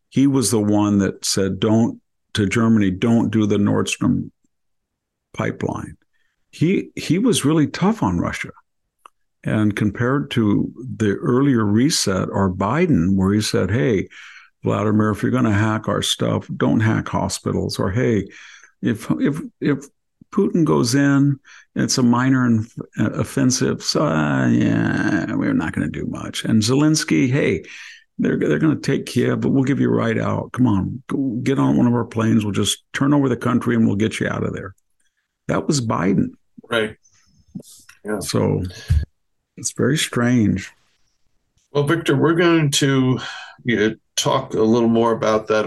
He 0.09 0.26
was 0.26 0.50
the 0.50 0.61
one 0.61 0.98
that 0.98 1.24
said, 1.24 1.61
"Don't 1.61 2.00
to 2.34 2.46
Germany, 2.46 2.90
don't 2.90 3.30
do 3.30 3.46
the 3.46 3.59
Nord 3.59 3.88
Stream 3.88 4.32
pipeline." 5.34 5.96
He 6.50 6.90
he 6.96 7.18
was 7.18 7.44
really 7.44 7.66
tough 7.66 8.03
on 8.03 8.18
Russia. 8.18 8.50
And 9.44 9.74
compared 9.74 10.30
to 10.32 10.72
the 10.76 11.14
earlier 11.16 11.64
reset 11.64 12.28
or 12.30 12.55
Biden, 12.55 13.16
where 13.16 13.32
he 13.32 13.40
said, 13.40 13.72
hey, 13.72 14.09
Vladimir, 14.62 15.11
if 15.11 15.22
you're 15.22 15.32
going 15.32 15.44
to 15.44 15.50
hack 15.50 15.88
our 15.88 16.03
stuff, 16.03 16.48
don't 16.57 16.80
hack 16.80 17.09
hospitals. 17.09 17.78
Or 17.78 17.90
hey, 17.90 18.28
if 18.80 19.11
if 19.11 19.40
if 19.61 19.86
Putin 20.33 20.64
goes 20.64 20.95
in, 20.95 21.39
it's 21.74 21.99
a 21.99 22.03
minor 22.03 22.47
inf- 22.47 22.76
uh, 22.99 23.11
offensive. 23.11 23.83
So 23.83 24.05
uh, 24.07 24.49
yeah, 24.49 25.35
we're 25.35 25.55
not 25.55 25.72
going 25.72 25.91
to 25.91 26.01
do 26.01 26.07
much. 26.07 26.45
And 26.45 26.62
Zelensky, 26.62 27.30
hey, 27.30 27.64
they're 28.18 28.39
they're 28.39 28.59
going 28.59 28.74
to 28.74 28.80
take 28.80 29.07
Kiev, 29.07 29.41
but 29.41 29.51
we'll 29.51 29.64
give 29.64 29.80
you 29.80 29.89
a 29.89 29.95
ride 29.95 30.18
out. 30.18 30.53
Come 30.53 30.66
on, 30.66 31.03
go, 31.07 31.18
get 31.43 31.59
on 31.59 31.76
one 31.76 31.87
of 31.87 31.95
our 31.95 32.05
planes. 32.05 32.45
We'll 32.45 32.53
just 32.53 32.85
turn 32.93 33.14
over 33.14 33.28
the 33.28 33.37
country 33.37 33.74
and 33.74 33.87
we'll 33.87 33.97
get 33.97 34.20
you 34.20 34.28
out 34.28 34.45
of 34.45 34.53
there. 34.53 34.74
That 35.49 35.66
was 35.66 35.80
Biden. 35.80 36.30
Right. 36.68 36.97
Yeah. 38.05 38.20
So 38.20 38.62
it's 39.57 39.72
very 39.72 39.97
strange. 39.97 40.72
Well, 41.72 41.85
Victor, 41.85 42.16
we're 42.16 42.35
going 42.35 42.70
to 42.72 43.18
you 43.64 43.76
know, 43.76 43.95
talk 44.16 44.55
a 44.55 44.61
little 44.61 44.89
more 44.89 45.12
about 45.12 45.47
that. 45.49 45.66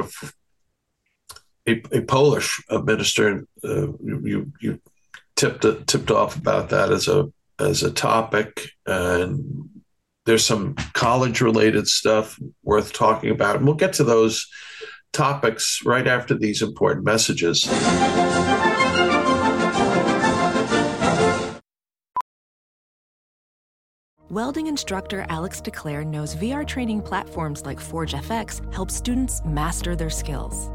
A, 1.68 1.82
a 1.92 2.02
Polish 2.02 2.62
minister, 2.70 3.46
uh, 3.64 3.88
you 4.04 4.52
you 4.62 4.80
tipped 5.36 5.66
tipped 5.88 6.12
off 6.12 6.36
about 6.38 6.70
that 6.70 6.92
as 6.92 7.08
a 7.08 7.32
as 7.60 7.84
a 7.84 7.92
topic, 7.92 8.70
and 8.86 9.70
there's 10.26 10.46
some 10.46 10.76
college 10.94 11.42
related 11.42 11.88
stuff 11.88 12.40
worth 12.64 12.94
talking 12.94 13.32
about, 13.32 13.58
and 13.58 13.66
we'll 13.66 13.76
get 13.76 13.94
to 13.94 14.04
those 14.04 14.48
topics 15.14 15.80
right 15.86 16.08
after 16.08 16.36
these 16.36 16.62
important 16.62 17.06
messages. 17.06 17.66
Welding 24.30 24.68
instructor 24.68 25.26
Alex 25.30 25.62
DeClaire 25.62 26.06
knows 26.06 26.36
VR 26.36 26.68
training 26.68 27.02
platforms 27.02 27.66
like 27.66 27.80
ForgeFX 27.80 28.74
help 28.74 28.92
students 28.92 29.42
master 29.46 29.96
their 29.96 30.10
skills. 30.10 30.75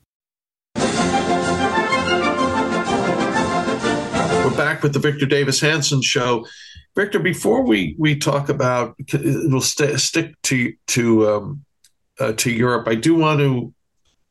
We're 4.44 4.58
back 4.58 4.82
with 4.82 4.94
the 4.94 5.00
Victor 5.00 5.28
Davis 5.28 5.62
Hanson 5.62 6.02
show. 6.02 6.48
Victor, 6.96 7.20
before 7.20 7.64
we 7.64 7.96
we 7.98 8.16
talk 8.16 8.50
about, 8.50 8.96
we'll 9.14 9.62
st- 9.62 10.00
stick 10.00 10.39
to 10.44 10.74
to 10.88 11.30
um, 11.30 11.66
uh, 12.20 12.34
to 12.34 12.52
Europe. 12.52 12.88
I 12.88 12.96
do 12.96 13.16
want 13.16 13.39
to 13.39 13.74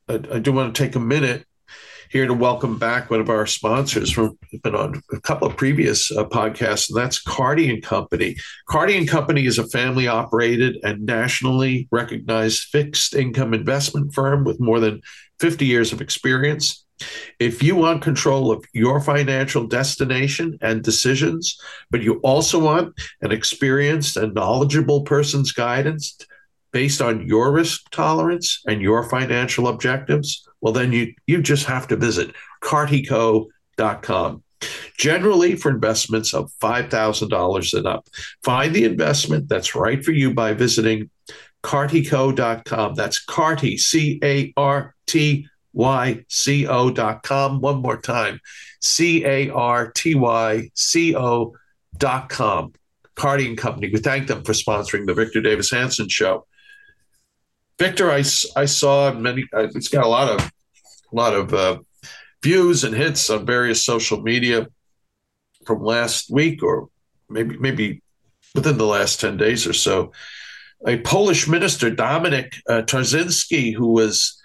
I, 0.07 0.35
I 0.35 0.39
do 0.39 0.53
want 0.53 0.73
to 0.73 0.83
take 0.83 0.95
a 0.95 0.99
minute 0.99 1.45
here 2.09 2.27
to 2.27 2.33
welcome 2.33 2.77
back 2.77 3.09
one 3.09 3.19
of 3.19 3.29
our 3.29 3.47
sponsors 3.47 4.11
from 4.11 4.37
been 4.61 4.75
on 4.75 5.01
a 5.11 5.19
couple 5.19 5.47
of 5.47 5.57
previous 5.57 6.11
uh, 6.11 6.23
podcasts, 6.23 6.89
and 6.89 6.97
that's 6.97 7.19
Carty 7.19 7.69
and 7.69 7.81
Company. 7.81 8.35
Carty 8.69 8.95
and 8.95 9.09
Company 9.09 9.45
is 9.45 9.57
a 9.57 9.67
family 9.67 10.07
operated 10.07 10.77
and 10.83 11.05
nationally 11.05 11.87
recognized 11.91 12.69
fixed 12.71 13.15
income 13.15 13.53
investment 13.53 14.13
firm 14.13 14.43
with 14.43 14.59
more 14.59 14.79
than 14.79 15.01
50 15.39 15.65
years 15.65 15.91
of 15.91 16.01
experience. 16.01 16.82
If 17.39 17.63
you 17.63 17.75
want 17.75 18.01
control 18.01 18.51
of 18.51 18.63
your 18.73 19.01
financial 19.01 19.67
destination 19.67 20.57
and 20.61 20.83
decisions, 20.83 21.59
but 21.89 22.01
you 22.01 22.15
also 22.19 22.59
want 22.59 22.95
an 23.21 23.31
experienced 23.31 24.17
and 24.17 24.33
knowledgeable 24.33 25.03
person's 25.03 25.51
guidance 25.51 26.17
based 26.71 27.01
on 27.01 27.27
your 27.27 27.51
risk 27.51 27.89
tolerance 27.91 28.61
and 28.67 28.81
your 28.81 29.03
financial 29.03 29.67
objectives, 29.67 30.47
well, 30.61 30.73
then 30.73 30.91
you, 30.91 31.13
you 31.27 31.41
just 31.41 31.65
have 31.65 31.87
to 31.87 31.95
visit 31.95 32.33
cartyco.com. 32.63 34.43
Generally, 34.97 35.55
for 35.57 35.69
investments 35.69 36.33
of 36.33 36.51
$5,000 36.61 37.73
and 37.77 37.87
up, 37.87 38.07
find 38.43 38.73
the 38.73 38.85
investment 38.85 39.49
that's 39.49 39.75
right 39.75 40.03
for 40.03 40.11
you 40.11 40.33
by 40.33 40.53
visiting 40.53 41.09
cartyco.com. 41.63 42.95
That's 42.95 43.23
Carty, 43.23 43.77
C 43.77 44.19
A 44.23 44.53
R 44.57 44.95
T 45.07 45.47
Y-C-O.com. 45.73 47.61
One 47.61 47.81
more 47.81 47.99
time, 47.99 48.39
C-A-R-T-Y-C-O 48.81 49.53
dot 51.97 52.29
com. 52.29 52.73
Carty 53.15 53.47
and 53.47 53.57
Company. 53.57 53.89
We 53.91 53.99
thank 53.99 54.27
them 54.27 54.43
for 54.43 54.53
sponsoring 54.53 55.05
the 55.05 55.13
Victor 55.13 55.41
Davis 55.41 55.69
Hanson 55.71 56.09
Show. 56.09 56.47
Victor, 57.77 58.11
I, 58.11 58.23
I 58.55 58.65
saw 58.65 59.13
many. 59.13 59.45
Uh, 59.53 59.67
it's 59.75 59.87
got 59.87 60.05
a 60.05 60.07
lot 60.07 60.29
of 60.29 60.39
a 60.41 61.15
lot 61.15 61.33
of 61.33 61.53
uh, 61.53 61.79
views 62.41 62.83
and 62.83 62.95
hits 62.95 63.29
on 63.29 63.45
various 63.45 63.85
social 63.85 64.21
media 64.21 64.67
from 65.65 65.83
last 65.83 66.31
week, 66.31 66.63
or 66.63 66.89
maybe 67.29 67.57
maybe 67.57 68.01
within 68.55 68.77
the 68.77 68.85
last 68.85 69.19
ten 69.19 69.37
days 69.37 69.67
or 69.67 69.73
so. 69.73 70.11
A 70.85 70.97
Polish 70.97 71.47
minister, 71.47 71.89
Dominik 71.89 72.55
uh, 72.67 72.81
Tarczynski, 72.81 73.73
who 73.73 73.87
was 73.93 74.41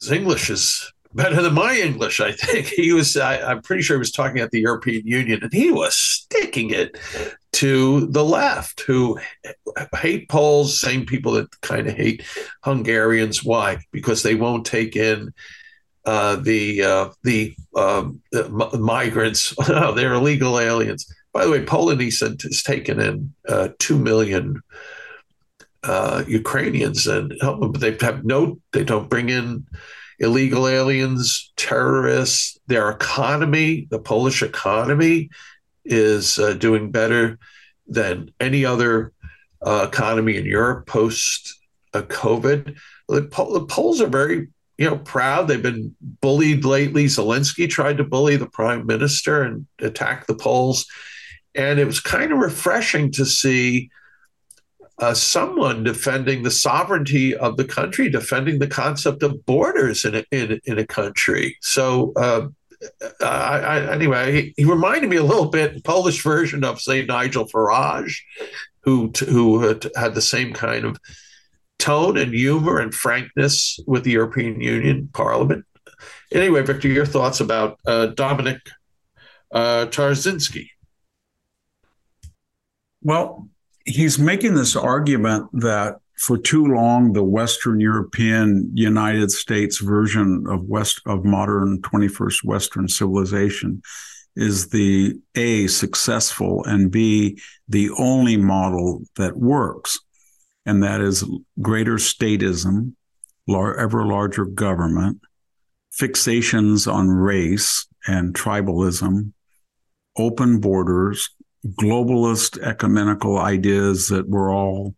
his 0.00 0.12
English 0.12 0.50
is 0.50 0.92
better 1.14 1.40
than 1.42 1.54
my 1.54 1.76
English. 1.76 2.20
I 2.20 2.32
think 2.32 2.66
he 2.76 2.92
was. 2.92 3.16
I, 3.16 3.52
am 3.52 3.62
pretty 3.62 3.82
sure 3.82 3.96
he 3.96 4.00
was 4.00 4.12
talking 4.12 4.40
at 4.40 4.50
the 4.50 4.60
European 4.60 5.06
Union, 5.06 5.40
and 5.42 5.52
he 5.52 5.72
was 5.72 5.96
sticking 5.96 6.70
it 6.70 6.98
to 7.52 8.06
the 8.08 8.24
left, 8.24 8.82
who 8.82 9.18
hate 9.94 10.28
Poles, 10.28 10.78
same 10.78 11.06
people 11.06 11.32
that 11.32 11.60
kind 11.62 11.86
of 11.86 11.94
hate 11.94 12.22
Hungarians. 12.62 13.42
Why? 13.42 13.78
Because 13.92 14.22
they 14.22 14.34
won't 14.34 14.66
take 14.66 14.94
in 14.94 15.32
uh, 16.06 16.36
the 16.36 16.82
uh, 16.82 17.08
the, 17.24 17.56
um, 17.74 18.20
the 18.30 18.78
migrants, 18.78 19.54
they're 19.66 20.14
illegal 20.14 20.58
aliens. 20.60 21.12
By 21.32 21.44
the 21.44 21.50
way, 21.50 21.64
Poland, 21.64 22.00
he 22.00 22.10
said, 22.10 22.40
has 22.42 22.62
taken 22.62 23.00
in 23.00 23.34
uh, 23.48 23.68
two 23.78 23.98
million 23.98 24.62
uh, 25.86 26.24
Ukrainians 26.26 27.06
and 27.06 27.32
help 27.40 27.60
them, 27.60 27.72
but 27.72 27.80
they 27.80 27.96
have 28.00 28.24
no, 28.24 28.58
they 28.72 28.84
don't 28.84 29.08
bring 29.08 29.28
in 29.28 29.66
illegal 30.18 30.66
aliens, 30.66 31.52
terrorists. 31.56 32.58
Their 32.66 32.90
economy, 32.90 33.86
the 33.90 33.98
Polish 33.98 34.42
economy, 34.42 35.30
is 35.84 36.38
uh, 36.38 36.54
doing 36.54 36.90
better 36.90 37.38
than 37.86 38.32
any 38.40 38.64
other 38.64 39.12
uh, 39.64 39.88
economy 39.92 40.36
in 40.36 40.44
Europe 40.44 40.86
post 40.86 41.54
uh, 41.94 42.02
COVID. 42.02 42.76
The, 43.08 43.20
the 43.20 43.66
Poles 43.68 44.00
are 44.00 44.08
very 44.08 44.48
you 44.78 44.90
know, 44.90 44.98
proud. 44.98 45.48
They've 45.48 45.62
been 45.62 45.94
bullied 46.20 46.64
lately. 46.64 47.06
Zelensky 47.06 47.68
tried 47.68 47.96
to 47.96 48.04
bully 48.04 48.36
the 48.36 48.46
prime 48.48 48.86
minister 48.86 49.42
and 49.42 49.66
attack 49.80 50.26
the 50.26 50.34
Poles. 50.34 50.86
And 51.54 51.78
it 51.78 51.86
was 51.86 52.00
kind 52.00 52.32
of 52.32 52.38
refreshing 52.38 53.10
to 53.12 53.24
see 53.24 53.90
uh, 54.98 55.14
someone 55.14 55.84
defending 55.84 56.42
the 56.42 56.50
sovereignty 56.50 57.36
of 57.36 57.56
the 57.56 57.64
country, 57.64 58.08
defending 58.08 58.58
the 58.58 58.66
concept 58.66 59.22
of 59.22 59.44
borders 59.44 60.04
in 60.04 60.14
a, 60.16 60.24
in, 60.30 60.60
in 60.64 60.78
a 60.78 60.86
country. 60.86 61.56
So, 61.60 62.12
uh, 62.16 62.48
I, 63.20 63.26
I, 63.26 63.92
anyway, 63.92 64.32
he, 64.32 64.54
he, 64.56 64.64
reminded 64.64 65.08
me 65.08 65.16
a 65.16 65.24
little 65.24 65.48
bit 65.48 65.82
Polish 65.84 66.22
version 66.22 66.62
of, 66.62 66.80
say, 66.80 67.04
Nigel 67.04 67.46
Farage, 67.46 68.18
who 68.82 69.10
who 69.28 69.60
had 69.60 70.14
the 70.14 70.22
same 70.22 70.52
kind 70.52 70.84
of 70.84 70.98
tone 71.78 72.16
and 72.16 72.34
humor 72.34 72.78
and 72.78 72.94
frankness 72.94 73.78
with 73.86 74.04
the 74.04 74.12
European 74.12 74.60
Union 74.60 75.08
Parliament. 75.12 75.64
Anyway, 76.32 76.62
Victor, 76.62 76.88
your 76.88 77.06
thoughts 77.06 77.40
about 77.40 77.78
uh, 77.86 78.08
Dominik 78.14 78.60
uh, 79.52 79.86
Tarczynski? 79.86 80.68
Well, 83.02 83.48
he's 83.86 84.18
making 84.18 84.54
this 84.54 84.76
argument 84.76 85.48
that 85.52 85.96
for 86.18 86.36
too 86.36 86.66
long 86.66 87.12
the 87.12 87.24
Western 87.24 87.80
European 87.80 88.70
United 88.74 89.30
States 89.30 89.78
version 89.78 90.44
of 90.48 90.64
West 90.64 91.00
of 91.06 91.24
modern 91.24 91.80
21st 91.82 92.44
Western 92.44 92.88
civilization 92.88 93.82
is 94.34 94.68
the 94.68 95.18
A 95.34 95.66
successful 95.66 96.64
and 96.64 96.90
B 96.90 97.40
the 97.68 97.90
only 97.98 98.36
model 98.36 99.02
that 99.16 99.36
works. 99.36 99.98
And 100.66 100.82
that 100.82 101.00
is 101.00 101.24
greater 101.62 101.94
statism, 101.94 102.94
ever 103.48 104.04
larger 104.04 104.44
government, 104.44 105.20
fixations 105.96 106.92
on 106.92 107.08
race 107.08 107.86
and 108.06 108.34
tribalism, 108.34 109.32
open 110.18 110.60
borders, 110.60 111.30
globalist 111.74 112.60
ecumenical 112.62 113.38
ideas 113.38 114.08
that 114.08 114.28
were 114.28 114.52
all 114.52 114.94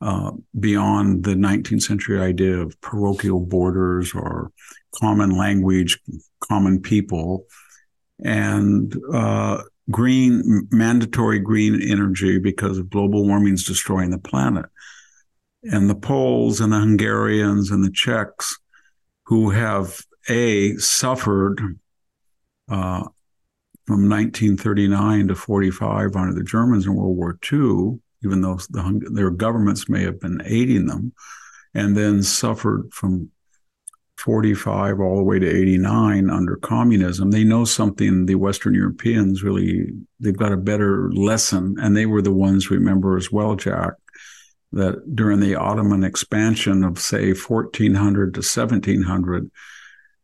uh, 0.00 0.32
beyond 0.58 1.24
the 1.24 1.34
19th 1.34 1.82
century 1.82 2.20
idea 2.20 2.58
of 2.58 2.78
parochial 2.80 3.40
borders 3.40 4.14
or 4.14 4.52
common 4.94 5.30
language, 5.30 5.98
common 6.40 6.80
people, 6.80 7.44
and 8.22 8.96
uh, 9.12 9.62
green 9.90 10.68
mandatory 10.70 11.38
green 11.38 11.80
energy 11.80 12.38
because 12.38 12.78
of 12.78 12.90
global 12.90 13.26
warming 13.26 13.54
is 13.54 13.64
destroying 13.64 14.10
the 14.10 14.18
planet. 14.18 14.66
And 15.62 15.90
the 15.90 15.94
Poles 15.94 16.60
and 16.60 16.72
the 16.72 16.78
Hungarians 16.78 17.70
and 17.70 17.82
the 17.82 17.90
Czechs 17.90 18.58
who 19.26 19.50
have 19.50 20.00
a 20.28 20.76
suffered 20.76 21.78
uh, 22.70 23.08
from 23.86 24.08
1939 24.08 25.28
to 25.28 25.34
45 25.34 26.16
under 26.16 26.34
the 26.34 26.42
Germans 26.42 26.86
in 26.86 26.94
World 26.94 27.16
War 27.16 27.38
II, 27.52 28.00
even 28.24 28.40
though 28.40 28.58
the, 28.70 29.08
their 29.12 29.30
governments 29.30 29.88
may 29.88 30.02
have 30.02 30.20
been 30.20 30.42
aiding 30.44 30.86
them, 30.86 31.12
and 31.72 31.96
then 31.96 32.22
suffered 32.22 32.92
from 32.92 33.30
45 34.18 34.98
all 34.98 35.16
the 35.16 35.22
way 35.22 35.38
to 35.38 35.48
89 35.48 36.30
under 36.30 36.56
communism. 36.56 37.30
They 37.30 37.44
know 37.44 37.64
something 37.64 38.26
the 38.26 38.34
Western 38.34 38.74
Europeans 38.74 39.42
really, 39.42 39.92
they've 40.18 40.36
got 40.36 40.52
a 40.52 40.56
better 40.56 41.12
lesson, 41.12 41.76
and 41.80 41.96
they 41.96 42.06
were 42.06 42.22
the 42.22 42.32
ones, 42.32 42.70
remember 42.70 43.16
as 43.16 43.30
well, 43.30 43.54
Jack, 43.54 43.92
that 44.72 45.14
during 45.14 45.38
the 45.38 45.54
Ottoman 45.54 46.02
expansion 46.02 46.82
of, 46.82 46.98
say, 46.98 47.34
1400 47.34 48.34
to 48.34 48.38
1700, 48.38 49.50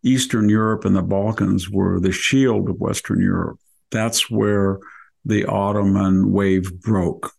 Eastern 0.03 0.49
Europe 0.49 0.85
and 0.85 0.97
the 0.97 1.03
Balkans 1.03 1.71
were 1.71 2.01
the 2.01 2.13
shield 2.13 2.69
of 2.69 2.81
Western 2.81 3.21
Europe. 3.21 3.59
That's 3.91 4.31
where 4.31 4.79
the 5.25 5.45
Ottoman 5.45 6.33
wave 6.33 6.81
broke. 6.81 7.33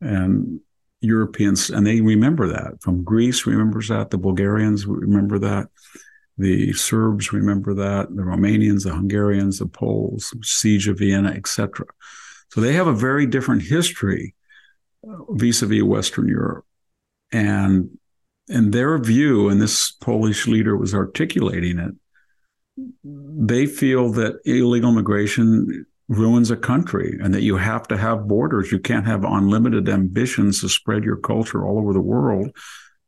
And 0.00 0.60
Europeans, 1.00 1.70
and 1.70 1.86
they 1.86 2.00
remember 2.00 2.48
that. 2.48 2.82
From 2.82 3.04
Greece 3.04 3.46
remembers 3.46 3.88
that. 3.88 4.10
The 4.10 4.18
Bulgarians 4.18 4.86
remember 4.86 5.38
that. 5.38 5.68
The 6.36 6.72
Serbs 6.72 7.32
remember 7.32 7.74
that. 7.74 8.14
The 8.14 8.22
Romanians, 8.22 8.84
the 8.84 8.94
Hungarians, 8.94 9.58
the 9.58 9.66
Poles, 9.66 10.34
siege 10.42 10.88
of 10.88 10.98
Vienna, 10.98 11.30
etc. 11.30 11.86
So 12.50 12.60
they 12.60 12.72
have 12.74 12.86
a 12.86 12.92
very 12.92 13.26
different 13.26 13.62
history 13.62 14.34
uh, 15.08 15.32
vis-a-vis 15.32 15.82
Western 15.82 16.28
Europe. 16.28 16.66
And 17.32 17.98
in 18.50 18.72
their 18.72 18.98
view, 18.98 19.48
and 19.48 19.62
this 19.62 19.92
Polish 19.92 20.46
leader 20.46 20.76
was 20.76 20.94
articulating 20.94 21.78
it, 21.78 21.94
they 23.04 23.66
feel 23.66 24.10
that 24.12 24.40
illegal 24.44 24.90
migration 24.92 25.86
ruins 26.08 26.50
a 26.50 26.56
country 26.56 27.16
and 27.22 27.32
that 27.32 27.42
you 27.42 27.56
have 27.56 27.86
to 27.88 27.96
have 27.96 28.26
borders. 28.26 28.72
You 28.72 28.80
can't 28.80 29.06
have 29.06 29.24
unlimited 29.24 29.88
ambitions 29.88 30.60
to 30.60 30.68
spread 30.68 31.04
your 31.04 31.16
culture 31.16 31.64
all 31.64 31.78
over 31.78 31.92
the 31.92 32.00
world. 32.00 32.50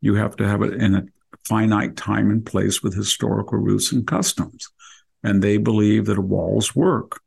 You 0.01 0.14
have 0.14 0.36
to 0.36 0.47
have 0.47 0.62
it 0.62 0.74
in 0.74 0.95
a 0.95 1.05
finite 1.49 1.97
time 1.97 2.30
and 2.30 2.47
place 2.47 2.82
with 2.82 2.95
historical 2.95 3.59
roots 3.59 3.90
and 3.90 4.07
customs. 4.07 4.68
And 5.24 5.43
they 5.43 5.57
believe 5.57 6.07
that 6.07 6.18
walls 6.18 6.76
work. 6.76 7.20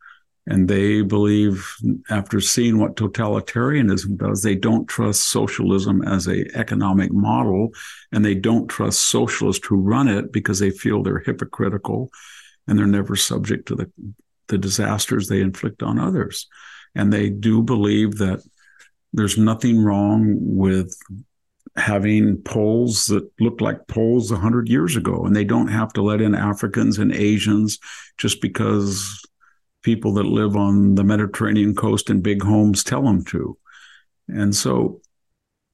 And 0.48 0.68
they 0.68 1.02
believe, 1.02 1.76
after 2.10 2.40
seeing 2.40 2.78
what 2.78 2.96
totalitarianism 2.96 4.18
does, 4.18 4.44
they 4.44 4.56
don't 4.56 4.86
trust 4.88 5.24
socialism 5.30 6.04
as 6.04 6.28
a 6.28 6.46
economic 6.56 7.12
model, 7.12 7.72
and 8.12 8.24
they 8.24 8.36
don't 8.36 8.68
trust 8.68 9.10
socialists 9.10 9.66
who 9.66 9.78
run 9.78 10.08
it 10.08 10.32
because 10.32 10.60
they 10.60 10.70
feel 10.70 11.02
they're 11.02 11.20
hypocritical, 11.20 12.12
and 12.68 12.78
they're 12.78 12.86
never 12.86 13.16
subject 13.16 13.68
to 13.70 13.76
the 13.76 13.92
the 14.48 14.58
disasters 14.58 15.28
they 15.28 15.42
inflict 15.42 15.82
on 15.82 16.00
others. 16.00 16.48
And 16.94 17.12
they 17.12 17.30
do 17.30 17.62
believe 17.62 18.18
that 18.18 18.44
there's 19.14 19.38
nothing 19.38 19.84
wrong 19.84 20.36
with 20.40 20.96
having 21.76 22.38
Poles 22.38 23.08
that 23.08 23.30
look 23.40 23.60
like 23.60 23.88
Poles 23.88 24.32
100 24.32 24.70
years 24.70 24.96
ago, 24.96 25.26
and 25.26 25.36
they 25.36 25.44
don't 25.44 25.68
have 25.68 25.92
to 25.94 26.02
let 26.02 26.22
in 26.22 26.36
Africans 26.36 27.00
and 27.00 27.14
Asians 27.14 27.80
just 28.18 28.42
because 28.42 29.22
people 29.86 30.14
that 30.16 30.26
live 30.26 30.56
on 30.58 30.96
the 30.96 31.04
Mediterranean 31.04 31.76
coast 31.76 32.10
in 32.10 32.20
big 32.20 32.42
homes 32.42 32.84
tell 32.84 33.04
them 33.04 33.24
to. 33.24 33.56
And 34.28 34.54
so 34.56 35.00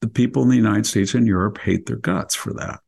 the 0.01 0.09
people 0.09 0.43
in 0.43 0.49
the 0.49 0.57
United 0.57 0.85
States 0.85 1.13
and 1.13 1.25
Europe 1.25 1.57
hate 1.59 1.85
their 1.85 1.95
guts 1.95 2.35
for 2.35 2.51
that. 2.55 2.81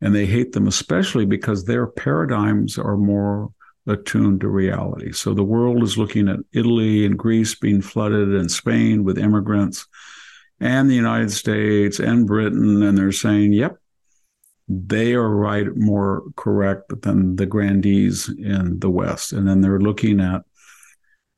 And 0.00 0.14
they 0.14 0.24
hate 0.24 0.52
them 0.52 0.66
especially 0.66 1.26
because 1.26 1.64
their 1.64 1.86
paradigms 1.86 2.78
are 2.78 2.96
more 2.96 3.50
attuned 3.86 4.40
to 4.40 4.48
reality. 4.48 5.12
So 5.12 5.34
the 5.34 5.44
world 5.44 5.82
is 5.82 5.98
looking 5.98 6.26
at 6.26 6.40
Italy 6.54 7.04
and 7.04 7.18
Greece 7.18 7.54
being 7.54 7.82
flooded 7.82 8.30
and 8.30 8.50
Spain 8.50 9.04
with 9.04 9.18
immigrants 9.18 9.86
and 10.58 10.88
the 10.88 10.94
United 10.94 11.32
States 11.32 12.00
and 12.00 12.26
Britain. 12.26 12.82
And 12.82 12.96
they're 12.96 13.12
saying, 13.12 13.52
yep, 13.52 13.76
they 14.68 15.14
are 15.14 15.28
right 15.28 15.76
more 15.76 16.24
correct 16.36 17.02
than 17.02 17.36
the 17.36 17.46
grandees 17.46 18.28
in 18.28 18.78
the 18.80 18.90
West. 18.90 19.32
And 19.32 19.46
then 19.46 19.60
they're 19.60 19.80
looking 19.80 20.20
at 20.20 20.42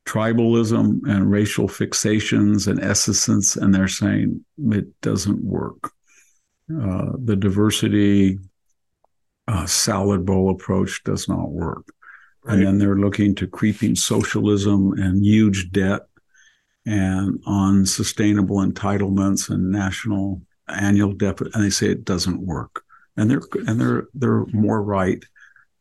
tribalism 0.06 1.00
and 1.06 1.30
racial 1.30 1.68
fixations 1.68 2.66
and 2.66 2.82
essence, 2.82 3.56
and 3.56 3.74
they're 3.74 3.88
saying 3.88 4.44
it 4.70 5.00
doesn't 5.02 5.44
work. 5.44 5.92
Uh, 6.70 7.12
the 7.22 7.36
diversity 7.36 8.38
uh, 9.46 9.66
salad 9.66 10.24
bowl 10.24 10.50
approach 10.50 11.02
does 11.04 11.28
not 11.28 11.50
work. 11.50 11.86
Right. 12.44 12.54
And 12.54 12.66
then 12.66 12.78
they're 12.78 12.96
looking 12.96 13.34
to 13.36 13.46
creeping 13.46 13.94
socialism 13.94 14.92
and 14.92 15.22
huge 15.22 15.70
debt 15.70 16.02
and 16.86 17.42
unsustainable 17.46 18.58
entitlements 18.58 19.50
and 19.50 19.70
national 19.70 20.40
annual 20.68 21.12
deficit, 21.12 21.54
and 21.54 21.64
they 21.64 21.70
say 21.70 21.88
it 21.88 22.06
doesn't 22.06 22.40
work 22.40 22.84
and 23.18 23.30
they're 23.30 23.42
and 23.66 23.80
they're 23.80 24.06
they're 24.14 24.46
more 24.46 24.82
right 24.82 25.22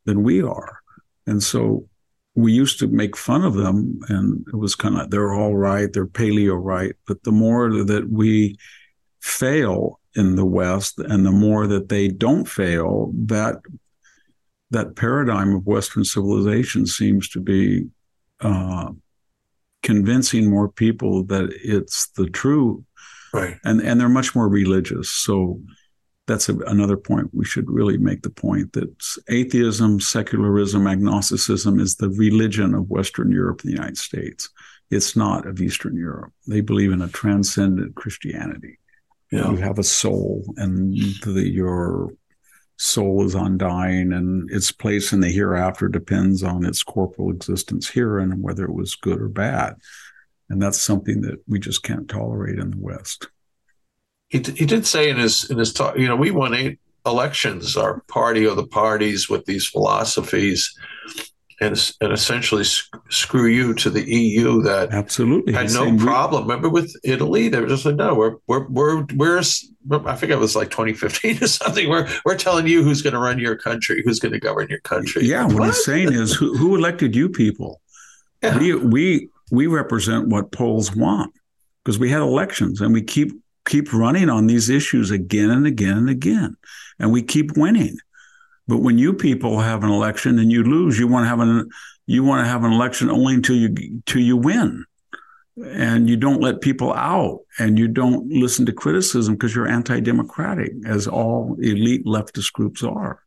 than 0.06 0.24
we 0.24 0.42
are. 0.42 0.80
And 1.28 1.42
so 1.42 1.88
we 2.36 2.52
used 2.52 2.80
to 2.80 2.88
make 2.88 3.16
fun 3.16 3.44
of 3.44 3.54
them, 3.54 4.00
and 4.10 4.46
it 4.48 4.56
was 4.56 4.76
kind 4.76 4.98
of 4.98 5.12
they're 5.12 5.34
all 5.34 5.56
right, 5.56 5.92
they're 5.94 6.08
paleo 6.08 6.58
right. 6.60 6.96
But 7.08 7.24
the 7.24 7.32
more 7.32 7.84
that 7.84 8.10
we 8.10 8.58
fail 9.22 10.00
in 10.16 10.36
the 10.36 10.46
West, 10.46 11.00
and 11.00 11.26
the 11.26 11.32
more 11.32 11.68
that 11.68 11.90
they 11.90 12.08
don't 12.08 12.48
fail, 12.48 13.12
that 13.14 13.58
that 14.72 14.96
paradigm 14.96 15.56
of 15.56 15.66
Western 15.66 16.04
civilization 16.04 16.86
seems 16.86 17.30
to 17.30 17.40
be 17.40 17.88
uh, 18.42 18.92
convincing 19.84 20.50
more 20.50 20.70
people 20.70 21.24
that 21.26 21.50
it's 21.64 22.08
the 22.10 22.28
true, 22.30 22.84
right? 23.32 23.58
And 23.64 23.80
and 23.82 24.00
they're 24.00 24.10
much 24.10 24.36
more 24.36 24.50
religious. 24.50 25.10
So 25.10 25.62
that's 26.28 26.50
a, 26.50 26.58
another 26.68 26.98
point. 26.98 27.30
We 27.34 27.46
should 27.46 27.70
really 27.70 27.98
make 27.98 28.22
the 28.22 28.30
point 28.30 28.74
that 28.74 28.94
atheism, 29.30 30.00
secularism, 30.00 30.86
agnosticism 30.86 31.80
is 31.80 31.96
the 31.96 32.10
religion 32.10 32.74
of 32.74 32.90
Western 32.90 33.32
Europe 33.32 33.62
and 33.62 33.72
the 33.72 33.76
United 33.76 33.98
States. 33.98 34.50
It's 34.92 35.16
not 35.16 35.48
of 35.48 35.62
Eastern 35.62 35.96
Europe. 35.96 36.32
They 36.48 36.62
believe 36.62 36.92
in 36.92 37.02
a 37.02 37.08
transcendent 37.08 37.96
Christianity. 37.96 38.80
Yeah. 39.32 39.52
You 39.52 39.58
have 39.58 39.80
a 39.80 39.84
soul, 39.84 40.54
and 40.56 40.94
the, 41.24 41.50
your 41.50 42.14
soul 42.78 43.26
is 43.26 43.36
undying, 43.36 44.14
and 44.14 44.50
its 44.52 44.72
place 44.72 45.12
in 45.12 45.20
the 45.20 45.32
hereafter 45.32 45.90
depends 45.90 46.44
on 46.44 46.66
its 46.66 46.84
corporal 46.84 47.32
existence 47.32 47.90
here 47.90 48.20
and 48.20 48.42
whether 48.42 48.64
it 48.64 48.74
was 48.74 48.96
good 48.96 49.22
or 49.22 49.28
bad. 49.28 49.76
And 50.50 50.62
that's 50.62 50.80
something 50.80 51.22
that 51.22 51.42
we 51.48 51.60
just 51.60 51.84
can't 51.84 52.08
tolerate 52.08 52.60
in 52.60 52.72
the 52.72 52.78
West. 52.80 53.28
He, 54.30 54.40
he 54.40 54.66
did 54.66 54.86
say 54.86 55.10
in 55.10 55.18
his 55.18 55.50
in 55.50 55.58
his 55.58 55.74
talk, 55.74 55.98
you 55.98 56.08
know, 56.08 56.16
we 56.16 56.32
won 56.32 56.54
eight 56.54 56.80
elections, 57.06 57.78
our 57.78 58.02
party 58.08 58.46
or 58.46 58.56
the 58.56 58.68
parties 58.68 59.30
with 59.30 59.46
these 59.46 59.66
philosophies, 59.66 60.76
and, 61.60 61.94
and 62.02 62.14
essentially 62.14 62.64
screw 63.10 63.48
you 63.48 63.74
to 63.74 63.90
the 63.90 64.04
EU 64.04 64.62
that 64.62 64.92
absolutely 64.92 65.54
had 65.54 65.72
no 65.72 65.96
problem. 65.98 66.46
We, 66.46 66.54
Remember 66.54 66.70
with 66.70 66.94
Italy, 67.04 67.50
they 67.50 67.60
were 67.60 67.68
just 67.68 67.86
like, 67.86 67.96
no, 67.96 68.14
we're 68.14 68.36
we're 68.48 68.68
we're 68.68 69.06
we're 69.16 69.42
I 70.06 70.16
think 70.16 70.32
it 70.32 70.40
was 70.40 70.56
like 70.56 70.70
2015 70.70 71.38
or 71.44 71.48
something. 71.48 71.90
We're 71.90 72.08
we're 72.26 72.38
telling 72.38 72.68
you 72.68 72.84
who's 72.84 73.02
going 73.02 73.14
to 73.14 73.20
run 73.20 73.40
your 73.40 73.56
country, 73.56 74.04
who's 74.06 74.20
going 74.20 74.34
to 74.34 74.40
govern 74.40 74.68
your 74.70 74.82
country. 74.82 75.24
Yeah, 75.26 75.46
what, 75.46 75.56
what 75.56 75.66
he's 75.68 75.84
saying 75.84 76.14
is, 76.14 76.34
who, 76.34 76.56
who 76.58 76.76
elected 76.76 77.16
you 77.16 77.30
people? 77.30 77.82
Yeah. 78.44 78.58
We 78.58 78.76
we 78.76 79.30
we 79.52 79.68
represent 79.68 80.28
what 80.28 80.52
Poles 80.52 80.96
want 80.96 81.34
because 81.84 81.98
we 81.98 82.10
had 82.10 82.22
elections 82.22 82.82
and 82.82 82.94
we 82.94 83.02
keep 83.02 83.32
keep 83.68 83.94
running 83.94 84.30
on 84.30 84.48
these 84.48 84.70
issues 84.70 85.12
again 85.12 85.52
and 85.52 85.68
again 85.68 85.98
and 85.98 86.10
again, 86.10 86.56
and 86.98 87.12
we 87.12 87.22
keep 87.22 87.58
winning. 87.58 87.98
But 88.68 88.80
when 88.80 88.98
you 88.98 89.14
people 89.14 89.60
have 89.60 89.84
an 89.84 89.92
election 89.92 90.40
and 90.40 90.52
you 90.52 90.64
lose, 90.64 90.98
you 91.00 91.08
want 91.08 91.26
to 91.26 91.30
have 91.30 91.40
an 91.40 91.70
you 92.08 92.24
want 92.24 92.46
to 92.46 92.50
have 92.50 92.64
an 92.64 92.72
election 92.72 93.10
only 93.10 93.36
until 93.36 93.56
you 93.56 94.02
till 94.06 94.22
you 94.22 94.38
win. 94.38 94.86
And 95.60 96.08
you 96.08 96.18
don't 96.18 96.42
let 96.42 96.62
people 96.62 96.94
out 96.94 97.40
and 97.58 97.80
you 97.80 97.88
don't 97.88 98.30
listen 98.30 98.66
to 98.68 98.72
criticism 98.72 99.34
because 99.34 99.56
you're 99.56 99.68
anti-democratic, 99.68 100.72
as 100.86 101.08
all 101.08 101.58
elite 101.60 102.06
leftist 102.06 102.54
groups 102.54 102.84
are. 102.84 103.24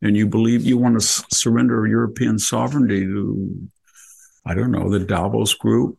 And 0.00 0.16
you 0.16 0.26
believe 0.26 0.64
you 0.64 0.76
want 0.76 0.94
to 0.94 1.04
s- 1.04 1.24
surrender 1.30 1.86
European 1.86 2.40
sovereignty 2.40 3.04
to, 3.04 3.68
I 4.44 4.54
don't 4.54 4.72
know, 4.72 4.90
the 4.90 4.98
Davos 4.98 5.54
group 5.54 5.98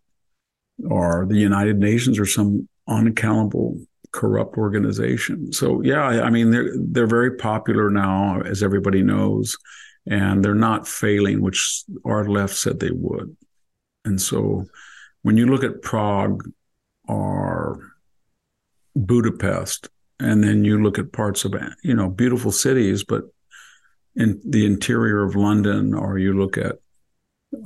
or 0.89 1.25
the 1.29 1.37
United 1.37 1.79
Nations 1.79 2.19
or 2.19 2.25
some 2.25 2.67
unaccountable 2.87 3.79
corrupt 4.11 4.57
organization. 4.57 5.51
So 5.51 5.81
yeah, 5.81 6.03
I 6.03 6.29
mean 6.29 6.51
they're 6.51 6.71
they're 6.77 7.07
very 7.07 7.35
popular 7.35 7.89
now, 7.89 8.41
as 8.41 8.63
everybody 8.63 9.01
knows, 9.01 9.57
and 10.07 10.43
they're 10.43 10.55
not 10.55 10.87
failing, 10.87 11.41
which 11.41 11.83
our 12.05 12.25
left 12.25 12.55
said 12.55 12.79
they 12.79 12.91
would. 12.91 13.35
And 14.05 14.21
so 14.21 14.65
when 15.23 15.37
you 15.37 15.47
look 15.47 15.63
at 15.63 15.81
Prague 15.81 16.43
or 17.07 17.93
Budapest, 18.95 19.89
and 20.19 20.43
then 20.43 20.63
you 20.63 20.81
look 20.81 20.99
at 20.99 21.11
parts 21.11 21.43
of 21.43 21.55
you 21.83 21.95
know 21.95 22.09
beautiful 22.09 22.51
cities, 22.51 23.03
but 23.03 23.23
in 24.15 24.39
the 24.47 24.65
interior 24.65 25.23
of 25.23 25.35
London, 25.35 25.93
or 25.93 26.19
you 26.19 26.37
look 26.37 26.57
at 26.57 26.75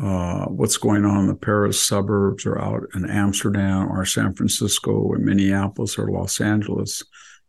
uh, 0.02 0.46
what's 0.46 0.78
going 0.78 1.06
on 1.06 1.22
in 1.22 1.28
the 1.28 1.36
Paris 1.36 1.82
suburbs 1.82 2.46
or 2.46 2.60
out 2.60 2.84
in 2.96 3.10
Amsterdam 3.10 3.90
or 3.92 4.06
San 4.06 4.34
Francisco 4.34 4.92
or 4.92 5.18
Minneapolis 5.18 5.98
or 5.98 6.12
Los 6.12 6.42
Angeles, 6.42 7.04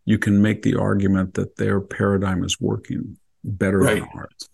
you 0.04 0.18
can 0.18 0.40
make 0.40 0.62
the 0.62 0.76
argument 0.76 1.34
that 1.34 1.56
their 1.56 1.80
paradigm 1.80 2.44
is 2.44 2.60
working 2.60 3.18
better 3.44 3.80
right. 3.80 4.00
than 4.00 4.08
ours. 4.14 4.50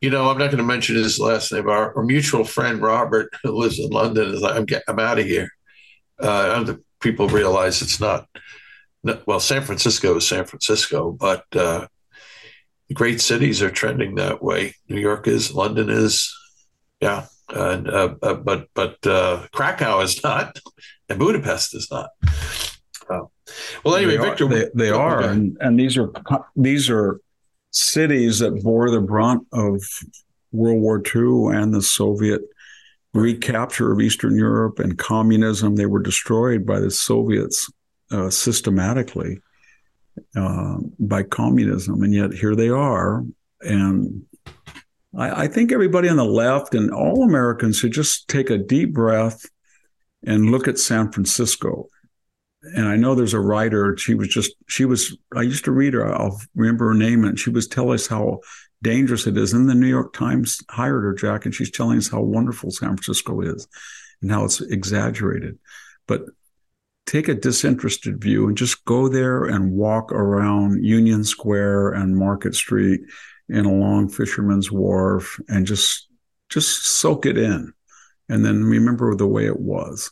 You 0.00 0.10
know, 0.10 0.30
I'm 0.30 0.38
not 0.38 0.46
going 0.46 0.58
to 0.58 0.64
mention 0.64 0.96
his 0.96 1.18
last 1.18 1.52
name. 1.52 1.68
Our, 1.68 1.96
our 1.96 2.02
mutual 2.02 2.44
friend 2.44 2.82
Robert, 2.82 3.32
who 3.42 3.52
lives 3.52 3.78
in 3.78 3.90
London, 3.90 4.34
is 4.34 4.40
like, 4.40 4.56
"I'm 4.56 4.64
get, 4.64 4.82
I'm 4.88 4.98
out 4.98 5.18
of 5.18 5.24
here." 5.24 5.48
Uh, 6.20 6.64
don't 6.64 6.84
people 7.00 7.28
realize 7.28 7.82
it's 7.82 8.00
not, 8.00 8.26
not. 9.02 9.26
Well, 9.26 9.40
San 9.40 9.62
Francisco 9.62 10.16
is 10.16 10.26
San 10.26 10.44
Francisco, 10.44 11.12
but 11.12 11.44
uh, 11.54 11.86
the 12.88 12.94
great 12.94 13.20
cities 13.20 13.62
are 13.62 13.70
trending 13.70 14.16
that 14.16 14.42
way. 14.42 14.74
New 14.88 15.00
York 15.00 15.28
is, 15.28 15.54
London 15.54 15.88
is, 15.88 16.34
yeah, 17.02 17.26
and 17.48 17.90
uh, 17.90 18.14
uh, 18.22 18.34
but 18.34 18.68
but 18.74 19.04
uh, 19.04 19.46
Krakow 19.52 20.00
is 20.00 20.22
not, 20.22 20.58
and 21.08 21.18
Budapest 21.18 21.74
is 21.74 21.88
not. 21.90 22.10
Oh. 23.10 23.30
Well, 23.84 23.96
anyway, 23.96 24.16
they 24.16 24.28
Victor, 24.28 24.44
are, 24.44 24.48
they, 24.48 24.64
they 24.74 24.90
are, 24.90 25.20
and, 25.20 25.56
and 25.60 25.78
these 25.78 25.98
are 25.98 26.12
these 26.54 26.88
are 26.88 27.20
cities 27.72 28.38
that 28.38 28.62
bore 28.62 28.88
the 28.90 29.00
brunt 29.00 29.46
of 29.52 29.82
World 30.52 30.80
War 30.80 31.02
II 31.04 31.56
and 31.56 31.74
the 31.74 31.82
Soviet 31.82 32.42
recapture 33.14 33.90
of 33.90 34.00
Eastern 34.00 34.36
Europe 34.36 34.78
and 34.78 34.96
communism. 34.96 35.74
They 35.74 35.86
were 35.86 36.02
destroyed 36.02 36.64
by 36.64 36.78
the 36.78 36.90
Soviets 36.90 37.68
uh, 38.12 38.30
systematically 38.30 39.40
uh, 40.36 40.76
by 41.00 41.24
communism, 41.24 42.04
and 42.04 42.14
yet 42.14 42.32
here 42.32 42.54
they 42.54 42.68
are, 42.68 43.24
and 43.60 44.22
I, 45.16 45.44
I 45.44 45.48
think 45.48 45.72
everybody 45.72 46.08
on 46.08 46.16
the 46.16 46.24
left 46.24 46.74
and 46.74 46.90
all 46.90 47.24
Americans 47.24 47.78
should 47.78 47.92
just 47.92 48.28
take 48.28 48.50
a 48.50 48.58
deep 48.58 48.92
breath 48.92 49.44
and 50.24 50.50
look 50.50 50.68
at 50.68 50.78
San 50.78 51.10
Francisco. 51.10 51.88
And 52.62 52.86
I 52.86 52.96
know 52.96 53.14
there's 53.14 53.34
a 53.34 53.40
writer. 53.40 53.96
She 53.96 54.14
was 54.14 54.28
just 54.28 54.54
she 54.68 54.84
was. 54.84 55.16
I 55.36 55.42
used 55.42 55.64
to 55.64 55.72
read 55.72 55.94
her. 55.94 56.14
I'll 56.14 56.40
remember 56.54 56.88
her 56.88 56.94
name, 56.94 57.24
and 57.24 57.36
she 57.36 57.50
was 57.50 57.66
telling 57.66 57.94
us 57.94 58.06
how 58.06 58.38
dangerous 58.82 59.26
it 59.26 59.36
is. 59.36 59.52
And 59.52 59.68
the 59.68 59.74
New 59.74 59.88
York 59.88 60.12
Times 60.12 60.62
hired 60.70 61.02
her, 61.02 61.12
Jack, 61.12 61.44
and 61.44 61.52
she's 61.52 61.72
telling 61.72 61.98
us 61.98 62.08
how 62.08 62.20
wonderful 62.20 62.70
San 62.70 62.90
Francisco 62.90 63.40
is 63.40 63.66
and 64.22 64.30
how 64.30 64.44
it's 64.44 64.60
exaggerated. 64.60 65.58
But 66.06 66.22
take 67.06 67.26
a 67.26 67.34
disinterested 67.34 68.20
view 68.20 68.46
and 68.46 68.56
just 68.56 68.84
go 68.84 69.08
there 69.08 69.44
and 69.44 69.72
walk 69.72 70.12
around 70.12 70.84
Union 70.84 71.24
Square 71.24 71.92
and 71.94 72.16
Market 72.16 72.54
Street 72.54 73.00
and 73.48 73.66
along 73.66 74.08
Fisherman's 74.08 74.70
Wharf 74.70 75.40
and 75.48 75.66
just 75.66 76.08
just 76.48 76.84
soak 76.84 77.24
it 77.26 77.38
in 77.38 77.72
and 78.28 78.44
then 78.44 78.64
remember 78.64 79.14
the 79.14 79.26
way 79.26 79.46
it 79.46 79.58
was. 79.58 80.10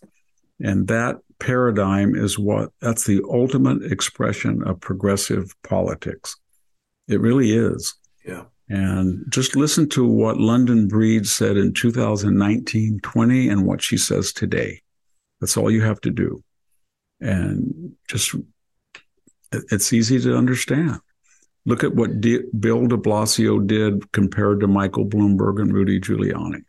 And 0.59 0.89
that 0.89 1.19
paradigm 1.39 2.15
is 2.15 2.39
what 2.39 2.71
that's 2.81 3.05
the 3.05 3.23
ultimate 3.31 3.83
expression 3.91 4.63
of 4.67 4.81
progressive 4.81 5.55
politics. 5.63 6.37
It 7.09 7.21
really 7.21 7.53
is. 7.53 7.95
Yeah. 8.25 8.45
And 8.69 9.25
just 9.31 9.57
listen 9.57 9.89
to 9.91 10.07
what 10.07 10.39
London 10.39 10.87
Breed 10.87 11.27
said 11.27 11.57
in 11.57 11.73
2019 11.73 13.01
20 13.01 13.49
and 13.49 13.67
what 13.67 13.83
she 13.83 13.97
says 13.97 14.33
today. 14.33 14.81
That's 15.41 15.57
all 15.57 15.71
you 15.71 15.83
have 15.83 16.01
to 16.03 16.11
do. 16.11 16.45
And 17.21 17.95
just, 18.09 18.35
it's 19.53 19.93
easy 19.93 20.21
to 20.21 20.37
understand. 20.37 21.01
Look 21.67 21.85
at 21.85 21.95
what 21.95 22.21
D- 22.21 22.43
Bill 22.59 22.87
de 22.87 22.97
Blasio 22.97 23.65
did 23.67 24.11
compared 24.13 24.61
to 24.61 24.67
Michael 24.67 25.07
Bloomberg 25.07 25.61
and 25.61 25.73
Rudy 25.73 26.01
Giuliani. 26.01 26.65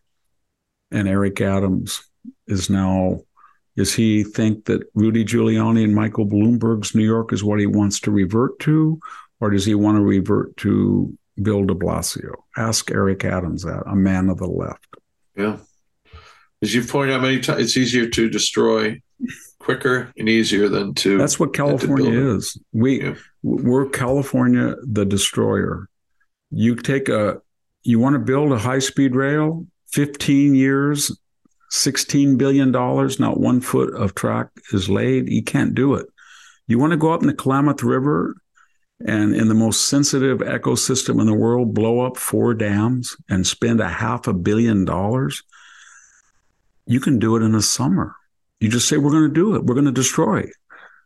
And 0.91 1.07
Eric 1.07 1.39
Adams 1.39 2.03
is 2.47 2.69
now, 2.69 3.21
does 3.77 3.93
he 3.93 4.23
think 4.23 4.65
that 4.65 4.83
Rudy 4.93 5.23
Giuliani 5.23 5.85
and 5.85 5.95
Michael 5.95 6.25
Bloomberg's 6.25 6.93
New 6.93 7.05
York 7.05 7.31
is 7.31 7.43
what 7.43 7.59
he 7.59 7.65
wants 7.65 8.01
to 8.01 8.11
revert 8.11 8.59
to? 8.59 8.99
Or 9.39 9.49
does 9.49 9.65
he 9.65 9.75
want 9.75 9.97
to 9.97 10.01
revert 10.01 10.55
to 10.57 11.17
Bill 11.41 11.63
de 11.63 11.73
Blasio? 11.73 12.33
Ask 12.57 12.91
Eric 12.91 13.23
Adams 13.23 13.63
that, 13.63 13.83
a 13.87 13.95
man 13.95 14.29
of 14.29 14.37
the 14.37 14.47
left. 14.47 14.95
Yeah. 15.35 15.57
As 16.61 16.75
you 16.75 16.83
point 16.83 17.11
out 17.11 17.21
many 17.21 17.39
times, 17.39 17.61
it's 17.61 17.77
easier 17.77 18.07
to 18.09 18.29
destroy 18.29 19.01
quicker 19.59 20.11
and 20.17 20.27
easier 20.29 20.67
than 20.67 20.93
to. 20.95 21.17
That's 21.17 21.39
what 21.39 21.53
California 21.53 22.35
is. 22.35 22.59
We 22.71 23.01
yeah. 23.01 23.15
We're 23.43 23.89
California 23.89 24.75
the 24.83 25.05
destroyer. 25.05 25.89
You 26.49 26.75
take 26.75 27.09
a 27.09 27.41
you 27.83 27.99
want 27.99 28.13
to 28.13 28.19
build 28.19 28.51
a 28.51 28.59
high 28.59 28.79
speed 28.79 29.15
rail, 29.15 29.65
15 29.91 30.53
years, 30.53 31.11
16 31.71 32.37
billion 32.37 32.71
dollars, 32.71 33.19
not 33.19 33.39
one 33.39 33.61
foot 33.61 33.93
of 33.95 34.13
track 34.13 34.49
is 34.71 34.89
laid. 34.89 35.29
You 35.29 35.43
can't 35.43 35.73
do 35.73 35.95
it. 35.95 36.07
You 36.67 36.77
want 36.77 36.91
to 36.91 36.97
go 36.97 37.11
up 37.11 37.21
in 37.21 37.27
the 37.27 37.33
Klamath 37.33 37.81
River 37.81 38.35
and 39.05 39.35
in 39.35 39.47
the 39.47 39.55
most 39.55 39.87
sensitive 39.87 40.39
ecosystem 40.39 41.19
in 41.19 41.25
the 41.25 41.33
world, 41.33 41.73
blow 41.73 42.01
up 42.01 42.17
four 42.17 42.53
dams 42.53 43.15
and 43.29 43.47
spend 43.47 43.81
a 43.81 43.89
half 43.89 44.27
a 44.27 44.33
billion 44.33 44.85
dollars. 44.85 45.41
You 46.85 46.99
can 46.99 47.17
do 47.17 47.35
it 47.35 47.41
in 47.41 47.55
a 47.55 47.61
summer 47.63 48.15
you 48.61 48.69
just 48.69 48.87
say, 48.87 48.97
we're 48.97 49.11
going 49.11 49.27
to 49.27 49.33
do 49.33 49.55
it. 49.55 49.65
We're 49.65 49.73
going 49.73 49.85
to 49.85 49.91
destroy. 49.91 50.45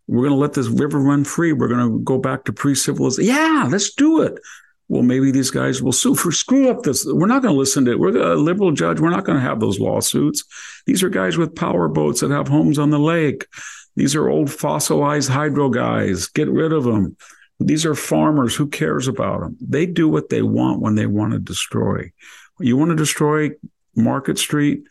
We're 0.07 0.21
going 0.23 0.31
to 0.31 0.37
let 0.39 0.53
this 0.53 0.67
river 0.67 0.99
run 0.99 1.23
free. 1.23 1.53
We're 1.53 1.67
going 1.67 1.89
to 1.91 1.99
go 2.03 2.17
back 2.17 2.45
to 2.45 2.53
pre 2.53 2.75
civilization. 2.75 3.33
Yeah, 3.33 3.67
let's 3.69 3.93
do 3.93 4.21
it. 4.21 4.39
well, 4.87 5.01
maybe 5.01 5.31
these 5.31 5.51
guys 5.51 5.81
will 5.81 5.91
sue 6.01 6.15
for 6.15 6.31
screw 6.31 6.69
up 6.69 6.83
this. 6.83 7.05
We're 7.07 7.27
not 7.27 7.41
going 7.41 7.53
to 7.53 7.59
listen 7.59 7.85
to 7.85 7.91
it. 7.91 7.99
We're 7.99 8.11
the 8.11 8.35
liberal 8.35 8.71
judge. 8.71 8.99
We're 8.99 9.09
not 9.09 9.25
going 9.25 9.37
to 9.37 9.47
have 9.47 9.59
those 9.59 9.79
lawsuits. 9.79 10.43
These 10.85 11.03
are 11.03 11.09
guys 11.09 11.37
with 11.37 11.55
power 11.55 11.87
boats 11.87 12.21
that 12.21 12.31
have 12.31 12.47
homes 12.47 12.77
on 12.77 12.91
the 12.91 12.99
lake. 12.99 13.47
These 13.95 14.15
are 14.15 14.29
old 14.29 14.51
fossilized 14.51 15.29
hydro 15.29 15.69
guys. 15.69 16.27
Get 16.27 16.49
rid 16.49 16.73
of 16.73 16.83
them. 16.83 17.15
These 17.59 17.85
are 17.85 17.95
farmers. 17.95 18.55
Who 18.55 18.67
cares 18.67 19.07
about 19.07 19.39
them? 19.39 19.57
They 19.61 19.85
do 19.85 20.09
what 20.09 20.29
they 20.29 20.41
want 20.41 20.81
when 20.81 20.95
they 20.95 21.05
want 21.05 21.31
to 21.31 21.39
destroy. 21.39 22.11
You 22.59 22.77
want 22.77 22.91
to 22.91 22.95
destroy 22.95 23.51
Market 23.95 24.37
Street? 24.37 24.83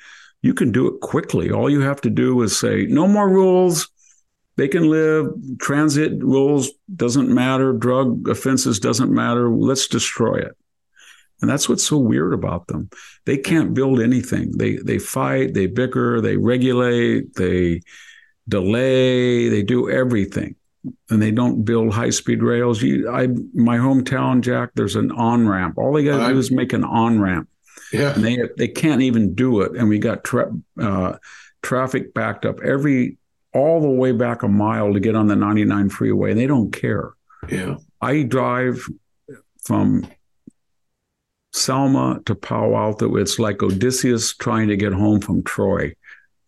You 0.43 0.55
can 0.55 0.73
do 0.73 0.89
it 0.89 1.01
quickly. 1.01 1.51
All 1.51 1.71
you 1.71 1.81
have 1.81 2.01
to 2.03 2.11
do 2.11 2.43
is 2.43 2.59
say, 2.59 2.87
no 2.87 3.07
more 3.07 3.29
rules. 3.29 3.89
They 4.57 4.69
can 4.69 4.89
live. 4.89 5.27
Transit 5.59 6.23
rules 6.23 6.71
doesn't 6.95 7.29
matter. 7.29 7.73
Drug 7.73 8.29
offenses 8.29 8.79
doesn't 8.79 9.13
matter. 9.13 9.51
Let's 9.51 9.89
destroy 9.89 10.37
it. 10.37 10.57
And 11.41 11.51
that's 11.51 11.69
what's 11.69 11.85
so 11.85 11.99
weird 11.99 12.33
about 12.33 12.69
them. 12.69 12.89
They 13.27 13.37
can't 13.37 13.75
build 13.75 14.01
anything. 14.01 14.53
They 14.57 14.77
they 14.77 14.99
fight, 14.99 15.55
they 15.55 15.67
bicker, 15.67 16.21
they 16.21 16.37
regulate, 16.37 17.35
they 17.35 17.83
delay, 18.49 19.49
they 19.49 19.63
do 19.63 19.91
everything. 19.91 20.55
And 21.11 21.21
they 21.21 21.31
don't 21.31 21.65
build 21.65 21.93
high 21.93 22.11
speed 22.11 22.43
rails. 22.43 22.83
You, 22.83 23.11
I, 23.11 23.29
my 23.55 23.79
hometown, 23.79 24.43
Jack. 24.43 24.71
There's 24.75 24.97
an 24.97 25.11
on 25.13 25.49
ramp. 25.49 25.79
All 25.79 25.93
they 25.95 26.05
got 26.05 26.27
to 26.27 26.33
do 26.33 26.39
is 26.39 26.51
make 26.51 26.75
an 26.75 26.85
on 26.85 27.21
ramp. 27.21 27.49
Yeah, 27.93 28.15
and 28.15 28.25
they 28.25 28.39
they 28.57 28.69
can't 28.69 29.03
even 29.03 29.35
do 29.35 29.63
it. 29.63 29.73
And 29.77 29.89
we 29.89 29.99
got 29.99 30.25
tra- 30.25 30.53
uh, 30.81 31.17
traffic 31.63 32.13
backed 32.13 32.45
up 32.45 32.61
every 32.61 33.19
all 33.55 33.81
the 33.81 33.89
way 33.89 34.13
back 34.13 34.43
a 34.43 34.49
mile 34.49 34.93
to 34.93 35.01
get 35.01 35.15
on 35.15 35.29
the 35.29 35.37
99 35.37 35.89
freeway. 35.89 36.35
They 36.35 36.47
don't 36.47 36.73
care. 36.73 37.13
Yeah, 37.49 37.77
I 38.01 38.23
drive 38.23 38.85
from 39.63 40.07
Selma 41.53 42.21
to 42.27 42.35
Palo 42.35 42.77
Alto. 42.77 43.17
It's 43.17 43.39
like 43.39 43.63
Odysseus 43.63 44.35
trying 44.35 44.69
to 44.69 44.77
get 44.77 44.93
home 44.93 45.21
from 45.21 45.43
Troy 45.45 45.95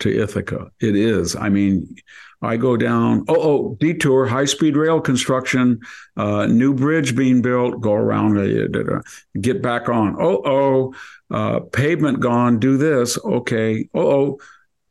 to 0.01 0.23
Ithaca. 0.23 0.71
It 0.81 0.97
is. 0.97 1.37
I 1.37 1.49
mean, 1.49 1.97
I 2.43 2.57
go 2.57 2.77
down, 2.77 3.25
oh, 3.29 3.37
oh, 3.37 3.77
detour, 3.81 4.27
high 4.27 4.45
speed 4.45 4.77
rail 4.77 5.01
construction, 5.01 5.81
uh, 6.17 6.47
new 6.47 6.75
bridge 6.75 7.17
being 7.17 7.41
built, 7.41 7.81
go 7.81 7.95
around, 7.95 8.37
uh, 8.39 9.01
get 9.41 9.63
back 9.63 9.89
on. 9.89 10.17
Oh, 10.21 10.43
oh, 10.45 10.95
uh, 11.31 11.61
pavement 11.73 12.21
gone, 12.21 12.59
do 12.59 12.77
this. 12.77 13.19
Okay. 13.25 13.89
Oh, 13.95 14.11
oh, 14.11 14.39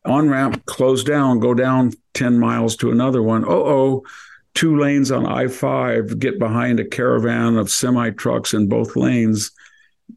on 0.05 0.29
ramp 0.29 0.65
closed 0.65 1.07
down, 1.07 1.39
go 1.39 1.53
down 1.53 1.93
10 2.13 2.39
miles 2.39 2.75
to 2.77 2.91
another 2.91 3.21
one. 3.21 3.43
Oh, 3.45 3.65
oh, 3.65 4.03
two 4.53 4.79
lanes 4.79 5.11
on 5.11 5.25
I 5.25 5.47
5, 5.47 6.19
get 6.19 6.39
behind 6.39 6.79
a 6.79 6.85
caravan 6.85 7.57
of 7.57 7.69
semi 7.69 8.09
trucks 8.11 8.53
in 8.53 8.67
both 8.67 8.95
lanes, 8.95 9.51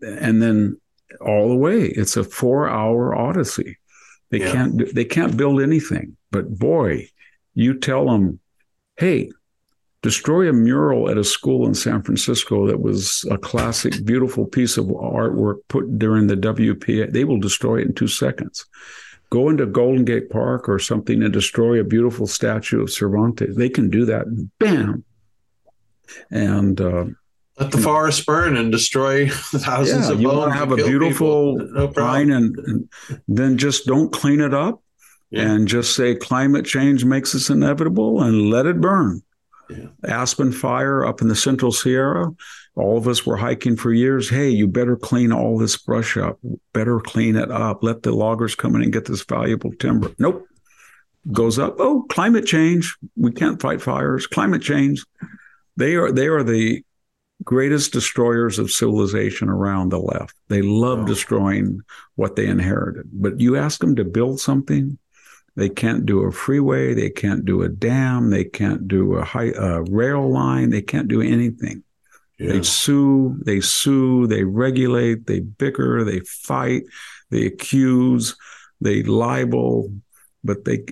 and 0.02 0.42
then 0.42 0.80
all 1.20 1.48
the 1.48 1.56
way. 1.56 1.86
It's 1.86 2.16
a 2.16 2.24
four 2.24 2.68
hour 2.68 3.14
odyssey. 3.14 3.78
They 4.30 4.40
yeah. 4.40 4.52
can't 4.52 4.94
they 4.94 5.04
can't 5.04 5.36
build 5.36 5.60
anything. 5.60 6.16
But 6.30 6.58
boy, 6.58 7.08
you 7.54 7.78
tell 7.78 8.06
them, 8.06 8.40
hey, 8.96 9.30
destroy 10.02 10.48
a 10.48 10.52
mural 10.52 11.08
at 11.10 11.18
a 11.18 11.24
school 11.24 11.66
in 11.66 11.74
San 11.74 12.02
Francisco 12.02 12.66
that 12.66 12.80
was 12.80 13.24
a 13.30 13.38
classic, 13.38 14.04
beautiful 14.04 14.46
piece 14.46 14.76
of 14.76 14.86
artwork 14.86 15.56
put 15.68 15.98
during 15.98 16.26
the 16.26 16.36
WPA. 16.36 17.10
They 17.12 17.24
will 17.24 17.40
destroy 17.40 17.78
it 17.78 17.86
in 17.86 17.94
two 17.94 18.08
seconds. 18.08 18.66
Go 19.30 19.48
into 19.48 19.66
Golden 19.66 20.04
Gate 20.04 20.30
Park 20.30 20.68
or 20.68 20.78
something 20.78 21.22
and 21.22 21.32
destroy 21.32 21.80
a 21.80 21.84
beautiful 21.84 22.26
statue 22.26 22.82
of 22.82 22.90
Cervantes. 22.90 23.56
They 23.56 23.68
can 23.68 23.90
do 23.90 24.06
that. 24.06 24.24
Bam. 24.58 25.04
And 26.30 26.80
uh, 26.80 27.04
let 27.58 27.72
the 27.72 27.78
forest 27.78 28.24
burn 28.24 28.56
and 28.56 28.70
destroy 28.70 29.28
thousands 29.30 30.06
yeah, 30.06 30.14
of 30.14 30.20
you 30.20 30.28
want 30.28 30.52
to 30.52 30.58
have 30.58 30.72
a 30.72 30.76
beautiful 30.76 31.56
no 31.56 31.88
pine 31.88 32.30
and, 32.30 32.56
and, 32.58 32.88
then 33.26 33.58
just 33.58 33.86
don't 33.86 34.12
clean 34.12 34.40
it 34.40 34.54
up 34.54 34.82
yeah. 35.30 35.42
and 35.42 35.66
just 35.66 35.96
say 35.96 36.14
climate 36.14 36.64
change 36.64 37.04
makes 37.04 37.34
us 37.34 37.50
inevitable 37.50 38.22
and 38.22 38.48
let 38.48 38.66
it 38.66 38.80
burn 38.80 39.22
yeah. 39.68 39.86
aspen 40.04 40.52
fire 40.52 41.04
up 41.04 41.20
in 41.20 41.28
the 41.28 41.36
central 41.36 41.72
sierra 41.72 42.30
all 42.78 42.96
of 42.96 43.08
us 43.08 43.26
were 43.26 43.36
hiking 43.36 43.76
for 43.76 43.92
years. 43.92 44.28
Hey 44.28 44.48
you 44.48 44.66
better 44.66 44.96
clean 44.96 45.32
all 45.32 45.58
this 45.58 45.76
brush 45.76 46.16
up. 46.16 46.38
Better 46.72 47.00
clean 47.00 47.36
it 47.36 47.50
up. 47.50 47.82
Let 47.82 48.02
the 48.02 48.12
loggers 48.12 48.54
come 48.54 48.76
in 48.76 48.82
and 48.82 48.92
get 48.92 49.06
this 49.06 49.24
valuable 49.24 49.72
timber. 49.72 50.14
Nope. 50.18 50.46
Goes 51.32 51.58
up. 51.58 51.76
Oh 51.78 52.06
climate 52.08 52.46
change. 52.46 52.96
We 53.16 53.32
can't 53.32 53.60
fight 53.60 53.82
fires. 53.82 54.26
Climate 54.26 54.62
change. 54.62 55.04
They 55.76 55.96
are 55.96 56.12
they 56.12 56.28
are 56.28 56.42
the 56.42 56.82
greatest 57.44 57.92
destroyers 57.92 58.58
of 58.58 58.70
civilization 58.70 59.48
around 59.48 59.90
the 59.90 59.98
left. 59.98 60.34
They 60.48 60.62
love 60.62 61.06
destroying 61.06 61.80
what 62.16 62.36
they 62.36 62.46
inherited. 62.46 63.08
But 63.12 63.40
you 63.40 63.56
ask 63.56 63.80
them 63.80 63.96
to 63.96 64.04
build 64.04 64.40
something, 64.40 64.98
they 65.56 65.68
can't 65.68 66.06
do 66.06 66.22
a 66.22 66.32
freeway, 66.32 66.94
they 66.94 67.10
can't 67.10 67.44
do 67.44 67.62
a 67.62 67.68
dam, 67.68 68.30
they 68.30 68.44
can't 68.44 68.88
do 68.88 69.14
a, 69.14 69.24
high, 69.24 69.52
a 69.56 69.82
rail 69.82 70.28
line, 70.28 70.70
they 70.70 70.82
can't 70.82 71.08
do 71.08 71.20
anything. 71.20 71.82
Yeah. 72.38 72.52
They 72.52 72.62
sue, 72.62 73.36
they 73.44 73.60
sue, 73.60 74.26
they 74.26 74.44
regulate, 74.44 75.26
they 75.26 75.40
bicker, 75.40 76.04
they 76.04 76.20
fight, 76.20 76.84
they 77.30 77.46
accuse, 77.46 78.36
they 78.80 79.02
libel, 79.02 79.92
but 80.44 80.64
they 80.64 80.84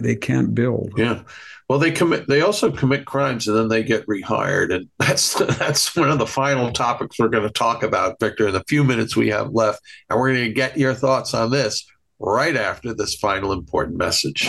they 0.00 0.16
can't 0.16 0.54
build. 0.54 0.92
Yeah. 0.96 1.22
Well, 1.68 1.78
they 1.78 1.90
commit. 1.90 2.26
They 2.26 2.40
also 2.40 2.70
commit 2.70 3.04
crimes, 3.04 3.46
and 3.46 3.56
then 3.56 3.68
they 3.68 3.82
get 3.82 4.06
rehired, 4.06 4.74
and 4.74 4.88
that's 4.98 5.34
that's 5.34 5.94
one 5.94 6.10
of 6.10 6.18
the 6.18 6.26
final 6.26 6.72
topics 6.72 7.18
we're 7.18 7.28
going 7.28 7.46
to 7.46 7.52
talk 7.52 7.82
about, 7.82 8.18
Victor, 8.20 8.48
in 8.48 8.54
the 8.54 8.64
few 8.68 8.84
minutes 8.84 9.16
we 9.16 9.28
have 9.28 9.52
left, 9.52 9.80
and 10.10 10.18
we're 10.18 10.32
going 10.32 10.46
to 10.46 10.52
get 10.52 10.76
your 10.76 10.94
thoughts 10.94 11.34
on 11.34 11.50
this 11.50 11.86
right 12.18 12.56
after 12.56 12.92
this 12.92 13.14
final 13.14 13.52
important 13.52 13.96
message. 13.96 14.48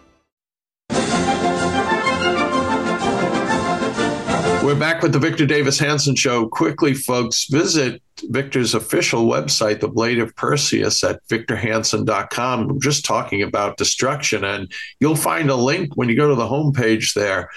We're 4.63 4.79
back 4.79 5.01
with 5.01 5.11
the 5.11 5.17
Victor 5.17 5.47
Davis 5.47 5.79
Hanson 5.79 6.15
Show. 6.15 6.47
Quickly, 6.47 6.93
folks, 6.93 7.45
visit 7.45 7.99
Victor's 8.25 8.75
official 8.75 9.25
website, 9.25 9.79
The 9.79 9.87
Blade 9.87 10.19
of 10.19 10.35
Perseus, 10.35 11.03
at 11.03 11.19
victorhanson.com. 11.29 12.67
We're 12.67 12.77
just 12.79 13.03
talking 13.03 13.41
about 13.41 13.77
destruction, 13.77 14.43
and 14.43 14.71
you'll 14.99 15.15
find 15.15 15.49
a 15.49 15.55
link 15.55 15.97
when 15.97 16.09
you 16.09 16.15
go 16.15 16.29
to 16.29 16.35
the 16.35 16.47
homepage 16.47 17.15
there. 17.15 17.49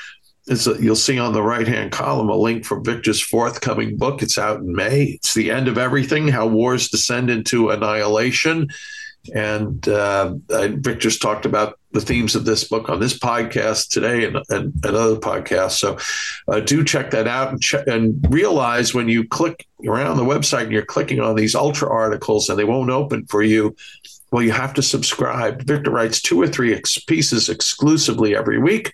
A, 0.48 0.56
you'll 0.80 0.96
see 0.96 1.18
on 1.18 1.34
the 1.34 1.42
right 1.42 1.68
hand 1.68 1.92
column 1.92 2.30
a 2.30 2.36
link 2.36 2.64
for 2.64 2.80
Victor's 2.80 3.20
forthcoming 3.20 3.98
book. 3.98 4.22
It's 4.22 4.38
out 4.38 4.60
in 4.60 4.74
May. 4.74 5.18
It's 5.18 5.34
The 5.34 5.50
End 5.50 5.68
of 5.68 5.76
Everything 5.76 6.28
How 6.28 6.46
Wars 6.46 6.88
Descend 6.88 7.28
into 7.28 7.68
Annihilation. 7.68 8.68
And 9.34 9.86
uh, 9.88 10.36
Victor's 10.48 11.18
talked 11.18 11.44
about 11.44 11.78
the 11.94 12.00
themes 12.00 12.34
of 12.34 12.44
this 12.44 12.64
book 12.64 12.88
on 12.88 13.00
this 13.00 13.16
podcast 13.16 13.88
today 13.88 14.24
and, 14.24 14.36
and, 14.50 14.72
and 14.84 14.96
other 14.96 15.16
podcasts. 15.16 15.78
So 15.78 15.96
uh, 16.48 16.60
do 16.60 16.84
check 16.84 17.12
that 17.12 17.28
out 17.28 17.52
and, 17.52 17.62
check, 17.62 17.86
and 17.86 18.26
realize 18.28 18.92
when 18.92 19.08
you 19.08 19.26
click 19.26 19.66
around 19.86 20.16
the 20.16 20.24
website 20.24 20.64
and 20.64 20.72
you're 20.72 20.84
clicking 20.84 21.20
on 21.20 21.36
these 21.36 21.54
ultra 21.54 21.88
articles 21.88 22.48
and 22.48 22.58
they 22.58 22.64
won't 22.64 22.90
open 22.90 23.26
for 23.26 23.42
you, 23.42 23.74
Well, 24.32 24.42
you 24.42 24.50
have 24.50 24.74
to 24.74 24.82
subscribe. 24.82 25.62
Victor 25.62 25.92
writes 25.92 26.20
two 26.20 26.42
or 26.42 26.48
three 26.48 26.74
ex- 26.74 26.98
pieces 26.98 27.48
exclusively 27.48 28.36
every 28.36 28.58
week. 28.58 28.92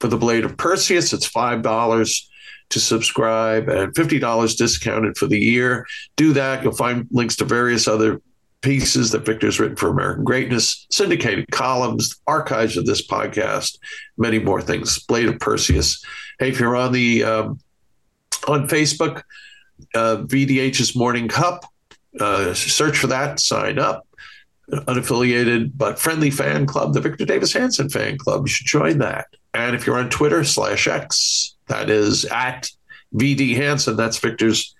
For 0.00 0.08
the 0.08 0.16
Blade 0.16 0.44
of 0.44 0.56
Perseus, 0.56 1.12
it's 1.12 1.28
$5 1.28 2.28
to 2.70 2.80
subscribe 2.80 3.68
and 3.68 3.92
$50 3.94 4.56
discounted 4.56 5.18
for 5.18 5.26
the 5.26 5.38
year. 5.38 5.86
Do 6.16 6.32
that. 6.32 6.62
You'll 6.62 6.72
find 6.72 7.06
links 7.10 7.36
to 7.36 7.44
various 7.44 7.88
other 7.88 8.22
pieces 8.60 9.12
that 9.12 9.24
Victor's 9.24 9.60
written 9.60 9.76
for 9.76 9.88
American 9.88 10.24
Greatness, 10.24 10.86
syndicated 10.90 11.46
columns, 11.50 12.20
archives 12.26 12.76
of 12.76 12.86
this 12.86 13.06
podcast, 13.06 13.78
many 14.16 14.38
more 14.38 14.60
things. 14.60 14.98
Blade 15.04 15.28
of 15.28 15.38
Perseus. 15.38 16.04
Hey, 16.38 16.48
if 16.48 16.60
you're 16.60 16.76
on 16.76 16.92
the 16.92 17.24
um, 17.24 17.60
on 18.46 18.68
Facebook, 18.68 19.22
uh, 19.94 20.18
VDH's 20.18 20.96
Morning 20.96 21.28
Cup, 21.28 21.64
uh, 22.20 22.54
search 22.54 22.98
for 22.98 23.08
that, 23.08 23.40
sign 23.40 23.78
up. 23.78 24.06
Unaffiliated 24.70 25.72
but 25.76 25.98
friendly 25.98 26.30
fan 26.30 26.66
club, 26.66 26.92
the 26.92 27.00
Victor 27.00 27.24
Davis 27.24 27.54
Hanson 27.54 27.88
fan 27.88 28.18
club. 28.18 28.42
You 28.46 28.48
should 28.48 28.66
join 28.66 28.98
that. 28.98 29.28
And 29.54 29.74
if 29.74 29.86
you're 29.86 29.98
on 29.98 30.10
Twitter 30.10 30.44
slash 30.44 30.86
X, 30.86 31.56
that 31.68 31.88
is 31.88 32.26
at 32.26 32.70
VD 33.14 33.56
Hanson. 33.56 33.96
That's 33.96 34.18
Victor's 34.18 34.74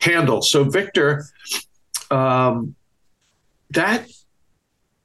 handle. 0.00 0.42
So 0.42 0.64
Victor, 0.64 1.26
um, 2.10 2.74
that 3.70 4.08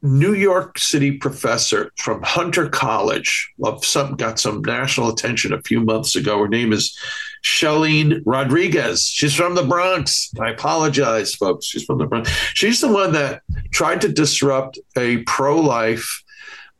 New 0.01 0.33
York 0.33 0.77
City 0.77 1.17
professor 1.17 1.91
from 1.97 2.21
Hunter 2.23 2.67
College 2.67 3.53
of 3.63 3.85
some 3.85 4.15
got 4.15 4.37
some 4.37 4.61
national 4.61 5.09
attention 5.09 5.53
a 5.53 5.61
few 5.61 5.79
months 5.79 6.15
ago. 6.15 6.39
Her 6.39 6.49
name 6.49 6.73
is 6.73 6.97
Shellyne 7.43 8.21
Rodriguez. 8.25 9.05
She's 9.05 9.33
from 9.33 9.55
the 9.55 9.63
Bronx. 9.63 10.29
I 10.41 10.49
apologize, 10.49 11.33
folks. 11.35 11.67
She's 11.67 11.85
from 11.85 11.99
the 11.99 12.05
Bronx. 12.05 12.29
She's 12.53 12.81
the 12.81 12.91
one 12.91 13.13
that 13.13 13.43
tried 13.71 14.01
to 14.01 14.09
disrupt 14.11 14.77
a 14.97 15.17
pro-life, 15.19 16.23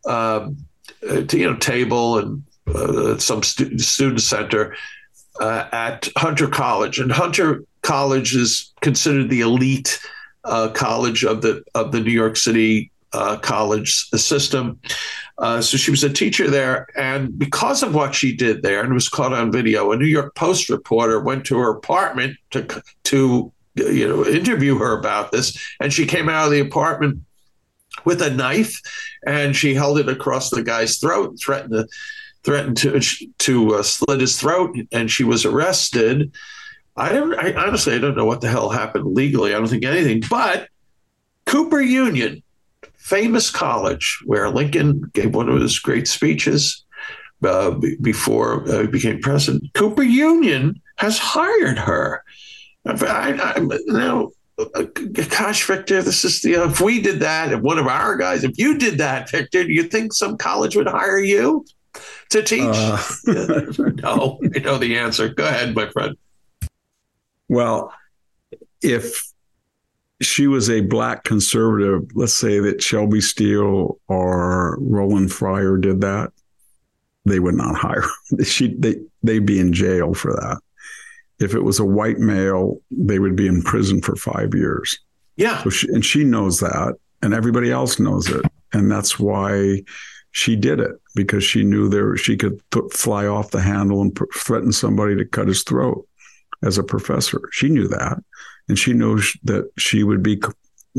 uh, 0.06 0.50
you 1.02 1.50
know, 1.50 1.56
table 1.56 2.18
and 2.18 2.44
uh, 2.68 3.18
some 3.18 3.42
stu- 3.42 3.78
student 3.80 4.22
center 4.22 4.76
uh, 5.40 5.68
at 5.72 6.10
Hunter 6.18 6.48
College, 6.48 7.00
and 7.00 7.12
Hunter 7.12 7.64
College 7.82 8.36
is 8.36 8.72
considered 8.82 9.30
the 9.30 9.42
elite 9.42 10.00
uh, 10.46 10.70
college 10.70 11.24
of 11.24 11.42
the 11.42 11.64
of 11.76 11.92
the 11.92 12.00
New 12.00 12.12
York 12.12 12.38
City 12.38 12.92
uh, 13.14 13.38
college 13.38 14.10
system. 14.16 14.80
Uh, 15.38 15.62
so 15.62 15.78
she 15.78 15.92
was 15.92 16.04
a 16.04 16.10
teacher 16.12 16.50
there, 16.50 16.88
and 16.96 17.38
because 17.38 17.84
of 17.84 17.96
what 17.96 18.14
she 18.14 18.36
did 18.36 18.62
there, 18.62 18.84
and 18.84 18.94
was 18.94 19.10
caught 19.10 19.34
on 19.34 19.52
video, 19.52 19.92
a 19.92 19.98
New 19.98 20.06
York 20.06 20.36
Post 20.36 20.70
reporter 20.70 21.20
went 21.20 21.46
to 21.46 21.58
her 21.58 21.72
apartment 21.72 22.38
to 22.52 22.68
to 23.06 23.52
you 23.76 24.08
know 24.08 24.26
interview 24.26 24.78
her 24.78 24.98
about 24.98 25.32
this, 25.32 25.58
and 25.80 25.94
she 25.94 26.06
came 26.06 26.30
out 26.30 26.46
of 26.46 26.52
the 26.52 26.60
apartment 26.60 27.20
with 28.06 28.22
a 28.22 28.32
knife, 28.32 28.82
and 29.26 29.56
she 29.56 29.74
held 29.74 30.00
it 30.00 30.10
across 30.10 30.50
the 30.50 30.64
guy's 30.64 30.98
throat, 30.98 31.38
threatened 31.40 31.72
to 31.74 31.88
threatened 32.44 32.78
to 32.78 33.00
to 33.40 33.76
uh, 33.76 33.84
slit 33.84 34.22
his 34.22 34.40
throat, 34.40 34.76
and 34.92 35.10
she 35.10 35.24
was 35.24 35.46
arrested. 35.46 36.32
I 36.96 37.12
don't. 37.12 37.34
I 37.34 37.54
honestly, 37.54 37.96
I 37.96 37.98
don't 37.98 38.16
know 38.16 38.26
what 38.26 38.42
the 38.42 38.50
hell 38.50 38.70
happened 38.70 39.16
legally. 39.16 39.54
I 39.54 39.58
don't 39.58 39.68
think 39.68 39.84
anything. 39.84 40.24
But 40.30 40.70
Cooper 41.46 41.82
Union, 41.82 42.44
famous 42.96 43.50
college 43.50 44.20
where 44.26 44.50
Lincoln 44.50 45.10
gave 45.14 45.34
one 45.34 45.50
of 45.50 45.60
his 45.60 45.80
great 45.80 46.08
speeches 46.08 46.84
uh, 47.44 47.72
before 48.02 48.68
uh, 48.70 48.82
he 48.82 48.88
became 48.88 49.20
president. 49.22 49.74
Cooper 49.74 50.04
Union 50.04 50.82
has 50.98 51.18
hired 51.18 51.80
her. 51.80 52.24
I, 52.86 53.56
I, 53.58 53.68
now, 53.88 54.30
gosh, 55.30 55.66
Victor, 55.66 56.04
this 56.04 56.24
is 56.24 56.42
the. 56.42 56.58
Uh, 56.58 56.70
if 56.70 56.80
we 56.80 57.02
did 57.02 57.22
that, 57.22 57.52
if 57.52 57.62
one 57.62 57.80
of 57.80 57.88
our 57.88 58.16
guys, 58.18 58.44
if 58.44 58.58
you 58.58 58.78
did 58.78 59.00
that, 59.00 59.32
Victor, 59.32 59.64
do 59.64 59.74
you 59.74 59.84
think 59.84 60.14
some 60.14 60.38
college 60.38 60.76
would 60.76 60.88
hire 60.88 61.20
you? 61.20 61.66
to 62.30 62.42
teach? 62.42 62.64
Uh, 62.64 62.98
no, 64.02 64.40
I 64.56 64.60
know 64.60 64.78
the 64.78 64.98
answer. 64.98 65.30
Go 65.30 65.48
ahead, 65.48 65.76
my 65.76 65.90
friend. 65.90 66.18
Well, 67.50 67.94
if 68.82 69.24
she 70.22 70.48
was 70.48 70.70
a 70.70 70.82
black 70.82 71.24
conservative, 71.24 72.10
let's 72.16 72.34
say 72.34 72.60
that 72.60 72.82
Shelby 72.82 73.22
Steele 73.22 74.00
or 74.08 74.78
Roland 74.80 75.32
Fryer 75.32 75.78
did 75.78 76.02
that, 76.02 76.32
they 77.26 77.40
would 77.40 77.56
not 77.56 77.76
hire. 77.78 78.06
She 78.44 78.76
they 78.78 78.98
they'd 79.22 79.46
be 79.46 79.60
in 79.60 79.74
jail 79.74 80.14
for 80.14 80.34
that. 80.34 80.60
If 81.40 81.54
it 81.54 81.62
was 81.62 81.80
a 81.80 81.86
white 81.86 82.20
male, 82.20 82.80
they 82.92 83.20
would 83.20 83.36
be 83.36 83.48
in 83.48 83.64
prison 83.64 84.02
for 84.02 84.16
five 84.16 84.54
years. 84.54 84.98
Yeah, 85.36 85.64
so 85.64 85.70
she, 85.70 85.88
and 85.90 86.06
she 86.06 86.24
knows 86.24 86.60
that, 86.60 86.96
and 87.22 87.34
everybody 87.34 87.72
else 87.72 88.00
knows 88.00 88.30
it, 88.30 88.46
and 88.72 88.90
that's 88.90 89.20
why 89.20 89.82
she 90.32 90.56
did 90.56 90.80
it 90.80 90.92
because 91.16 91.44
she 91.44 91.64
knew 91.64 91.90
there 91.90 92.16
she 92.18 92.36
could 92.36 92.60
th- 92.72 92.92
fly 92.92 93.28
off 93.28 93.52
the 93.52 93.62
handle 93.62 94.02
and 94.02 94.16
pr- 94.16 94.26
threaten 94.36 94.72
somebody 94.72 95.16
to 95.16 95.26
cut 95.26 95.48
his 95.48 95.64
throat 95.64 96.08
as 96.64 96.78
a 96.78 96.84
professor. 96.84 97.42
She 97.52 97.70
knew 97.70 97.88
that, 97.88 98.24
and 98.68 98.78
she 98.78 98.94
knows 98.94 99.36
that 99.44 99.70
she 99.78 100.04
would 100.04 100.24
be 100.24 100.42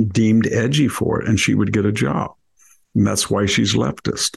deemed 0.08 0.46
edgy 0.48 0.88
for 0.88 1.20
it, 1.20 1.28
and 1.28 1.38
she 1.38 1.54
would 1.54 1.72
get 1.72 1.86
a 1.86 1.92
job. 1.92 2.34
And 2.94 3.06
that's 3.06 3.30
why 3.30 3.46
she's 3.46 3.74
leftist. 3.74 4.36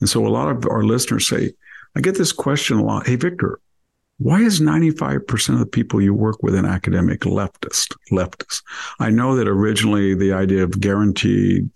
And 0.00 0.08
so 0.08 0.26
a 0.26 0.28
lot 0.28 0.48
of 0.48 0.66
our 0.66 0.82
listeners 0.82 1.28
say, 1.28 1.52
I 1.96 2.00
get 2.00 2.16
this 2.16 2.32
question 2.32 2.78
a 2.78 2.84
lot. 2.84 3.06
Hey, 3.06 3.16
Victor, 3.16 3.60
why 4.18 4.40
is 4.40 4.60
95% 4.60 5.54
of 5.54 5.58
the 5.58 5.66
people 5.66 6.00
you 6.00 6.14
work 6.14 6.42
with 6.42 6.54
in 6.54 6.64
academic 6.64 7.20
leftist? 7.20 7.94
Leftist. 8.10 8.62
I 8.98 9.10
know 9.10 9.36
that 9.36 9.48
originally 9.48 10.14
the 10.14 10.32
idea 10.32 10.62
of 10.64 10.80
guaranteed 10.80 11.70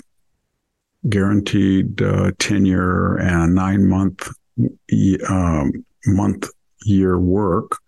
guaranteed 1.09 2.03
uh, 2.03 2.33
tenure 2.39 3.17
and 3.19 3.55
nine 3.55 3.89
month 3.89 4.29
um, 5.29 5.85
month 6.07 6.49
year 6.83 7.19
work 7.19 7.79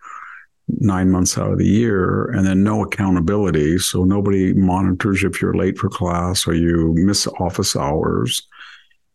nine 0.77 1.09
months 1.09 1.37
out 1.37 1.51
of 1.51 1.57
the 1.57 1.67
year 1.67 2.25
and 2.31 2.45
then 2.45 2.63
no 2.63 2.83
accountability. 2.83 3.77
So 3.79 4.03
nobody 4.03 4.53
monitors 4.53 5.23
if 5.23 5.41
you're 5.41 5.53
late 5.53 5.77
for 5.77 5.89
class 5.89 6.47
or 6.47 6.53
you 6.53 6.93
miss 6.95 7.27
office 7.39 7.75
hours. 7.75 8.47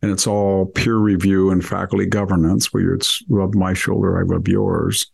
And 0.03 0.11
it's 0.11 0.27
all 0.27 0.67
peer 0.67 0.97
review 0.97 1.51
and 1.51 1.65
faculty 1.65 2.07
governance 2.07 2.73
where 2.73 2.95
it's 2.95 3.23
rub 3.29 3.55
my 3.55 3.73
shoulder 3.73 4.19
i 4.19 4.23
rub 4.23 4.49
yours. 4.49 5.11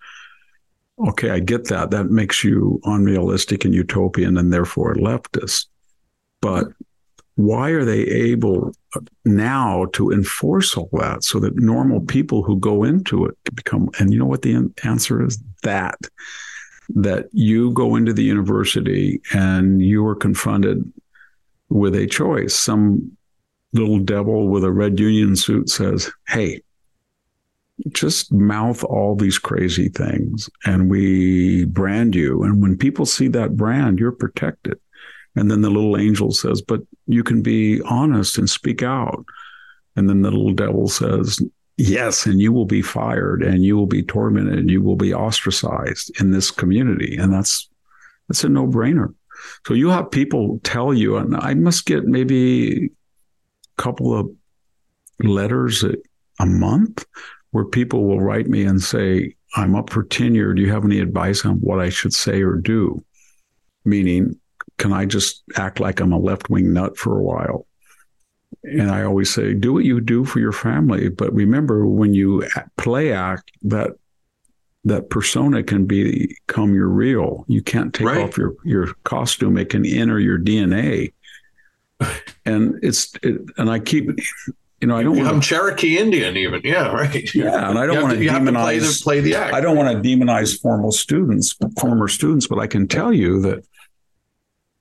Okay 1.08 1.30
i 1.30 1.38
get 1.38 1.68
that. 1.68 1.90
That 1.90 2.10
makes 2.10 2.42
you 2.42 2.80
unrealistic 2.84 3.64
and 3.64 3.74
utopian 3.74 4.36
and 4.36 4.52
therefore 4.52 4.94
leftist. 4.94 5.66
But 6.40 6.68
why 7.36 7.70
are 7.70 7.84
they 7.84 8.02
able 8.02 8.72
now 9.24 9.86
to 9.92 10.10
enforce 10.10 10.76
all 10.76 10.90
that 10.92 11.24
so 11.24 11.38
that 11.40 11.56
normal 11.56 12.00
people 12.00 12.42
who 12.42 12.58
go 12.58 12.84
into 12.84 13.24
it 13.26 13.36
become 13.54 13.88
and 13.98 14.12
you 14.12 14.18
know 14.18 14.26
what 14.26 14.42
the 14.42 14.70
answer 14.84 15.24
is? 15.24 15.38
That 15.62 15.98
that 16.90 17.26
you 17.32 17.70
go 17.72 17.94
into 17.94 18.12
the 18.12 18.24
university 18.24 19.20
and 19.32 19.80
you 19.80 20.04
are 20.06 20.16
confronted 20.16 20.92
with 21.68 21.94
a 21.94 22.06
choice. 22.06 22.54
Some 22.54 23.16
little 23.72 24.00
devil 24.00 24.48
with 24.48 24.64
a 24.64 24.72
red 24.72 24.98
union 24.98 25.36
suit 25.36 25.68
says 25.68 26.10
hey 26.28 26.60
just 27.92 28.30
mouth 28.32 28.84
all 28.84 29.14
these 29.14 29.38
crazy 29.38 29.88
things 29.88 30.50
and 30.66 30.90
we 30.90 31.64
brand 31.66 32.14
you. 32.14 32.42
And 32.42 32.60
when 32.60 32.76
people 32.76 33.06
see 33.06 33.28
that 33.28 33.56
brand 33.56 33.98
you're 33.98 34.12
protected 34.12 34.78
and 35.36 35.50
then 35.50 35.60
the 35.60 35.70
little 35.70 35.96
angel 35.96 36.32
says, 36.32 36.60
But 36.60 36.80
you 37.06 37.22
can 37.22 37.42
be 37.42 37.80
honest 37.82 38.38
and 38.38 38.48
speak 38.48 38.82
out. 38.82 39.24
And 39.96 40.08
then 40.08 40.22
the 40.22 40.30
little 40.30 40.54
devil 40.54 40.88
says, 40.88 41.40
Yes, 41.76 42.26
and 42.26 42.40
you 42.40 42.52
will 42.52 42.66
be 42.66 42.82
fired 42.82 43.42
and 43.42 43.64
you 43.64 43.76
will 43.76 43.86
be 43.86 44.02
tormented 44.02 44.58
and 44.58 44.70
you 44.70 44.82
will 44.82 44.96
be 44.96 45.14
ostracized 45.14 46.20
in 46.20 46.30
this 46.30 46.50
community. 46.50 47.16
And 47.16 47.32
that's 47.32 47.68
that's 48.28 48.44
a 48.44 48.48
no-brainer. 48.48 49.14
So 49.66 49.74
you 49.74 49.88
have 49.88 50.10
people 50.10 50.60
tell 50.62 50.92
you, 50.92 51.16
and 51.16 51.34
I 51.36 51.54
must 51.54 51.86
get 51.86 52.04
maybe 52.04 52.86
a 52.86 53.82
couple 53.82 54.16
of 54.16 54.30
letters 55.20 55.82
a, 55.82 55.94
a 56.38 56.46
month 56.46 57.06
where 57.50 57.64
people 57.64 58.04
will 58.04 58.20
write 58.20 58.46
me 58.46 58.64
and 58.64 58.80
say, 58.80 59.34
I'm 59.56 59.74
up 59.74 59.90
for 59.90 60.04
tenure. 60.04 60.54
Do 60.54 60.62
you 60.62 60.70
have 60.70 60.84
any 60.84 61.00
advice 61.00 61.44
on 61.44 61.56
what 61.56 61.80
I 61.80 61.88
should 61.88 62.12
say 62.12 62.42
or 62.42 62.56
do? 62.56 63.04
Meaning, 63.84 64.38
can 64.80 64.94
I 64.94 65.04
just 65.04 65.42
act 65.56 65.78
like 65.78 66.00
I'm 66.00 66.12
a 66.12 66.18
left 66.18 66.48
wing 66.48 66.72
nut 66.72 66.96
for 66.96 67.18
a 67.18 67.22
while? 67.22 67.66
And 68.64 68.90
I 68.90 69.04
always 69.04 69.32
say, 69.32 69.52
do 69.52 69.74
what 69.74 69.84
you 69.84 70.00
do 70.00 70.24
for 70.24 70.40
your 70.40 70.52
family, 70.52 71.10
but 71.10 71.32
remember 71.34 71.86
when 71.86 72.14
you 72.14 72.48
play 72.78 73.12
act, 73.12 73.50
that 73.62 73.90
that 74.84 75.10
persona 75.10 75.62
can 75.62 75.84
become 75.84 76.74
your 76.74 76.88
real. 76.88 77.44
You 77.46 77.62
can't 77.62 77.92
take 77.92 78.06
right. 78.06 78.22
off 78.22 78.38
your 78.38 78.54
your 78.64 78.94
costume; 79.04 79.58
it 79.58 79.68
can 79.68 79.84
enter 79.84 80.18
your 80.18 80.38
DNA. 80.38 81.12
And 82.46 82.82
it's 82.82 83.12
it, 83.22 83.42
and 83.58 83.70
I 83.70 83.78
keep 83.78 84.08
you 84.80 84.86
know, 84.86 84.96
I 84.96 85.02
don't 85.02 85.18
want 85.18 85.42
to 85.42 85.46
Cherokee 85.46 85.98
Indian, 85.98 86.38
even 86.38 86.62
yeah, 86.64 86.90
right. 86.90 87.34
Yeah, 87.34 87.68
and 87.68 87.78
I 87.78 87.84
don't 87.84 88.02
want 88.02 88.18
to 88.18 88.24
demonize 88.24 88.62
play 88.62 88.78
the, 88.78 89.00
play 89.02 89.20
the 89.20 89.34
act. 89.34 89.52
I 89.52 89.60
don't 89.60 89.76
want 89.76 89.90
to 89.92 90.08
demonize 90.08 90.58
formal 90.58 90.90
students, 90.90 91.54
former 91.78 92.08
students, 92.08 92.46
but 92.46 92.58
I 92.58 92.66
can 92.66 92.88
tell 92.88 93.12
you 93.12 93.42
that 93.42 93.62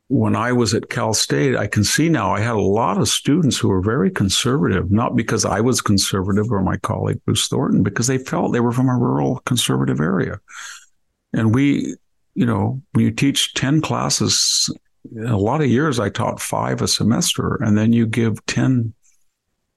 when 0.10 0.36
I 0.36 0.52
was 0.52 0.74
at 0.74 0.90
Cal 0.90 1.14
State, 1.14 1.56
I 1.56 1.68
can 1.68 1.84
see 1.84 2.10
now 2.10 2.34
I 2.34 2.40
had 2.40 2.56
a 2.56 2.62
lot 2.62 2.98
of 2.98 3.08
students 3.08 3.60
who 3.60 3.70
were 3.70 3.82
very 3.82 4.10
conservative, 4.10 4.92
not 4.92 5.16
because 5.16 5.46
I 5.46 5.62
was 5.62 5.82
conservative 5.82 6.52
or 6.52 6.64
my 6.64 6.78
colleague 6.78 7.22
Bruce 7.26 7.48
Thornton, 7.48 7.84
because 7.84 8.08
they 8.08 8.18
felt 8.18 8.52
they 8.52 8.60
were 8.60 8.72
from 8.72 8.90
a 8.90 8.98
rural 8.98 9.38
conservative 9.46 10.00
area. 10.00 10.40
And 11.32 11.54
we, 11.54 11.96
you 12.34 12.46
know, 12.48 12.82
when 12.94 13.06
you 13.06 13.12
teach 13.12 13.54
10 13.54 13.82
classes, 13.82 14.76
a 15.16 15.38
lot 15.38 15.62
of 15.62 15.70
years 15.70 16.00
I 16.00 16.10
taught 16.10 16.42
five 16.42 16.82
a 16.82 16.88
semester, 16.88 17.62
and 17.62 17.78
then 17.78 17.94
you 17.94 18.08
give 18.08 18.44
10, 18.48 18.92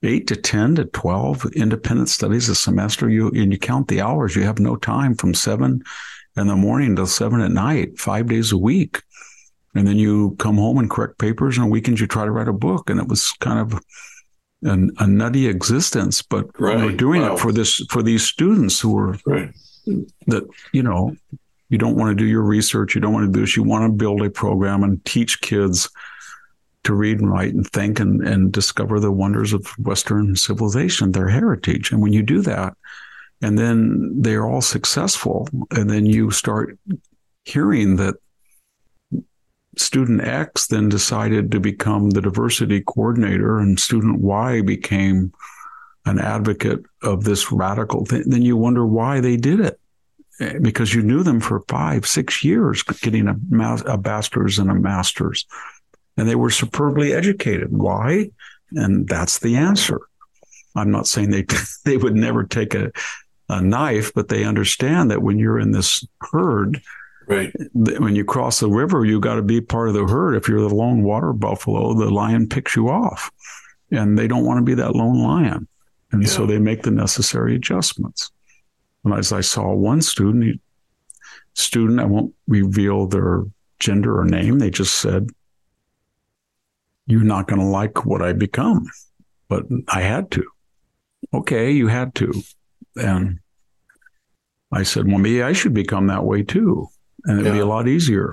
eight 0.02 0.26
to 0.28 0.36
10 0.36 0.76
to 0.76 0.86
12 0.86 1.52
independent 1.52 2.08
studies 2.08 2.48
a 2.48 2.54
semester, 2.54 3.10
you 3.10 3.28
and 3.28 3.52
you 3.52 3.58
count 3.58 3.88
the 3.88 4.00
hours, 4.00 4.34
you 4.34 4.44
have 4.44 4.58
no 4.58 4.76
time 4.76 5.14
from 5.14 5.34
seven 5.34 5.82
in 6.38 6.46
the 6.46 6.56
morning 6.56 6.96
till 6.96 7.06
seven 7.06 7.42
at 7.42 7.50
night, 7.50 7.98
five 7.98 8.28
days 8.28 8.50
a 8.50 8.56
week 8.56 9.02
and 9.74 9.86
then 9.86 9.96
you 9.96 10.36
come 10.38 10.56
home 10.56 10.78
and 10.78 10.90
correct 10.90 11.18
papers 11.18 11.56
and 11.56 11.64
on 11.64 11.70
weekends 11.70 12.00
you 12.00 12.06
try 12.06 12.24
to 12.24 12.30
write 12.30 12.48
a 12.48 12.52
book 12.52 12.90
and 12.90 13.00
it 13.00 13.08
was 13.08 13.32
kind 13.40 13.58
of 13.58 13.80
an, 14.62 14.90
a 14.98 15.06
nutty 15.06 15.48
existence 15.48 16.22
but 16.22 16.46
right. 16.60 16.76
we're 16.76 16.96
doing 16.96 17.22
wow. 17.22 17.34
it 17.34 17.40
for 17.40 17.52
this 17.52 17.84
for 17.90 18.02
these 18.02 18.22
students 18.22 18.78
who 18.78 18.96
are 18.96 19.16
right. 19.26 19.50
that 20.26 20.46
you 20.72 20.82
know 20.82 21.14
you 21.68 21.78
don't 21.78 21.96
want 21.96 22.10
to 22.10 22.14
do 22.14 22.28
your 22.28 22.42
research 22.42 22.94
you 22.94 23.00
don't 23.00 23.12
want 23.12 23.26
to 23.26 23.32
do 23.32 23.40
this 23.40 23.56
you 23.56 23.62
want 23.62 23.84
to 23.84 23.96
build 23.96 24.22
a 24.22 24.30
program 24.30 24.82
and 24.82 25.04
teach 25.04 25.40
kids 25.40 25.88
to 26.84 26.94
read 26.94 27.20
and 27.20 27.30
write 27.30 27.54
and 27.54 27.68
think 27.70 28.00
and, 28.00 28.26
and 28.26 28.52
discover 28.52 28.98
the 28.98 29.12
wonders 29.12 29.52
of 29.52 29.66
western 29.78 30.36
civilization 30.36 31.12
their 31.12 31.28
heritage 31.28 31.90
and 31.90 32.00
when 32.00 32.12
you 32.12 32.22
do 32.22 32.40
that 32.40 32.76
and 33.40 33.58
then 33.58 34.20
they're 34.22 34.46
all 34.46 34.62
successful 34.62 35.48
and 35.72 35.90
then 35.90 36.06
you 36.06 36.30
start 36.30 36.78
hearing 37.44 37.96
that 37.96 38.14
student 39.76 40.22
X 40.22 40.66
then 40.66 40.88
decided 40.88 41.50
to 41.50 41.60
become 41.60 42.10
the 42.10 42.20
diversity 42.20 42.80
coordinator, 42.80 43.58
and 43.58 43.78
student 43.78 44.20
Y 44.20 44.60
became 44.60 45.32
an 46.04 46.18
advocate 46.18 46.84
of 47.02 47.24
this 47.24 47.52
radical 47.52 48.04
thing, 48.04 48.24
then 48.26 48.42
you 48.42 48.56
wonder 48.56 48.86
why 48.86 49.20
they 49.20 49.36
did 49.36 49.60
it. 49.60 49.78
Eh, 50.40 50.58
because 50.60 50.94
you 50.94 51.02
knew 51.02 51.22
them 51.22 51.40
for 51.40 51.62
five, 51.68 52.06
six 52.06 52.42
years, 52.42 52.82
getting 52.82 53.28
a, 53.28 53.36
a 53.86 53.98
bachelor's 53.98 54.58
and 54.58 54.70
a 54.70 54.74
master's. 54.74 55.46
And 56.16 56.28
they 56.28 56.34
were 56.34 56.50
superbly 56.50 57.12
educated. 57.12 57.72
Why? 57.72 58.30
And 58.72 59.08
that's 59.08 59.38
the 59.38 59.56
answer. 59.56 60.00
I'm 60.74 60.90
not 60.90 61.06
saying 61.06 61.30
they 61.30 61.46
they 61.84 61.96
would 61.96 62.16
never 62.16 62.44
take 62.44 62.74
a, 62.74 62.90
a 63.48 63.60
knife, 63.60 64.12
but 64.14 64.28
they 64.28 64.44
understand 64.44 65.10
that 65.10 65.22
when 65.22 65.38
you're 65.38 65.60
in 65.60 65.72
this 65.72 66.04
herd, 66.20 66.80
Right. 67.26 67.52
When 67.72 68.16
you 68.16 68.24
cross 68.24 68.60
the 68.60 68.68
river, 68.68 69.04
you 69.04 69.20
got 69.20 69.36
to 69.36 69.42
be 69.42 69.60
part 69.60 69.88
of 69.88 69.94
the 69.94 70.06
herd. 70.06 70.34
If 70.34 70.48
you're 70.48 70.60
the 70.60 70.74
lone 70.74 71.02
water 71.02 71.32
buffalo, 71.32 71.94
the 71.94 72.10
lion 72.10 72.48
picks 72.48 72.74
you 72.74 72.88
off, 72.88 73.30
and 73.90 74.18
they 74.18 74.26
don't 74.26 74.44
want 74.44 74.58
to 74.58 74.64
be 74.64 74.74
that 74.74 74.96
lone 74.96 75.22
lion, 75.22 75.68
and 76.10 76.22
yeah. 76.22 76.28
so 76.28 76.46
they 76.46 76.58
make 76.58 76.82
the 76.82 76.90
necessary 76.90 77.54
adjustments. 77.54 78.30
And 79.04 79.14
as 79.14 79.32
I 79.32 79.40
saw 79.40 79.72
one 79.72 80.02
student, 80.02 80.60
student, 81.54 82.00
I 82.00 82.04
won't 82.04 82.34
reveal 82.46 83.06
their 83.06 83.44
gender 83.78 84.18
or 84.18 84.24
name. 84.24 84.58
They 84.58 84.70
just 84.70 84.96
said, 84.96 85.30
"You're 87.06 87.24
not 87.24 87.46
going 87.46 87.60
to 87.60 87.66
like 87.66 88.04
what 88.04 88.22
I 88.22 88.32
become," 88.32 88.86
but 89.48 89.64
I 89.88 90.02
had 90.02 90.30
to. 90.32 90.44
Okay, 91.34 91.70
you 91.70 91.86
had 91.86 92.14
to, 92.16 92.32
and 92.96 93.38
I 94.72 94.82
said, 94.82 95.06
"Well, 95.06 95.18
maybe 95.18 95.42
I 95.42 95.52
should 95.52 95.74
become 95.74 96.08
that 96.08 96.24
way 96.24 96.42
too." 96.42 96.88
And 97.24 97.40
it'd 97.40 97.46
yeah. 97.46 97.52
be 97.52 97.60
a 97.60 97.66
lot 97.66 97.88
easier. 97.88 98.32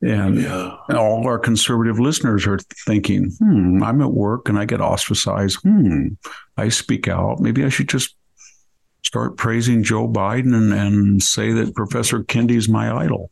And, 0.00 0.42
yeah. 0.42 0.76
and 0.88 0.98
all 0.98 1.26
our 1.28 1.38
conservative 1.38 2.00
listeners 2.00 2.44
are 2.46 2.58
thinking, 2.86 3.30
hmm, 3.38 3.82
I'm 3.82 4.02
at 4.02 4.10
work 4.10 4.48
and 4.48 4.58
I 4.58 4.64
get 4.64 4.80
ostracized. 4.80 5.60
Hmm, 5.62 6.08
I 6.56 6.70
speak 6.70 7.06
out. 7.06 7.38
Maybe 7.38 7.64
I 7.64 7.68
should 7.68 7.88
just 7.88 8.16
start 9.04 9.36
praising 9.36 9.84
Joe 9.84 10.08
Biden 10.08 10.54
and, 10.54 10.72
and 10.72 11.22
say 11.22 11.52
that 11.52 11.76
Professor 11.76 12.24
Kendi 12.24 12.56
is 12.56 12.68
my 12.68 12.92
idol. 12.92 13.30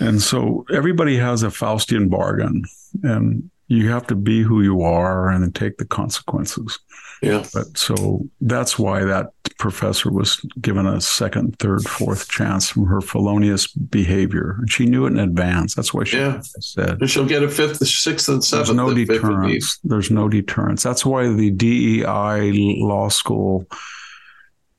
And 0.00 0.22
so 0.22 0.64
everybody 0.72 1.16
has 1.16 1.42
a 1.42 1.48
Faustian 1.48 2.08
bargain, 2.08 2.64
and 3.02 3.50
you 3.66 3.90
have 3.90 4.06
to 4.08 4.14
be 4.14 4.42
who 4.42 4.62
you 4.62 4.82
are 4.82 5.28
and 5.28 5.54
take 5.54 5.78
the 5.78 5.84
consequences. 5.84 6.78
Yeah. 7.22 7.44
But 7.52 7.76
so 7.76 8.28
that's 8.40 8.78
why 8.78 9.04
that 9.04 9.32
professor 9.56 10.10
was 10.10 10.40
given 10.60 10.86
a 10.86 11.00
second, 11.00 11.58
third, 11.58 11.82
fourth 11.82 12.28
chance 12.28 12.68
from 12.68 12.86
her 12.86 13.00
felonious 13.00 13.66
behavior. 13.68 14.56
And 14.58 14.70
she 14.70 14.86
knew 14.86 15.06
it 15.06 15.10
in 15.10 15.18
advance. 15.18 15.74
That's 15.74 15.94
why 15.94 16.04
she 16.04 16.18
yeah. 16.18 16.40
said. 16.60 17.00
And 17.00 17.10
she'll 17.10 17.26
get 17.26 17.42
a 17.42 17.48
fifth, 17.48 17.86
sixth, 17.86 18.28
and 18.28 18.44
seventh. 18.44 18.68
There's 18.68 18.76
no 18.76 18.94
deterrence. 18.94 19.78
There's 19.84 20.10
no 20.10 20.28
deterrence. 20.28 20.82
That's 20.82 21.06
why 21.06 21.28
the 21.28 21.50
DEI 21.50 22.76
law 22.80 23.08
school 23.08 23.66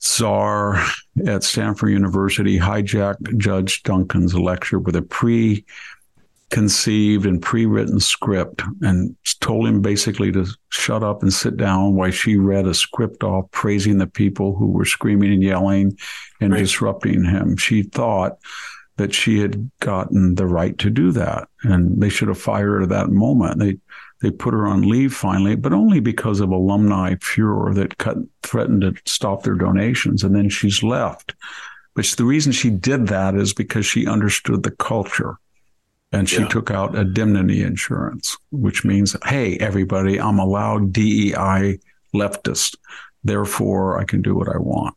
czar 0.02 0.84
at 1.26 1.44
Stanford 1.44 1.92
University 1.92 2.58
hijacked 2.58 3.38
Judge 3.38 3.84
Duncan's 3.84 4.34
lecture 4.34 4.80
with 4.80 4.96
a 4.96 5.02
pre 5.02 5.66
conceived 6.50 7.26
and 7.26 7.42
pre-written 7.42 8.00
script 8.00 8.64
and 8.82 9.16
told 9.40 9.68
him 9.68 9.82
basically 9.82 10.32
to 10.32 10.46
shut 10.70 11.04
up 11.04 11.22
and 11.22 11.32
sit 11.32 11.58
down 11.58 11.96
while 11.96 12.12
she 12.12 12.38
read 12.38 12.66
a 12.66 12.74
script 12.74 13.24
off 13.24 13.50
praising 13.52 13.98
the 13.98 14.08
people 14.08 14.56
who 14.56 14.68
were 14.68 14.86
screaming 14.86 15.32
and 15.32 15.44
yelling 15.44 15.98
and 16.42 16.54
right. 16.54 16.60
disrupting 16.60 17.24
him. 17.24 17.56
She 17.56 17.84
thought 17.84 18.38
that 18.98 19.14
she 19.14 19.40
had 19.40 19.70
gotten 19.80 20.36
the 20.36 20.46
right 20.46 20.78
to 20.80 20.90
do 20.90 21.12
that 21.12 21.48
and 21.64 22.02
they 22.02 22.10
should 22.10 22.28
have 22.28 22.42
fired 22.42 22.68
her 22.68 22.82
at 22.84 22.90
that 22.90 23.10
moment. 23.10 23.60
They 23.60 23.78
they 24.22 24.32
put 24.32 24.54
her 24.54 24.68
on 24.68 24.82
leave 24.82 25.14
finally, 25.14 25.56
but 25.56 25.72
only 25.72 26.02
because 26.02 26.42
of 26.42 26.50
alumni 26.50 27.16
furor 27.22 27.74
that 27.76 28.00
cut, 28.00 28.18
threatened 28.44 28.82
to 28.82 28.94
stop 29.06 29.44
their 29.44 29.56
donations 29.56 30.26
and 30.26 30.36
then 30.36 30.50
she's 30.50 30.84
left. 30.84 31.36
Which 31.94 32.18
the 32.18 32.26
reason 32.26 32.52
she 32.52 32.70
did 32.70 33.08
that 33.08 33.36
is 33.36 33.54
because 33.54 33.86
she 33.86 34.06
understood 34.06 34.64
the 34.64 34.72
culture 34.72 35.38
and 36.12 36.28
she 36.28 36.42
yeah. 36.42 36.48
took 36.48 36.72
out 36.72 36.96
indemnity 36.96 37.62
insurance, 37.62 38.38
which 38.52 38.84
means, 38.84 39.16
hey, 39.26 39.58
everybody, 39.58 40.20
I'm 40.20 40.40
allowed 40.40 40.92
DEI 40.92 41.80
leftist. 42.14 42.76
Therefore, 43.24 44.00
I 44.00 44.06
can 44.06 44.22
do 44.22 44.36
what 44.36 44.50
I 44.50 44.58
want. 44.58 44.96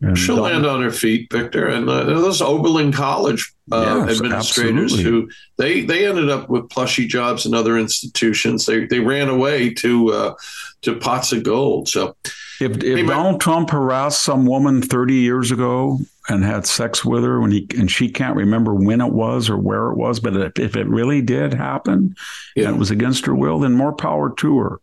And 0.00 0.16
She'll 0.16 0.36
land 0.36 0.64
on 0.64 0.80
her 0.82 0.92
feet, 0.92 1.32
Victor. 1.32 1.66
And 1.66 1.88
uh, 1.88 2.04
those 2.04 2.40
Oberlin 2.40 2.92
College 2.92 3.52
uh, 3.72 4.04
yes, 4.06 4.20
administrators 4.20 4.92
absolutely. 4.92 5.02
who 5.02 5.30
they 5.56 5.80
they 5.80 6.06
ended 6.06 6.30
up 6.30 6.48
with 6.48 6.70
plushy 6.70 7.06
jobs 7.08 7.46
in 7.46 7.54
other 7.54 7.76
institutions. 7.76 8.64
They 8.64 8.86
they 8.86 9.00
ran 9.00 9.28
away 9.28 9.74
to 9.74 10.12
uh, 10.12 10.34
to 10.82 10.94
pots 10.94 11.32
of 11.32 11.42
gold. 11.42 11.88
So 11.88 12.16
if, 12.60 12.76
if 12.76 12.82
hey, 12.82 13.06
Donald 13.06 13.40
Trump 13.40 13.70
harassed 13.70 14.22
some 14.22 14.46
woman 14.46 14.82
30 14.82 15.14
years 15.14 15.50
ago 15.50 15.98
and 16.28 16.44
had 16.44 16.66
sex 16.66 17.04
with 17.04 17.24
her 17.24 17.40
when 17.40 17.50
he 17.50 17.66
and 17.76 17.90
she 17.90 18.10
can't 18.10 18.36
remember 18.36 18.74
when 18.74 19.00
it 19.00 19.12
was 19.12 19.48
or 19.48 19.56
where 19.56 19.88
it 19.88 19.96
was, 19.96 20.20
but 20.20 20.36
if, 20.36 20.58
if 20.58 20.76
it 20.76 20.86
really 20.86 21.22
did 21.22 21.54
happen 21.54 22.14
yeah. 22.54 22.66
and 22.66 22.76
it 22.76 22.78
was 22.78 22.90
against 22.90 23.26
her 23.26 23.34
will, 23.34 23.60
then 23.60 23.72
more 23.72 23.92
power 23.92 24.34
to 24.36 24.58
her. 24.58 24.80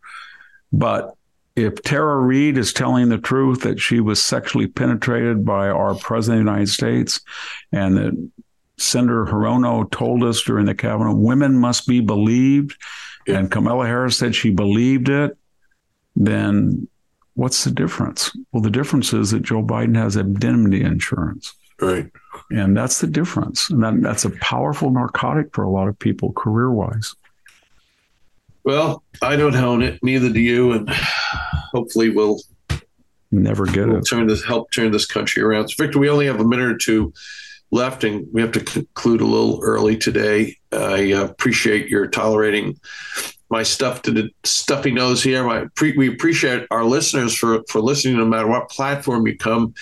But 0.74 1.16
if 1.56 1.82
Tara 1.84 2.18
Reade 2.20 2.58
is 2.58 2.74
telling 2.74 3.10
the 3.10 3.18
truth 3.18 3.62
that 3.62 3.80
she 3.80 4.00
was 4.00 4.22
sexually 4.22 4.68
penetrated 4.68 5.46
by 5.46 5.70
our 5.70 5.96
president 5.96 6.42
of 6.42 6.46
the 6.46 6.52
United 6.52 6.72
States 6.72 7.22
and 7.72 7.98
that 7.98 8.32
Senator 8.78 9.26
Hirono 9.26 9.90
told 9.90 10.24
us 10.24 10.42
during 10.42 10.66
the 10.66 10.76
cabinet, 10.76 11.16
women 11.16 11.58
must 11.58 11.88
be 11.88 12.02
believed, 12.02 12.78
yeah. 13.26 13.38
and 13.38 13.50
Kamala 13.50 13.86
Harris 13.86 14.18
said 14.18 14.36
she 14.36 14.50
believed 14.50 15.08
it, 15.08 15.38
then 16.16 16.90
what's 17.36 17.64
the 17.64 17.72
difference? 17.72 18.36
Well, 18.52 18.62
the 18.62 18.72
difference 18.72 19.14
is 19.14 19.32
that 19.32 19.44
Joe 19.44 19.62
Biden 19.62 19.96
has 19.96 20.16
indemnity 20.16 20.82
insurance. 20.82 21.54
Right. 21.80 22.10
And 22.50 22.76
that's 22.76 23.02
the 23.02 23.08
difference. 23.08 23.70
And 23.70 23.84
that, 23.84 24.02
that's 24.02 24.26
a 24.26 24.30
powerful 24.30 24.90
narcotic 24.90 25.54
for 25.54 25.64
a 25.64 25.70
lot 25.70 25.88
of 25.88 26.00
people 26.00 26.32
career 26.34 26.72
wise. 26.72 27.16
Well, 28.64 29.04
I 29.22 29.36
don't 29.36 29.56
own 29.56 29.84
it, 29.84 30.00
neither 30.02 30.30
do 30.32 30.40
you, 30.40 30.72
and 30.72 30.90
hopefully 30.90 32.10
we'll 32.10 32.40
never 33.32 33.66
get 33.66 33.88
we'll 33.88 33.98
it. 33.98 34.08
Turn 34.10 34.26
this 34.26 34.44
help 34.44 34.72
turn 34.72 34.92
this 34.92 35.06
country 35.06 35.44
around. 35.44 35.70
So 35.70 35.84
Victor, 35.84 36.00
we 36.00 36.10
only 36.10 36.26
have 36.26 36.40
a 36.40 36.48
minute 36.48 36.72
or 36.72 36.78
two 36.78 37.14
left, 37.70 38.04
and 38.04 38.26
we 38.34 38.42
have 38.42 38.54
to 38.54 38.62
conclude 38.62 39.22
a 39.22 39.26
little 39.26 39.60
early 39.62 39.98
today. 39.98 40.58
I 40.72 40.98
appreciate 40.98 41.90
your 41.90 42.08
tolerating 42.08 42.80
my 43.50 43.64
stuff 43.64 44.02
to 44.04 44.12
the 44.12 44.30
stuffy 44.44 44.92
nose 44.92 45.24
here. 45.24 45.44
My 45.44 45.66
pre, 45.76 45.96
we 45.96 46.08
appreciate 46.08 46.66
our 46.72 46.84
listeners 46.84 47.36
for 47.36 47.62
for 47.70 47.82
listening, 47.82 48.18
no 48.18 48.26
matter 48.26 48.48
what 48.48 48.70
platform 48.70 49.28
you 49.28 49.38
come 49.38 49.74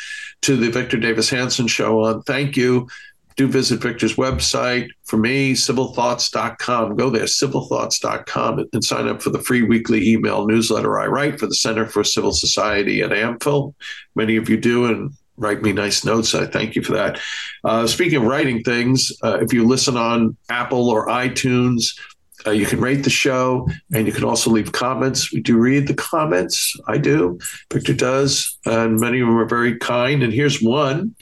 to 0.42 0.56
the 0.58 0.70
Victor 0.70 0.98
Davis 0.98 1.30
Hanson 1.30 1.68
show 1.68 2.04
on. 2.04 2.22
Thank 2.24 2.58
you 2.58 2.88
do 3.36 3.48
visit 3.48 3.82
Victor's 3.82 4.16
website. 4.16 4.90
For 5.06 5.18
me, 5.18 5.54
civilthoughts.com. 5.54 6.96
Go 6.96 7.10
there, 7.10 7.26
civilthoughts.com, 7.26 8.70
and 8.74 8.84
sign 8.84 9.08
up 9.08 9.22
for 9.22 9.30
the 9.30 9.42
free 9.42 9.64
weekly 9.64 10.08
email 10.10 10.46
newsletter 10.46 11.00
I 11.00 11.08
write 11.08 11.40
for 11.40 11.48
the 11.48 11.56
Center 11.56 11.86
for 11.86 12.04
Civil 12.04 12.32
Society 12.32 13.02
at 13.02 13.12
AMPHIL. 13.12 13.76
Many 14.16 14.36
of 14.36 14.50
you 14.50 14.58
do, 14.58 14.86
and 14.86 15.12
write 15.38 15.62
me 15.62 15.74
nice 15.74 16.06
notes. 16.06 16.36
I 16.36 16.46
thank 16.46 16.76
you 16.76 16.84
for 16.84 16.94
that. 16.94 17.20
Uh, 17.64 17.88
speaking 17.88 18.18
of 18.18 18.24
writing 18.24 18.64
things, 18.64 19.12
uh, 19.24 19.40
if 19.42 19.52
you 19.52 19.66
listen 19.66 19.98
on 19.98 20.38
Apple 20.50 20.90
or 20.90 21.08
iTunes, 21.08 21.98
uh, 22.46 22.52
you 22.52 22.66
can 22.66 22.80
rate 22.80 23.04
the 23.04 23.10
show 23.10 23.68
and 23.94 24.08
you 24.08 24.14
can 24.14 24.24
also 24.24 24.50
leave 24.50 24.72
comments. 24.72 25.32
We 25.32 25.42
do 25.42 25.58
read 25.58 25.88
the 25.88 25.94
comments. 25.94 26.76
I 26.88 26.98
do. 26.98 27.40
Victor 27.72 27.94
does. 27.94 28.58
And 28.66 29.00
many 29.00 29.20
of 29.20 29.28
them 29.28 29.38
are 29.38 29.46
very 29.46 29.78
kind. 29.78 30.24
And 30.24 30.34
here's 30.34 30.62
one 30.62 31.16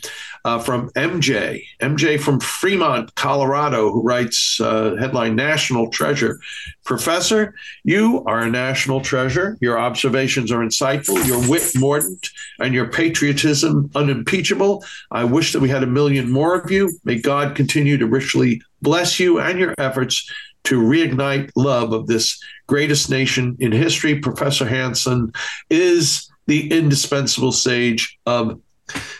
uh, 0.46 0.60
from 0.60 0.90
MJ. 0.92 1.64
MJ 1.82 2.20
from 2.20 2.40
Fremont, 2.40 3.14
Colorado, 3.16 3.92
who 3.92 4.02
writes 4.02 4.60
uh, 4.60 4.96
headline 5.00 5.36
National 5.36 5.90
Treasure. 5.90 6.40
Professor, 6.84 7.54
you 7.84 8.24
are 8.26 8.40
a 8.42 8.50
national 8.50 9.02
treasure. 9.02 9.58
Your 9.62 9.80
observations 9.80 10.52
are 10.52 10.60
insightful, 10.60 11.26
your 11.26 11.48
wit 11.48 11.72
mordant, 11.76 12.30
and 12.60 12.74
your 12.74 12.88
patriotism 12.88 13.92
unimpeachable. 13.96 14.84
I 15.12 15.24
wish 15.24 15.54
that 15.54 15.60
we 15.60 15.70
had 15.70 15.84
a 15.84 15.88
million 15.88 16.32
more 16.32 16.56
of 16.56 16.72
you. 16.72 16.98
May 17.04 17.20
God 17.20 17.56
continue 17.56 17.98
to 17.98 18.08
richly 18.08 18.62
bless 18.82 19.20
you 19.20 19.40
and 19.40 19.60
your 19.60 19.76
efforts 19.78 20.30
to 20.66 20.82
reignite 20.82 21.52
love 21.56 21.94
of 21.94 22.08
this 22.08 22.42
greatest 22.68 23.10
nation 23.10 23.58
in 23.60 23.72
history. 23.72 24.20
Professor 24.20 24.66
Hanson 24.66 25.32
is 25.70 26.30
the 26.48 26.72
indispensable 26.72 27.52
sage 27.52 28.20
of 28.26 28.60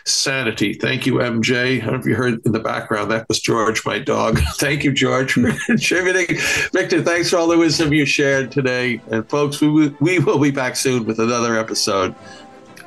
sanity. 0.06 0.74
Thank 0.74 1.06
you, 1.06 1.16
MJ. 1.16 1.78
I 1.78 1.86
don't 1.86 1.94
know 1.94 2.00
if 2.00 2.06
you 2.06 2.16
heard 2.16 2.40
in 2.46 2.52
the 2.52 2.60
background, 2.60 3.12
that 3.12 3.28
was 3.28 3.40
George, 3.40 3.86
my 3.86 4.00
dog. 4.00 4.40
Thank 4.56 4.84
you, 4.84 4.92
George, 4.92 5.34
for 5.34 5.52
contributing. 5.66 6.38
Victor, 6.74 7.02
thanks 7.02 7.30
for 7.30 7.38
all 7.38 7.48
the 7.48 7.58
wisdom 7.58 7.94
you 7.94 8.06
shared 8.06 8.52
today. 8.52 9.02
And 9.12 9.28
folks, 9.30 9.62
we, 9.62 9.90
we 10.00 10.20
will 10.20 10.40
be 10.40 10.52
back 10.52 10.76
soon 10.76 11.06
with 11.06 11.20
another 11.20 11.58
episode 11.58 12.16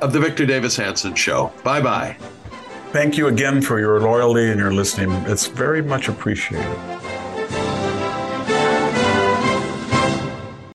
of 0.01 0.13
the 0.13 0.19
Victor 0.19 0.45
Davis 0.45 0.75
Hanson 0.75 1.15
Show. 1.15 1.51
Bye 1.63 1.81
bye. 1.81 2.17
Thank 2.91 3.17
you 3.17 3.27
again 3.27 3.61
for 3.61 3.79
your 3.79 3.99
loyalty 3.99 4.49
and 4.49 4.59
your 4.59 4.73
listening. 4.73 5.11
It's 5.25 5.47
very 5.47 5.81
much 5.81 6.07
appreciated. 6.07 7.04